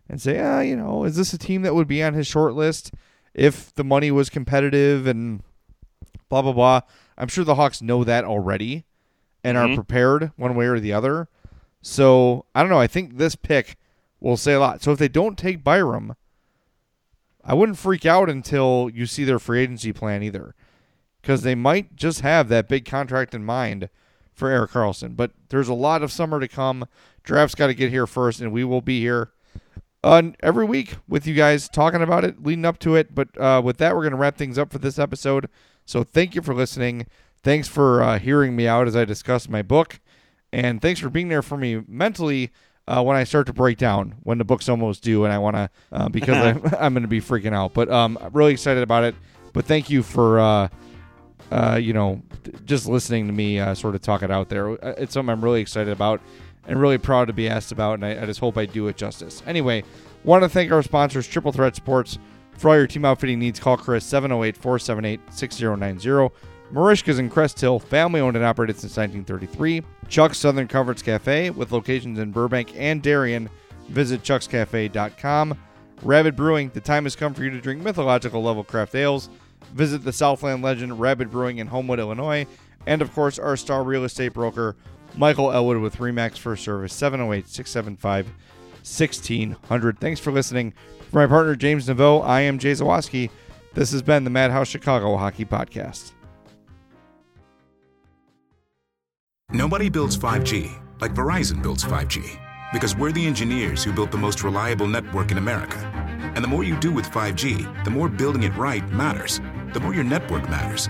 and 0.09 0.19
say, 0.21 0.39
ah, 0.39 0.61
you 0.61 0.75
know, 0.75 1.03
is 1.03 1.15
this 1.15 1.33
a 1.33 1.37
team 1.37 1.61
that 1.63 1.75
would 1.75 1.87
be 1.87 2.01
on 2.03 2.13
his 2.13 2.27
short 2.27 2.53
list 2.53 2.91
if 3.35 3.73
the 3.75 3.83
money 3.83 4.09
was 4.09 4.29
competitive 4.29 5.05
and 5.05 5.43
blah 6.29 6.41
blah 6.41 6.53
blah. 6.53 6.81
I'm 7.17 7.27
sure 7.27 7.43
the 7.43 7.55
Hawks 7.55 7.81
know 7.81 8.03
that 8.03 8.23
already 8.25 8.85
and 9.43 9.57
Mhm. 9.57 9.71
are 9.71 9.75
prepared 9.75 10.31
one 10.37 10.55
way 10.55 10.65
or 10.65 10.79
the 10.79 10.93
other. 10.93 11.27
So 11.81 12.45
I 12.55 12.61
don't 12.61 12.71
know. 12.71 12.79
I 12.79 12.87
think 12.87 13.17
this 13.17 13.35
pick 13.35 13.77
will 14.19 14.37
say 14.37 14.53
a 14.53 14.59
lot. 14.59 14.81
So 14.81 14.91
if 14.91 14.97
they 14.99 15.07
don't 15.07 15.37
take 15.37 15.63
Byram, 15.63 16.15
I 17.43 17.53
wouldn't 17.53 17.77
freak 17.77 18.05
out 18.05 18.29
until 18.29 18.89
you 18.91 19.05
see 19.05 19.23
their 19.23 19.37
free 19.37 19.61
agency 19.61 19.93
plan 19.93 20.23
either, 20.23 20.55
because 21.21 21.43
they 21.43 21.53
might 21.53 21.95
just 21.95 22.21
have 22.21 22.49
that 22.49 22.67
big 22.67 22.85
contract 22.85 23.35
in 23.35 23.45
mind 23.45 23.89
for 24.33 24.49
Erik 24.49 24.71
Karlsson. 24.71 25.15
But 25.15 25.31
there's 25.49 25.67
a 25.69 25.73
lot 25.75 26.01
of 26.01 26.11
summer 26.11 26.39
to 26.39 26.47
come. 26.47 26.85
Draft's 27.23 27.53
got 27.55 27.67
to 27.67 27.75
get 27.75 27.91
here 27.91 28.07
first, 28.07 28.41
and 28.41 28.51
we 28.51 28.63
will 28.63 28.81
be 28.81 28.99
here 28.99 29.29
uh, 30.05 30.21
every 30.41 30.65
week 30.65 30.97
with 31.07 31.25
you 31.25 31.33
guys 31.33 31.67
talking 31.67 32.03
about 32.03 32.23
it, 32.23 32.43
leading 32.43 32.63
up 32.63 32.77
to 32.79 32.95
it. 32.95 33.13
But 33.15 33.35
uh, 33.41 33.59
with 33.63 33.77
that, 33.77 33.95
we're 33.95 34.03
going 34.03 34.11
to 34.11 34.17
wrap 34.17 34.37
things 34.37 34.59
up 34.59 34.71
for 34.71 34.77
this 34.77 34.99
episode. 34.99 35.49
So 35.83 36.03
thank 36.03 36.35
you 36.35 36.43
for 36.43 36.53
listening. 36.53 37.07
Thanks 37.43 37.67
for 37.67 38.03
uh, 38.03 38.19
hearing 38.19 38.55
me 38.55 38.67
out 38.67 38.87
as 38.87 38.95
I 38.95 39.03
discuss 39.03 39.49
my 39.49 39.63
book. 39.63 39.99
And 40.53 40.79
thanks 40.79 40.99
for 40.99 41.09
being 41.09 41.29
there 41.29 41.41
for 41.41 41.57
me 41.57 41.81
mentally 41.87 42.51
uh, 42.87 43.01
when 43.03 43.17
I 43.17 43.23
start 43.23 43.47
to 43.47 43.53
break 43.53 43.79
down 43.79 44.15
when 44.21 44.37
the 44.37 44.45
book's 44.45 44.69
almost 44.69 45.03
due 45.03 45.25
and 45.25 45.33
I 45.33 45.39
want 45.39 45.55
to, 45.55 45.69
uh, 45.91 46.09
because 46.09 46.35
I'm, 46.37 46.61
I'm 46.79 46.93
going 46.93 47.01
to 47.01 47.07
be 47.07 47.19
freaking 47.19 47.53
out. 47.53 47.73
But 47.73 47.89
um, 47.89 48.17
I'm 48.21 48.31
really 48.31 48.53
excited 48.53 48.83
about 48.83 49.03
it. 49.03 49.15
But 49.53 49.65
thank 49.65 49.89
you 49.89 50.03
for, 50.03 50.39
uh, 50.39 50.67
uh, 51.51 51.79
you 51.81 51.93
know, 51.93 52.21
just 52.65 52.87
listening 52.87 53.25
to 53.25 53.33
me 53.33 53.59
uh, 53.59 53.73
sort 53.73 53.95
of 53.95 54.01
talk 54.01 54.21
it 54.21 54.29
out 54.29 54.49
there. 54.49 54.71
Uh, 54.71 54.93
It's 54.97 55.13
something 55.13 55.31
I'm 55.31 55.43
really 55.43 55.61
excited 55.61 55.91
about 55.91 56.21
and 56.67 56.79
really 56.79 56.97
proud 56.97 57.25
to 57.27 57.33
be 57.33 57.47
asked 57.49 57.71
about. 57.71 57.95
And 57.95 58.05
I, 58.05 58.21
I 58.21 58.25
just 58.25 58.39
hope 58.39 58.57
I 58.57 58.65
do 58.65 58.87
it 58.87 58.97
justice. 58.97 59.43
Anyway, 59.45 59.83
want 60.23 60.43
to 60.43 60.49
thank 60.49 60.71
our 60.71 60.83
sponsors, 60.83 61.27
Triple 61.27 61.51
Threat 61.51 61.75
Sports. 61.75 62.17
For 62.57 62.69
all 62.69 62.77
your 62.77 62.87
team 62.87 63.05
outfitting 63.05 63.39
needs, 63.39 63.59
call 63.59 63.77
Chris 63.77 64.05
708 64.05 64.55
478 64.57 65.19
6090. 65.33 66.33
Marishka's 66.71 67.19
in 67.19 67.29
Crest 67.29 67.59
Hill, 67.59 67.79
family 67.79 68.21
owned 68.21 68.35
and 68.35 68.45
operated 68.45 68.77
since 68.77 68.97
1933. 68.97 69.83
Chuck's 70.07 70.37
Southern 70.37 70.67
Comforts 70.67 71.01
Cafe, 71.01 71.51
with 71.51 71.71
locations 71.71 72.17
in 72.17 72.31
Burbank 72.31 72.73
and 72.75 73.01
Darien. 73.01 73.49
Visit 73.89 74.23
chuckscafe.com. 74.23 75.57
Rabbit 76.01 76.35
Brewing, 76.35 76.71
the 76.73 76.81
time 76.81 77.03
has 77.03 77.15
come 77.15 77.33
for 77.33 77.43
you 77.43 77.49
to 77.51 77.61
drink 77.61 77.81
mythological 77.81 78.41
level 78.41 78.63
craft 78.63 78.95
ales. 78.95 79.29
Visit 79.73 80.03
the 80.03 80.13
Southland 80.13 80.63
legend 80.63 80.99
Rabbit 80.99 81.29
Brewing 81.29 81.59
in 81.59 81.67
Homewood, 81.67 81.99
Illinois. 81.99 82.45
And 82.85 83.01
of 83.01 83.13
course, 83.13 83.39
our 83.39 83.57
star 83.57 83.83
real 83.83 84.03
estate 84.03 84.33
broker, 84.33 84.75
Michael 85.17 85.51
Elwood 85.51 85.77
with 85.77 85.97
Remax 85.97 86.37
First 86.37 86.63
Service, 86.63 86.93
708 86.93 87.47
675 87.47 88.27
1600. 88.27 89.99
Thanks 89.99 90.19
for 90.19 90.31
listening. 90.31 90.73
For 91.09 91.17
my 91.17 91.27
partner, 91.27 91.55
James 91.55 91.87
Naveau, 91.87 92.23
I 92.23 92.41
am 92.41 92.59
Jay 92.59 92.73
Zawaski. 92.73 93.29
This 93.73 93.91
has 93.91 94.01
been 94.01 94.23
the 94.23 94.29
Madhouse 94.29 94.67
Chicago 94.67 95.17
Hockey 95.17 95.45
Podcast. 95.45 96.11
Nobody 99.51 99.89
builds 99.89 100.17
5G 100.17 100.81
like 101.01 101.13
Verizon 101.13 101.61
builds 101.61 101.83
5G 101.83 102.39
because 102.73 102.95
we're 102.95 103.11
the 103.11 103.25
engineers 103.25 103.83
who 103.83 103.93
built 103.93 104.11
the 104.11 104.17
most 104.17 104.43
reliable 104.43 104.87
network 104.87 105.31
in 105.31 105.37
America. 105.37 105.77
And 106.35 106.43
the 106.43 106.47
more 106.47 106.63
you 106.63 106.77
do 106.79 106.91
with 106.91 107.05
5G, 107.05 107.85
the 107.85 107.91
more 107.91 108.09
building 108.09 108.43
it 108.43 108.55
right 108.55 108.87
matters. 108.91 109.39
The 109.73 109.79
more 109.79 109.93
your 109.93 110.03
network 110.03 110.49
matters. 110.49 110.89